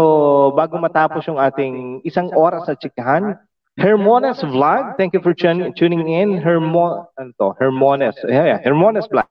bago 0.55 0.79
matapos 0.79 1.27
yung 1.27 1.35
ating 1.35 1.99
isang 2.07 2.31
oras 2.31 2.71
sa 2.71 2.79
chikahan, 2.79 3.35
Hermones 3.75 4.39
Vlog, 4.39 4.95
thank 4.95 5.11
you 5.11 5.19
for 5.19 5.35
tun- 5.35 5.75
tuning 5.75 6.07
in. 6.07 6.39
Hermo, 6.39 7.11
ano 7.19 7.35
to? 7.35 7.51
Hermones, 7.59 8.15
yeah, 8.31 8.55
yeah, 8.55 8.59
Hermones 8.63 9.11
Vlog. 9.11 9.27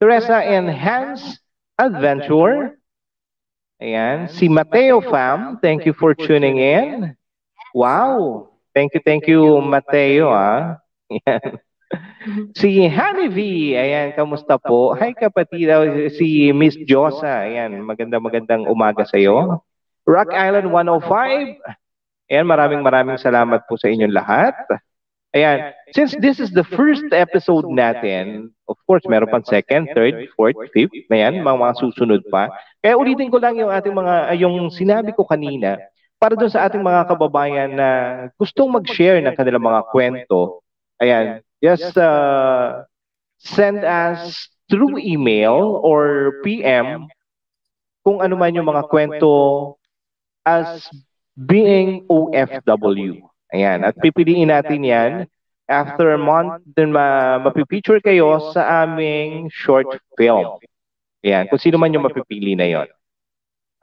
Teresa 0.00 0.40
and 0.40 0.72
Hans 0.72 1.44
Adventure. 1.76 2.80
Ayan, 3.84 4.32
si 4.32 4.48
Mateo 4.48 5.04
Fam, 5.04 5.60
thank 5.60 5.84
you 5.84 5.92
for 5.92 6.16
tuning 6.16 6.56
in. 6.56 7.12
Wow, 7.76 8.48
thank 8.72 8.96
you, 8.96 9.04
thank 9.04 9.28
you, 9.28 9.60
Mateo, 9.60 10.32
ah. 10.32 10.80
Ayan. 11.14 11.42
Si 12.52 12.84
Honey 12.84 13.32
V, 13.32 13.38
ayan, 13.72 14.12
kamusta 14.12 14.60
po? 14.60 14.92
Hi 14.92 15.16
kapatid, 15.16 15.72
si 16.20 16.52
Miss 16.52 16.76
Josa, 16.84 17.48
ayan, 17.48 17.80
maganda 17.80 18.20
magandang 18.20 18.68
umaga 18.68 19.08
sa 19.08 19.16
iyo. 19.16 19.64
Rock 20.04 20.36
Island 20.36 20.68
105, 20.68 21.56
ayan, 22.28 22.44
maraming 22.44 22.84
maraming 22.84 23.16
salamat 23.16 23.64
po 23.64 23.80
sa 23.80 23.88
inyong 23.88 24.12
lahat. 24.12 24.52
Ayan, 25.32 25.72
since 25.96 26.12
this 26.20 26.36
is 26.36 26.52
the 26.52 26.64
first 26.76 27.08
episode 27.16 27.64
natin, 27.72 28.52
of 28.68 28.76
course, 28.84 29.08
meron 29.08 29.32
pang 29.32 29.44
second, 29.48 29.88
third, 29.96 30.28
fourth, 30.36 30.60
fifth, 30.76 30.92
ayan, 31.08 31.40
mga, 31.40 31.56
mga 31.56 31.74
susunod 31.80 32.20
pa. 32.28 32.52
Kaya 32.84 33.00
ulitin 33.00 33.32
ko 33.32 33.40
lang 33.40 33.56
yung 33.56 33.72
ating 33.72 33.96
mga, 33.96 34.36
yung 34.36 34.68
sinabi 34.68 35.16
ko 35.16 35.24
kanina, 35.24 35.80
para 36.20 36.36
doon 36.36 36.52
sa 36.52 36.68
ating 36.68 36.84
mga 36.84 37.08
kababayan 37.08 37.70
na 37.72 37.88
gustong 38.36 38.68
mag-share 38.68 39.24
ng 39.24 39.32
kanilang 39.32 39.64
mga 39.64 39.88
kwento. 39.88 40.60
Ayan, 40.98 41.40
just 41.62 41.94
uh, 41.94 42.82
send 43.38 43.86
us 43.86 44.50
through 44.66 44.98
email 44.98 45.78
or 45.80 46.38
PM 46.42 47.06
kung 48.02 48.18
ano 48.18 48.34
man 48.34 48.54
yung 48.54 48.66
mga 48.66 48.90
kwento 48.90 49.74
as 50.42 50.90
being 51.34 52.02
OFW. 52.10 53.22
Ayan, 53.54 53.86
at 53.86 53.96
pipiliin 53.96 54.50
natin 54.50 54.82
yan. 54.84 55.12
After 55.68 56.16
a 56.16 56.20
month, 56.20 56.64
then 56.74 56.96
ma 56.96 57.36
mapipicture 57.36 58.00
kayo 58.00 58.40
sa 58.56 58.88
aming 58.88 59.52
short 59.52 59.86
film. 60.16 60.56
Ayan, 61.20 61.44
kung 61.52 61.60
sino 61.60 61.76
man 61.76 61.92
yung 61.92 62.08
mapipili 62.08 62.56
na 62.56 62.64
yon. 62.64 62.88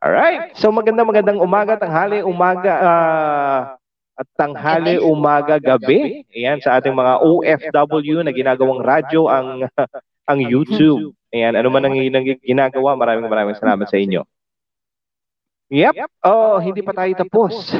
Alright, 0.01 0.57
so 0.57 0.73
maganda 0.73 1.05
magandang 1.05 1.37
umaga, 1.39 1.77
tanghali, 1.77 2.25
umaga, 2.25 2.73
uh, 2.77 3.61
at 4.15 4.27
tanghali, 4.39 4.95
umaga, 5.03 5.59
gabi. 5.59 6.23
Ayan, 6.31 6.63
sa 6.63 6.79
ating 6.79 6.95
mga 6.95 7.19
OFW 7.19 8.23
na 8.23 8.31
ginagawang 8.31 8.79
radyo 8.79 9.27
ang 9.27 9.67
ang 10.23 10.39
YouTube. 10.51 11.11
Ayan, 11.35 11.59
ano 11.59 11.67
man 11.67 11.83
ang 11.83 11.95
ginagawa, 12.39 12.95
maraming 12.95 13.27
maraming 13.27 13.59
salamat 13.59 13.83
sa 13.91 13.99
inyo. 13.99 14.23
Yep. 15.67 15.95
Oh, 16.23 16.61
hindi 16.63 16.79
pa 16.79 16.95
tayo 16.95 17.11
tapos. 17.19 17.75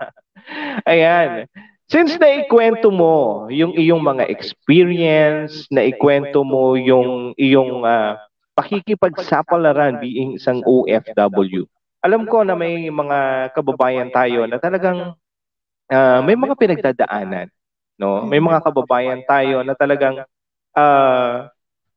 Ayan. 0.92 1.48
Since 1.88 2.16
naikwento 2.20 2.88
mo 2.88 3.46
yung 3.52 3.76
iyong 3.76 4.00
mga 4.00 4.28
experience, 4.28 5.68
naikwento 5.68 6.40
mo 6.40 6.76
yung 6.76 7.36
iyong 7.36 7.84
uh, 7.84 8.16
pakikipagsapalaran 8.56 10.00
being 10.00 10.36
isang 10.36 10.60
OFW. 10.64 11.64
Alam 12.02 12.26
ko 12.26 12.42
na 12.42 12.58
may 12.58 12.90
mga 12.90 13.52
kababayan 13.54 14.10
tayo 14.10 14.44
na 14.48 14.58
talagang 14.58 15.14
uh, 15.92 16.20
may 16.24 16.34
mga 16.34 16.54
pinagdadaanan, 16.56 17.52
no? 18.00 18.24
May 18.24 18.40
mga 18.40 18.64
kababayan 18.64 19.20
tayo 19.28 19.60
na 19.60 19.76
talagang 19.76 20.24
uh, 20.72 21.46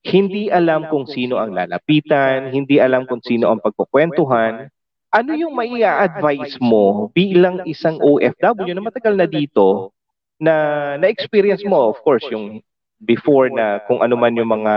hindi 0.06 0.54
alam 0.54 0.86
kung 0.91 1.10
sino 1.10 1.41
ang 1.41 1.56
lalapitan, 1.56 2.54
hindi 2.54 2.78
alam 2.78 3.10
kung 3.10 3.24
sino 3.26 3.50
ang 3.50 3.64
pagkukwentuhan. 3.64 4.70
Ano 5.16 5.32
yung 5.34 5.56
mai 5.56 5.82
advice 5.82 6.60
mo 6.60 7.10
bilang 7.16 7.64
isang 7.64 7.98
OFW 8.04 8.76
na 8.76 8.84
matagal 8.84 9.16
na 9.16 9.26
dito 9.26 9.96
na 10.36 10.54
na-experience 11.00 11.64
mo, 11.64 11.96
of 11.96 11.98
course, 12.04 12.28
yung 12.28 12.60
before 13.00 13.48
na 13.48 13.80
kung 13.88 14.04
ano 14.04 14.20
man 14.20 14.36
yung 14.36 14.52
mga 14.52 14.76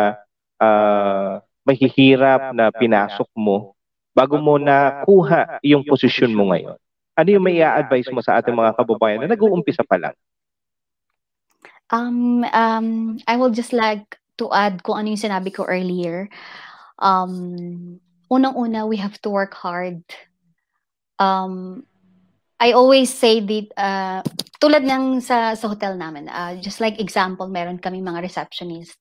uh, 0.63 1.43
mahihirap 1.67 2.55
na 2.55 2.71
pinasok 2.71 3.29
mo 3.35 3.75
bago 4.15 4.39
mo 4.41 4.57
nakuha 4.57 5.61
yung 5.61 5.83
posisyon 5.85 6.33
mo 6.33 6.55
ngayon? 6.55 6.79
Ano 7.19 7.29
yung 7.35 7.43
may 7.43 7.59
advice 7.59 8.07
mo 8.15 8.23
sa 8.23 8.39
ating 8.39 8.55
mga 8.55 8.79
kababayan 8.79 9.19
na 9.27 9.35
nag-uumpisa 9.35 9.83
pa 9.83 9.99
lang? 9.99 10.15
Um, 11.91 12.47
um, 12.55 13.19
I 13.27 13.35
will 13.35 13.51
just 13.51 13.75
like 13.75 14.07
to 14.39 14.47
add 14.55 14.87
kung 14.87 15.03
ano 15.03 15.11
yung 15.11 15.25
sinabi 15.27 15.51
ko 15.51 15.67
earlier. 15.67 16.31
Um, 17.03 17.99
unang-una, 18.31 18.87
we 18.87 19.03
have 19.03 19.19
to 19.27 19.35
work 19.35 19.51
hard. 19.59 20.07
Um, 21.19 21.83
I 22.63 22.71
always 22.71 23.11
say 23.11 23.43
that, 23.43 23.67
uh, 23.75 24.23
tulad 24.63 24.87
ng 24.87 25.19
sa, 25.19 25.59
sa 25.59 25.67
hotel 25.67 25.99
namin, 25.99 26.31
uh, 26.31 26.55
just 26.63 26.79
like 26.79 27.03
example, 27.03 27.51
meron 27.51 27.83
kami 27.83 27.99
mga 27.99 28.23
receptionist. 28.23 28.99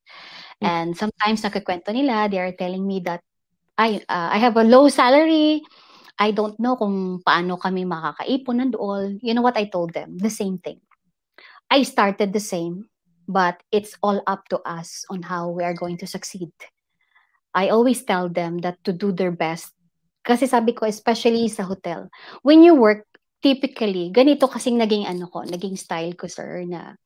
Mm. 0.62 0.66
And 0.66 0.90
sometimes 0.98 1.46
nakikwento 1.46 1.94
nila, 1.94 2.30
they 2.30 2.42
are 2.42 2.54
telling 2.54 2.82
me 2.82 3.02
that 3.06 3.22
I, 3.78 4.02
uh, 4.10 4.30
I 4.34 4.42
have 4.42 4.58
a 4.58 4.66
low 4.66 4.90
salary, 4.90 5.62
I 6.18 6.34
don't 6.34 6.58
know 6.58 6.76
kung 6.76 7.22
paano 7.22 7.62
kami 7.62 7.86
makakaipon 7.86 8.58
and 8.62 8.74
all. 8.76 9.06
You 9.22 9.38
know 9.38 9.46
what 9.46 9.58
I 9.58 9.70
told 9.70 9.94
them? 9.94 10.18
The 10.18 10.34
same 10.34 10.58
thing. 10.58 10.82
I 11.70 11.84
started 11.84 12.34
the 12.34 12.42
same, 12.42 12.90
but 13.30 13.62
it's 13.72 13.94
all 14.02 14.24
up 14.26 14.50
to 14.50 14.58
us 14.66 15.06
on 15.14 15.22
how 15.22 15.54
we 15.54 15.64
are 15.64 15.78
going 15.78 15.98
to 16.02 16.08
succeed. 16.10 16.50
I 17.54 17.70
always 17.70 18.02
tell 18.02 18.30
them 18.30 18.60
that 18.66 18.82
to 18.86 18.94
do 18.94 19.12
their 19.12 19.32
best. 19.32 19.74
Kasi 20.26 20.50
sabi 20.50 20.74
ko, 20.74 20.86
especially 20.90 21.48
sa 21.48 21.64
hotel, 21.64 22.10
when 22.42 22.64
you 22.66 22.76
work, 22.76 23.06
typically, 23.42 24.10
ganito 24.12 24.50
kasing 24.50 24.82
naging 24.82 25.06
ano 25.06 25.30
ko, 25.30 25.46
naging 25.46 25.78
style 25.78 26.12
ko, 26.18 26.28
sir, 26.28 26.66
na 26.66 26.98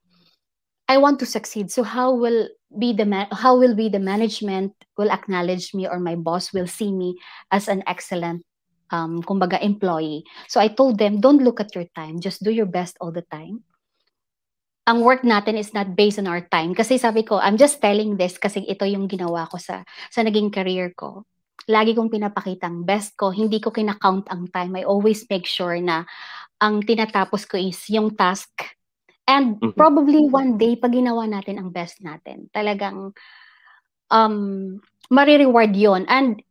I 0.91 0.97
want 0.97 1.19
to 1.23 1.27
succeed. 1.27 1.71
So 1.71 1.83
how 1.83 2.11
will 2.11 2.51
be 2.67 2.91
the 2.91 3.07
ma- 3.07 3.31
how 3.31 3.55
will 3.55 3.75
be 3.75 3.87
the 3.87 4.01
management 4.03 4.75
will 4.99 5.11
acknowledge 5.11 5.71
me 5.71 5.87
or 5.87 5.99
my 5.99 6.19
boss 6.19 6.51
will 6.51 6.67
see 6.67 6.91
me 6.91 7.15
as 7.51 7.71
an 7.71 7.83
excellent 7.87 8.43
um, 8.91 9.23
kumbaga, 9.23 9.57
employee. 9.63 10.23
So 10.47 10.59
I 10.59 10.69
told 10.69 10.99
them, 10.99 11.23
don't 11.23 11.41
look 11.41 11.59
at 11.59 11.73
your 11.73 11.87
time. 11.95 12.19
Just 12.19 12.43
do 12.43 12.51
your 12.51 12.67
best 12.67 12.99
all 13.01 13.11
the 13.11 13.25
time. 13.31 13.63
Ang 14.85 15.01
work 15.01 15.23
natin 15.23 15.55
is 15.55 15.71
not 15.73 15.95
based 15.95 16.19
on 16.19 16.27
our 16.27 16.43
time. 16.51 16.75
Kasi 16.75 16.99
sabi 16.99 17.23
ko, 17.23 17.39
I'm 17.39 17.55
just 17.55 17.79
telling 17.79 18.19
this 18.19 18.37
kasi 18.37 18.67
ito 18.67 18.83
yung 18.85 19.07
ginawa 19.07 19.47
ko 19.47 19.57
sa, 19.57 19.87
sa 20.11 20.21
naging 20.21 20.51
career 20.51 20.91
ko. 20.93 21.23
Lagi 21.69 21.93
kong 21.93 22.09
pinapakita 22.09 22.67
ang 22.67 22.83
best 22.83 23.13
ko. 23.15 23.29
Hindi 23.29 23.61
ko 23.61 23.69
kinakount 23.69 24.27
ang 24.33 24.49
time. 24.49 24.73
I 24.75 24.83
always 24.83 25.23
make 25.29 25.45
sure 25.45 25.77
na 25.77 26.03
ang 26.57 26.81
tinatapos 26.81 27.45
ko 27.45 27.61
is 27.61 27.77
yung 27.93 28.17
task. 28.17 28.49
And 29.29 29.61
mm-hmm. 29.61 29.77
probably 29.77 30.25
one 30.25 30.57
day, 30.57 30.75
pag 30.75 30.97
ginawa 30.97 31.29
natin 31.29 31.61
ang 31.61 31.69
best 31.69 32.01
natin, 32.01 32.49
talagang 32.49 33.13
um, 34.09 34.35
marireward 35.13 35.77
yon 35.77 36.09
And 36.09 36.41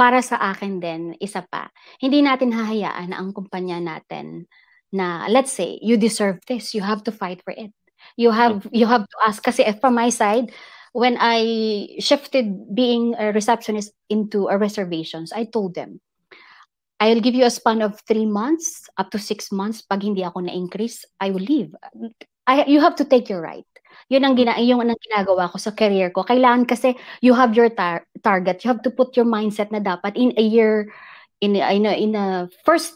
para 0.00 0.24
sa 0.24 0.40
akin 0.40 0.80
din, 0.80 1.12
isa 1.20 1.44
pa, 1.44 1.68
hindi 2.00 2.24
natin 2.24 2.56
hahayaan 2.56 3.12
na 3.12 3.20
ang 3.20 3.36
kumpanya 3.36 3.76
natin 3.76 4.48
na 4.96 5.28
let's 5.28 5.52
say 5.52 5.76
you 5.84 6.00
deserve 6.00 6.40
this, 6.48 6.72
you 6.72 6.80
have 6.80 7.04
to 7.04 7.12
fight 7.12 7.44
for 7.44 7.52
it. 7.52 7.68
You 8.16 8.32
have 8.32 8.64
you 8.72 8.88
have 8.88 9.04
to 9.04 9.16
ask 9.28 9.44
kasi 9.44 9.60
from 9.76 9.92
my 9.92 10.08
side, 10.08 10.56
when 10.96 11.20
I 11.20 12.00
shifted 12.00 12.72
being 12.72 13.12
a 13.20 13.28
receptionist 13.28 13.92
into 14.08 14.48
a 14.48 14.56
reservations, 14.56 15.36
I 15.36 15.44
told 15.44 15.76
them, 15.76 16.00
I'll 16.96 17.20
give 17.20 17.36
you 17.36 17.44
a 17.44 17.52
span 17.52 17.84
of 17.84 18.00
three 18.08 18.24
months 18.24 18.88
up 18.96 19.12
to 19.12 19.20
six 19.20 19.52
months. 19.52 19.84
Pag 19.84 20.00
hindi 20.00 20.24
ako 20.24 20.48
na-increase, 20.48 21.04
I 21.20 21.28
will 21.28 21.44
leave. 21.44 21.76
I, 22.48 22.64
you 22.64 22.80
have 22.80 22.96
to 22.98 23.06
take 23.06 23.28
your 23.28 23.44
right. 23.44 23.68
Yun 24.08 24.24
ang, 24.24 24.34
gina 24.34 24.58
yung 24.60 24.82
ang 24.82 24.98
ginagawa 24.98 25.50
ko 25.50 25.56
sa 25.58 25.70
career 25.70 26.10
ko. 26.10 26.26
Kailangan 26.26 26.66
kasi 26.66 26.94
you 27.22 27.34
have 27.34 27.54
your 27.54 27.70
tar- 27.70 28.06
target. 28.22 28.64
You 28.64 28.74
have 28.74 28.82
to 28.82 28.90
put 28.90 29.16
your 29.16 29.26
mindset 29.26 29.70
na 29.70 29.78
dapat 29.78 30.16
in 30.16 30.34
a 30.36 30.44
year, 30.44 30.90
in, 31.40 31.56
in, 31.56 31.84
a, 31.86 31.92
in 31.94 32.14
a 32.14 32.48
first, 32.64 32.94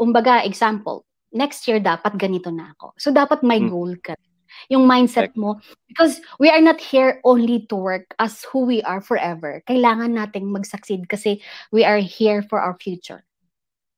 umbaga, 0.00 0.44
example, 0.44 1.04
next 1.34 1.66
year 1.66 1.82
dapat 1.82 2.16
ganito 2.16 2.48
na 2.54 2.72
ako. 2.78 2.94
So 2.96 3.10
dapat 3.10 3.42
may 3.42 3.60
hmm. 3.60 3.68
goal 3.68 3.94
ka. 4.00 4.14
Yung 4.70 4.86
mindset 4.86 5.34
mo. 5.34 5.58
Because 5.90 6.22
we 6.38 6.48
are 6.48 6.62
not 6.62 6.80
here 6.80 7.18
only 7.26 7.66
to 7.66 7.76
work 7.76 8.14
as 8.22 8.46
who 8.46 8.64
we 8.64 8.80
are 8.86 9.02
forever. 9.02 9.60
Kailangan 9.66 10.14
nating 10.14 10.46
mag-succeed 10.46 11.10
kasi 11.10 11.42
we 11.74 11.82
are 11.82 11.98
here 11.98 12.40
for 12.46 12.62
our 12.62 12.78
future. 12.78 13.26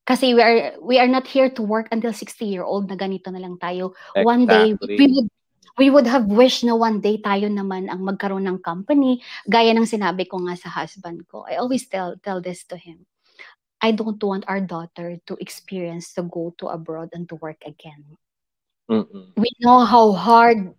Kasi 0.07 0.39
we 0.39 0.43
are 0.43 0.79
we 0.79 0.97
are 1.03 1.11
not 1.11 1.27
here 1.27 1.51
to 1.51 1.63
work 1.67 1.91
until 1.91 2.15
60 2.15 2.47
year 2.47 2.63
old 2.63 2.87
na 2.87 2.95
ganito 2.95 3.27
na 3.29 3.43
lang 3.43 3.59
tayo. 3.59 3.91
Exactly. 4.15 4.23
One 4.23 4.43
day 4.47 4.67
we 4.79 5.07
would 5.11 5.31
we 5.79 5.93
would 5.93 6.09
have 6.09 6.27
wished 6.27 6.64
na 6.64 6.74
one 6.74 7.01
day 7.01 7.20
tayo 7.20 7.49
naman 7.53 7.93
ang 7.93 8.01
magkaroon 8.01 8.49
ng 8.49 8.64
company. 8.64 9.20
Gaya 9.45 9.77
ng 9.77 9.89
sinabi 9.89 10.24
ko 10.24 10.41
nga 10.49 10.57
sa 10.57 10.72
husband 10.72 11.29
ko. 11.29 11.45
I 11.45 11.61
always 11.61 11.85
tell 11.87 12.16
tell 12.24 12.41
this 12.41 12.64
to 12.72 12.77
him. 12.77 13.05
I 13.85 13.93
don't 13.93 14.20
want 14.20 14.49
our 14.49 14.61
daughter 14.61 15.20
to 15.29 15.37
experience 15.37 16.16
to 16.16 16.24
go 16.24 16.57
to 16.59 16.72
abroad 16.72 17.12
and 17.12 17.29
to 17.29 17.37
work 17.37 17.61
again. 17.68 18.16
Mm-mm. 18.89 19.37
We 19.37 19.53
know 19.61 19.85
how 19.85 20.16
hard 20.16 20.72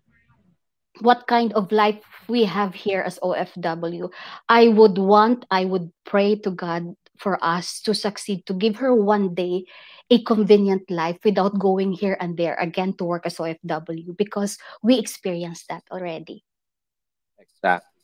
what 1.01 1.27
kind 1.27 1.53
of 1.53 1.71
life 1.71 2.01
we 2.27 2.43
have 2.45 2.73
here 2.73 3.01
as 3.01 3.19
OFW. 3.21 4.09
I 4.49 4.67
would 4.69 4.97
want, 4.97 5.45
I 5.51 5.65
would 5.65 5.91
pray 6.05 6.35
to 6.41 6.51
God 6.51 6.95
for 7.20 7.38
us 7.43 7.82
to 7.84 7.93
succeed, 7.93 8.45
to 8.45 8.53
give 8.53 8.78
her 8.78 8.93
one 8.93 9.34
day 9.34 9.65
a 10.09 10.24
convenient 10.24 10.88
life 10.89 11.20
without 11.26 11.59
going 11.59 11.91
here 11.91 12.18
and 12.20 12.38
there 12.38 12.55
again 12.55 12.93
to 12.95 13.03
work 13.03 13.26
as 13.26 13.38
OFW 13.38 14.15
because 14.15 14.57
we 14.82 14.97
experienced 14.97 15.68
that 15.68 15.84
already. 15.91 16.43
Exactly. 17.38 17.97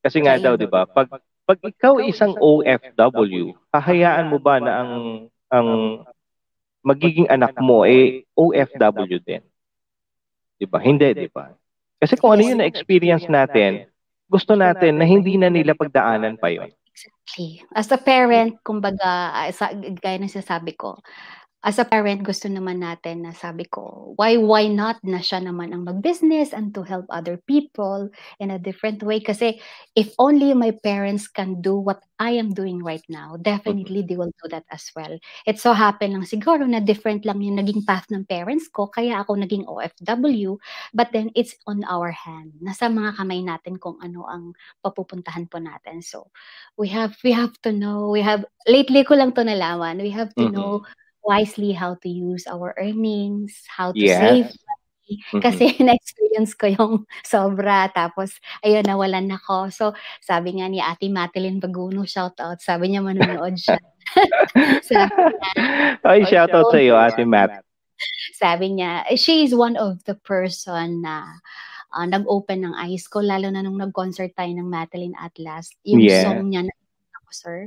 Kasi 0.00 0.24
nga 0.24 0.40
daw, 0.40 0.56
di 0.56 0.64
ba, 0.64 0.88
pag, 0.88 1.12
pag 1.44 1.58
ikaw 1.60 2.00
isang 2.00 2.32
OFW, 2.40 3.52
hahayaan 3.68 4.32
mo 4.32 4.40
ba 4.40 4.56
na 4.56 4.72
ang 4.80 4.94
ang 5.50 5.68
magiging 6.80 7.28
anak 7.28 7.52
mo 7.60 7.84
eh 7.84 8.24
OFW 8.32 9.18
din? 9.20 9.44
Di 10.56 10.64
ba? 10.64 10.80
Hindi, 10.80 11.12
di 11.12 11.28
ba? 11.28 11.52
Kasi 12.00 12.16
kung 12.16 12.32
ano 12.32 12.40
yung 12.40 12.64
na-experience 12.64 13.28
natin, 13.28 13.84
gusto 14.24 14.56
natin 14.56 14.96
na 14.96 15.04
hindi 15.04 15.36
na 15.36 15.52
nila 15.52 15.76
pagdaanan 15.76 16.40
pa 16.40 16.48
yon. 16.48 16.72
Exactly. 17.38 17.62
As 17.78 17.86
a 17.94 17.98
parent, 17.98 18.58
kumbaga, 18.66 19.30
ah, 19.30 19.50
sa, 19.54 19.70
gaya 19.74 20.18
ng 20.18 20.26
sinasabi 20.30 20.74
ko, 20.74 20.98
as 21.64 21.76
a 21.78 21.84
parent, 21.84 22.24
gusto 22.24 22.48
naman 22.48 22.80
natin 22.80 23.22
na 23.28 23.36
sabi 23.36 23.68
ko, 23.68 24.14
why 24.16 24.40
why 24.40 24.64
not 24.70 24.96
na 25.04 25.20
siya 25.20 25.44
naman 25.44 25.76
ang 25.76 25.84
mag-business 25.84 26.56
and 26.56 26.72
to 26.72 26.80
help 26.82 27.04
other 27.12 27.36
people 27.44 28.08
in 28.40 28.48
a 28.48 28.56
different 28.58 29.04
way? 29.04 29.20
Kasi 29.20 29.60
if 29.92 30.12
only 30.16 30.56
my 30.56 30.72
parents 30.84 31.28
can 31.28 31.60
do 31.60 31.76
what 31.76 32.00
I 32.16 32.32
am 32.40 32.52
doing 32.56 32.80
right 32.80 33.04
now, 33.12 33.36
definitely 33.40 34.00
they 34.08 34.16
will 34.16 34.32
do 34.40 34.48
that 34.56 34.64
as 34.72 34.88
well. 34.96 35.12
It 35.44 35.60
so 35.60 35.76
happen 35.76 36.16
lang 36.16 36.24
siguro 36.24 36.64
na 36.64 36.80
different 36.80 37.28
lang 37.28 37.44
yung 37.44 37.60
naging 37.60 37.84
path 37.84 38.08
ng 38.08 38.24
parents 38.24 38.68
ko, 38.72 38.88
kaya 38.88 39.20
ako 39.20 39.36
naging 39.36 39.68
OFW, 39.68 40.56
but 40.96 41.12
then 41.12 41.28
it's 41.36 41.56
on 41.68 41.84
our 41.88 42.08
hand. 42.12 42.56
Nasa 42.64 42.88
mga 42.88 43.20
kamay 43.20 43.44
natin 43.44 43.76
kung 43.76 44.00
ano 44.00 44.24
ang 44.24 44.56
papupuntahan 44.80 45.44
po 45.52 45.60
natin. 45.60 46.00
So, 46.00 46.32
we 46.80 46.88
have 46.88 47.16
we 47.20 47.36
have 47.36 47.52
to 47.64 47.72
know, 47.72 48.08
we 48.08 48.24
have, 48.24 48.44
lately 48.64 49.04
ko 49.04 49.12
lang 49.20 49.36
to 49.36 49.44
nalaman, 49.44 50.00
we 50.00 50.08
have 50.12 50.32
to 50.40 50.44
Mhm. 50.44 50.48
know 50.48 50.80
wisely 51.30 51.70
how 51.70 51.94
to 52.02 52.10
use 52.10 52.42
our 52.50 52.74
earnings, 52.74 53.62
how 53.70 53.94
to 53.94 54.02
Yes. 54.02 54.18
save 54.18 54.46
money. 54.50 55.14
Mhm. 55.30 55.40
Kasi 55.42 55.64
na-experience 55.86 56.52
ko 56.58 56.66
yung 56.66 56.94
sobra. 57.22 57.86
Tapos, 57.94 58.34
ayun, 58.66 58.82
nawalan 58.82 59.30
ako. 59.30 59.70
So, 59.70 59.84
sabi 60.18 60.58
nga 60.58 60.66
ni 60.66 60.82
Ate 60.82 61.06
Madeline 61.06 61.62
Baguno, 61.62 62.02
shout 62.02 62.34
out. 62.42 62.58
Sabi 62.58 62.90
niya 62.90 63.02
manonood 63.06 63.54
siya. 63.54 63.78
sabi 64.90 65.06
niya, 65.06 65.50
Ay, 66.02 66.26
shoutout 66.26 66.74
sa 66.74 66.78
iyo, 66.82 66.94
Ate 66.98 67.22
Matt. 67.22 67.62
sabi 68.34 68.74
niya, 68.74 69.04
she 69.14 69.44
is 69.46 69.52
one 69.54 69.76
of 69.76 70.02
the 70.08 70.16
person 70.26 71.04
na 71.04 71.38
ah, 71.90 72.06
nag-open 72.06 72.64
ng 72.64 72.74
eyes 72.78 73.06
ko, 73.10 73.20
lalo 73.22 73.50
na 73.50 73.62
nung 73.62 73.78
nag-concert 73.78 74.30
tayo 74.34 74.50
ng 74.54 74.66
Madeline 74.66 75.14
Atlas. 75.18 75.74
Yung 75.86 76.06
Yeah. 76.06 76.22
song 76.26 76.50
niya 76.50 76.62
na 76.66 76.74
ako, 77.22 77.30
sir, 77.34 77.58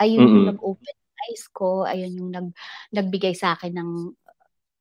ayun 0.00 0.24
yung 0.24 0.48
Mm-mm. 0.48 0.50
nag-open 0.56 0.96
eyes 1.26 1.48
ko, 1.50 1.82
ayun 1.88 2.14
yung 2.14 2.30
nag, 2.30 2.48
nagbigay 2.94 3.34
sa 3.34 3.58
akin 3.58 3.74
ng 3.74 3.90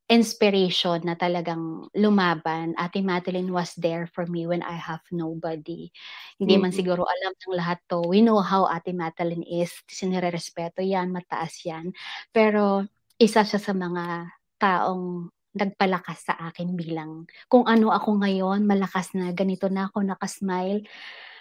inspiration 0.07 1.03
na 1.03 1.19
talagang 1.19 1.91
lumaban. 1.91 2.71
Ate 2.79 3.03
Madeline 3.03 3.51
was 3.51 3.75
there 3.75 4.07
for 4.07 4.23
me 4.23 4.47
when 4.47 4.63
I 4.63 4.79
have 4.79 5.03
nobody. 5.11 5.91
Hindi 6.39 6.55
man 6.55 6.71
Mm-mm. 6.71 6.79
siguro 6.79 7.03
alam 7.03 7.35
ng 7.35 7.57
lahat 7.59 7.83
to. 7.91 8.07
We 8.07 8.23
know 8.23 8.39
how 8.39 8.71
Ate 8.71 8.95
Madeline 8.95 9.43
is. 9.43 9.75
Sinirerespeto 9.91 10.79
yan, 10.79 11.11
mataas 11.11 11.59
yan. 11.67 11.91
Pero 12.31 12.87
isa 13.19 13.43
siya 13.43 13.59
sa 13.59 13.75
mga 13.75 14.31
taong 14.55 15.27
nagpalakas 15.57 16.31
sa 16.31 16.39
akin 16.39 16.77
bilang 16.77 17.27
kung 17.51 17.67
ano 17.67 17.91
ako 17.91 18.23
ngayon, 18.23 18.63
malakas 18.63 19.11
na, 19.11 19.35
ganito 19.35 19.67
na 19.67 19.91
ako, 19.91 20.07
nakasmile. 20.07 20.87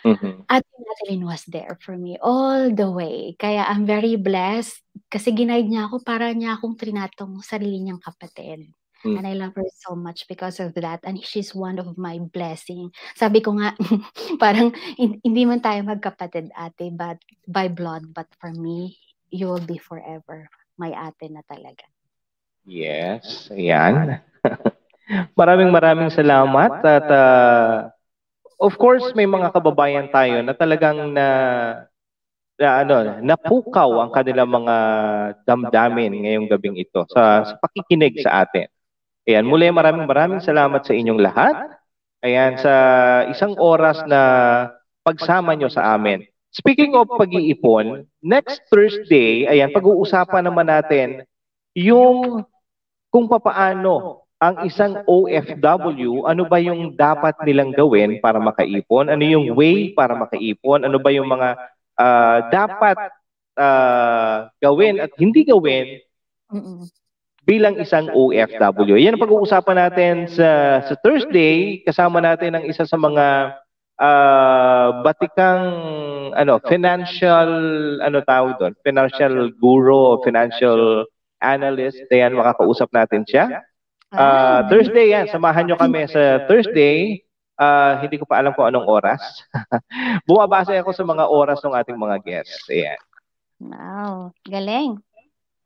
Mhm. 0.06 0.46
Ate 0.46 0.70
Madeline 0.78 1.24
was 1.26 1.42
there 1.50 1.74
for 1.82 1.98
me 1.98 2.14
all 2.22 2.70
the 2.70 2.86
way. 2.86 3.34
Kaya 3.34 3.66
I'm 3.66 3.82
very 3.82 4.14
blessed 4.14 4.78
kasi 5.10 5.34
ginaid 5.34 5.66
niya 5.66 5.90
ako 5.90 6.06
para 6.06 6.30
niya 6.30 6.54
akong 6.54 6.78
trinatong 6.78 7.42
sarili 7.42 7.82
niyang 7.82 7.98
kapatid. 7.98 8.70
Mm. 9.02 9.18
And 9.18 9.26
I 9.26 9.34
love 9.34 9.54
her 9.58 9.66
so 9.82 9.98
much 9.98 10.30
because 10.30 10.62
of 10.62 10.78
that. 10.78 11.02
And 11.02 11.18
she's 11.18 11.50
one 11.50 11.82
of 11.82 11.98
my 11.98 12.22
blessing. 12.22 12.94
Sabi 13.18 13.42
ko 13.42 13.58
nga, 13.58 13.74
parang 14.42 14.70
hin- 14.94 15.18
hindi 15.26 15.42
man 15.42 15.58
tayo 15.58 15.82
magkapatid 15.82 16.54
ate, 16.54 16.94
but 16.94 17.18
by 17.50 17.66
blood, 17.66 18.14
but 18.14 18.30
for 18.38 18.54
me, 18.54 18.94
you 19.34 19.50
will 19.50 19.62
be 19.62 19.82
forever 19.82 20.46
my 20.78 20.94
ate 20.94 21.26
na 21.34 21.42
talaga. 21.42 21.82
Yes, 22.62 23.50
ayan. 23.50 24.22
maraming 25.38 25.70
maraming 25.70 26.10
salamat 26.10 26.82
at 26.82 27.06
ah, 27.10 27.94
of 28.56 28.74
course 28.80 29.12
may 29.12 29.28
mga 29.28 29.52
kababayan 29.52 30.08
tayo 30.08 30.40
na 30.40 30.52
talagang 30.56 31.12
na 31.12 31.26
na 32.56 32.80
ano, 32.80 33.20
napukaw 33.20 34.00
ang 34.00 34.10
kanilang 34.16 34.48
mga 34.48 34.76
damdamin 35.44 36.24
ngayong 36.24 36.48
gabing 36.48 36.76
ito 36.80 37.04
sa, 37.12 37.44
sa 37.44 37.54
pakikinig 37.60 38.16
sa 38.24 38.48
atin. 38.48 38.64
Ayan, 39.28 39.44
muli 39.44 39.68
maraming 39.68 40.08
maraming 40.08 40.40
salamat 40.40 40.80
sa 40.80 40.96
inyong 40.96 41.20
lahat. 41.20 41.76
Ayan, 42.24 42.56
sa 42.56 42.74
isang 43.28 43.52
oras 43.60 44.00
na 44.08 44.20
pagsama 45.04 45.52
nyo 45.52 45.68
sa 45.68 45.92
amin. 45.92 46.24
Speaking 46.56 46.96
of 46.96 47.12
pag-iipon, 47.20 48.08
next 48.24 48.64
Thursday, 48.72 49.44
ayan, 49.44 49.68
pag-uusapan 49.76 50.48
naman 50.48 50.72
natin 50.72 51.28
yung 51.76 52.40
kung 53.12 53.28
papaano 53.28 54.24
ang 54.36 54.68
isang 54.68 55.00
OFW, 55.08 56.28
ano 56.28 56.44
ba 56.44 56.60
yung 56.60 56.92
dapat 56.92 57.32
nilang 57.48 57.72
gawin 57.72 58.20
para 58.20 58.36
makaipon? 58.36 59.08
Ano 59.08 59.24
yung 59.24 59.56
way 59.56 59.96
para 59.96 60.12
makaipon? 60.12 60.84
Ano 60.84 61.00
ba 61.00 61.08
yung 61.08 61.28
mga 61.28 61.56
ah, 61.96 62.38
dapat 62.52 62.96
ah, 63.56 64.52
gawin 64.60 65.00
at 65.00 65.08
hindi 65.16 65.48
gawin 65.48 66.04
bilang 67.48 67.80
isang 67.80 68.12
OFW. 68.12 69.00
Yan 69.00 69.16
ang 69.16 69.24
pag-uusapan 69.24 69.76
natin 69.88 70.14
sa, 70.28 70.82
sa 70.84 70.94
Thursday. 71.00 71.80
Kasama 71.86 72.20
natin 72.20 72.60
ang 72.60 72.64
isa 72.68 72.84
sa 72.84 72.98
mga 73.00 73.56
ah, 73.96 75.00
batikang 75.00 75.64
ano, 76.36 76.60
financial 76.60 77.48
ano 78.04 78.20
tawag 78.20 78.60
doon? 78.60 78.76
Financial 78.84 79.48
guru, 79.56 80.20
financial 80.20 81.08
analyst. 81.40 82.04
Ayan, 82.12 82.36
makakausap 82.36 82.92
natin 82.92 83.24
siya. 83.24 83.64
Ah, 84.14 84.62
Thursday 84.70 85.10
yan, 85.10 85.26
samahan 85.26 85.66
nyo 85.66 85.76
kami 85.76 86.06
sa 86.06 86.46
Thursday. 86.46 87.26
Ah, 87.56 87.98
hindi 88.04 88.20
ko 88.20 88.28
pa 88.28 88.38
alam 88.38 88.52
kung 88.52 88.68
anong 88.68 88.86
oras. 88.86 89.20
Bumabase 90.28 90.76
ako 90.76 90.92
sa 90.92 91.02
mga 91.02 91.24
oras 91.26 91.58
ng 91.64 91.74
ating 91.74 91.96
mga 91.96 92.16
guests. 92.22 92.68
Ayan. 92.68 93.00
Wow, 93.56 94.36
galing. 94.44 95.00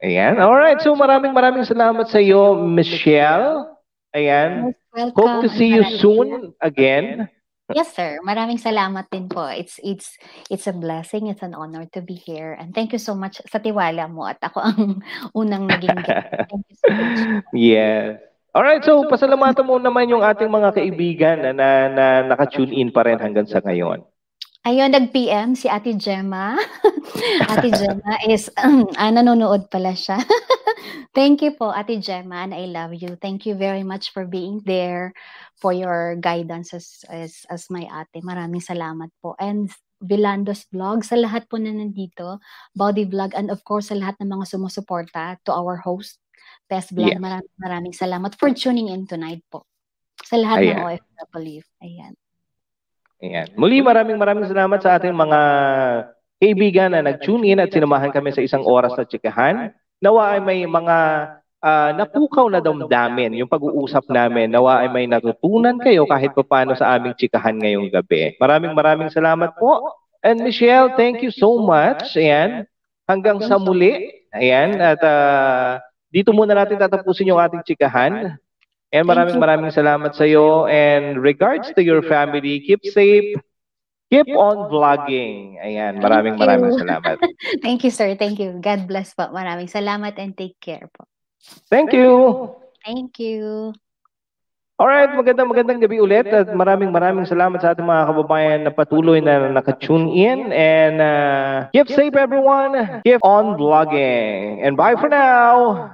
Ayan. 0.01 0.39
Alright. 0.39 0.81
So 0.81 0.95
maraming 0.95 1.35
maraming 1.35 1.67
salamat 1.67 2.09
sa 2.09 2.23
iyo, 2.23 2.57
Michelle. 2.57 3.75
Ayan. 4.15 4.73
Welcome. 4.95 5.19
Hope 5.19 5.37
to 5.45 5.49
see 5.51 5.69
you 5.69 5.85
soon 5.99 6.55
again. 6.63 7.29
Yes, 7.71 7.95
sir. 7.95 8.19
Maraming 8.27 8.59
salamat 8.59 9.07
din 9.15 9.31
po. 9.31 9.47
It's 9.47 9.79
it's 9.83 10.19
it's 10.51 10.67
a 10.67 10.75
blessing. 10.75 11.31
It's 11.31 11.43
an 11.47 11.55
honor 11.55 11.87
to 11.95 12.03
be 12.03 12.19
here. 12.19 12.59
And 12.59 12.75
thank 12.75 12.91
you 12.91 12.99
so 12.99 13.15
much 13.15 13.39
sa 13.47 13.63
tiwala 13.63 14.11
mo 14.11 14.27
at 14.27 14.43
ako 14.43 14.59
ang 14.59 14.83
unang 15.41 15.71
naging 15.71 15.95
guest. 16.03 16.51
Thank 16.51 16.65
you 16.67 16.77
so 16.79 16.87
much. 16.91 17.19
Yes. 17.55 18.30
Alright, 18.51 18.83
so 18.83 19.07
pasalamatan 19.07 19.63
mo 19.63 19.79
naman 19.79 20.11
yung 20.11 20.27
ating 20.27 20.51
mga 20.51 20.75
kaibigan 20.75 21.37
na, 21.39 21.51
na, 21.55 21.69
na 21.87 22.07
naka-tune 22.35 22.75
in 22.75 22.91
pa 22.91 23.07
rin 23.07 23.23
hanggang 23.23 23.47
sa 23.47 23.63
ngayon. 23.63 24.03
Ayun, 24.67 24.93
nag-PM 24.93 25.57
si 25.57 25.71
Ate 25.71 25.97
Gemma. 25.97 26.59
Ate 27.53 27.71
Gemma 27.73 28.21
is, 28.29 28.53
ah, 29.01 29.09
nanonood 29.09 29.71
pala 29.71 29.97
siya. 29.97 30.21
Thank 31.17 31.47
you 31.47 31.55
po, 31.55 31.73
Ate 31.73 31.97
Gemma, 32.03 32.45
and 32.45 32.53
I 32.53 32.67
love 32.67 32.93
you. 32.93 33.17
Thank 33.17 33.47
you 33.47 33.55
very 33.55 33.87
much 33.87 34.13
for 34.13 34.27
being 34.27 34.61
there, 34.67 35.15
for 35.57 35.73
your 35.73 36.19
guidance 36.21 36.75
as, 36.75 37.07
as, 37.09 37.47
as 37.49 37.71
my 37.71 37.89
ate. 37.89 38.21
Maraming 38.21 38.61
salamat 38.61 39.09
po. 39.25 39.33
And 39.41 39.73
Bilandos 40.03 40.69
Vlog, 40.69 41.09
sa 41.09 41.17
lahat 41.17 41.49
po 41.49 41.57
na 41.57 41.73
nandito, 41.73 42.43
Body 42.77 43.09
Vlog, 43.09 43.33
and 43.33 43.49
of 43.49 43.65
course, 43.65 43.89
sa 43.89 43.97
lahat 43.97 44.19
ng 44.21 44.29
mga 44.29 44.45
sumusuporta 44.59 45.41
to 45.49 45.57
our 45.57 45.81
host, 45.81 46.21
Best 46.71 46.95
Vlog. 46.95 47.11
Yes. 47.11 47.19
Maraming, 47.19 47.55
maraming 47.59 47.95
salamat 47.99 48.31
for 48.39 48.55
tuning 48.55 48.95
in 48.95 49.03
tonight 49.11 49.43
po. 49.51 49.67
Sa 50.23 50.39
lahat 50.39 50.63
ng 50.63 50.79
Ayan. 50.79 50.87
OFW. 50.87 51.61
Ayan. 51.83 52.13
Ayan. 53.19 53.49
Muli 53.59 53.83
maraming 53.83 54.15
maraming 54.15 54.47
salamat 54.47 54.79
sa 54.79 54.95
ating 54.97 55.13
mga 55.13 55.41
kaibigan 56.41 56.95
na 56.95 57.03
nag-tune 57.03 57.51
in 57.51 57.61
at 57.61 57.69
sinamahan 57.69 58.15
kami 58.15 58.31
sa 58.31 58.41
isang 58.41 58.63
oras 58.63 58.95
na 58.95 59.05
tsikahan. 59.05 59.75
Nawa 60.01 60.39
ay 60.39 60.41
may 60.41 60.65
mga 60.65 60.97
ah, 61.61 61.91
napukaw 61.93 62.49
na 62.49 62.65
damdamin 62.65 63.37
yung 63.37 63.51
pag-uusap 63.51 64.09
namin. 64.09 64.49
Nawa 64.49 64.87
ay 64.87 64.89
may 64.89 65.05
natutunan 65.11 65.77
kayo 65.83 66.09
kahit 66.09 66.33
pa 66.33 66.47
paano 66.47 66.73
sa 66.79 66.97
aming 66.97 67.19
chikahan 67.19 67.59
ngayong 67.59 67.93
gabi. 67.93 68.39
Maraming 68.41 68.73
maraming 68.73 69.11
salamat 69.13 69.53
po. 69.61 70.01
And 70.25 70.41
Michelle, 70.41 70.97
thank 70.97 71.21
you 71.21 71.35
so 71.35 71.61
much. 71.61 72.17
Ayan. 72.17 72.65
Hanggang 73.05 73.43
sa 73.45 73.61
muli. 73.61 74.23
Ayan. 74.33 74.81
At 74.81 75.03
ah, 75.05 75.85
dito 76.11 76.35
muna 76.35 76.59
natin 76.59 76.77
tatapusin 76.77 77.31
yung 77.31 77.41
ating 77.41 77.63
chikahan. 77.63 78.37
And 78.91 79.07
maraming 79.07 79.39
maraming 79.39 79.71
salamat 79.71 80.19
sa 80.19 80.27
iyo. 80.27 80.67
And 80.67 81.23
regards 81.23 81.71
to 81.79 81.81
your 81.81 82.03
family, 82.03 82.59
keep 82.67 82.83
safe. 82.83 83.39
Keep 84.11 84.35
on 84.35 84.67
vlogging. 84.67 85.63
Ayan. 85.63 86.03
Maraming 86.03 86.35
maraming 86.35 86.75
salamat. 86.75 87.23
Thank 87.65 87.87
you, 87.87 87.95
sir. 87.95 88.19
Thank 88.19 88.43
you. 88.43 88.59
God 88.59 88.91
bless 88.91 89.15
po. 89.15 89.31
Maraming 89.31 89.71
salamat 89.71 90.19
and 90.19 90.35
take 90.35 90.59
care 90.59 90.91
po. 90.91 91.07
Thank 91.71 91.95
you. 91.95 92.51
Thank 92.83 93.23
you. 93.23 93.71
Alright, 94.81 95.13
magandang 95.13 95.53
magandang 95.53 95.85
gabi 95.85 96.01
ulit 96.01 96.25
at 96.33 96.57
maraming 96.57 96.89
maraming 96.89 97.29
salamat 97.29 97.61
sa 97.61 97.77
ating 97.77 97.85
mga 97.85 98.17
kababayan 98.17 98.61
na 98.65 98.73
patuloy 98.73 99.21
na 99.21 99.53
naka-tune 99.53 100.09
in 100.09 100.49
and 100.57 101.05
uh, 101.05 101.69
keep 101.69 101.85
safe 101.93 102.17
everyone. 102.17 102.73
Keep 103.05 103.21
on 103.21 103.61
vlogging. 103.61 104.65
And 104.65 104.81
bye 104.81 104.97
for 104.97 105.13
now. 105.13 105.93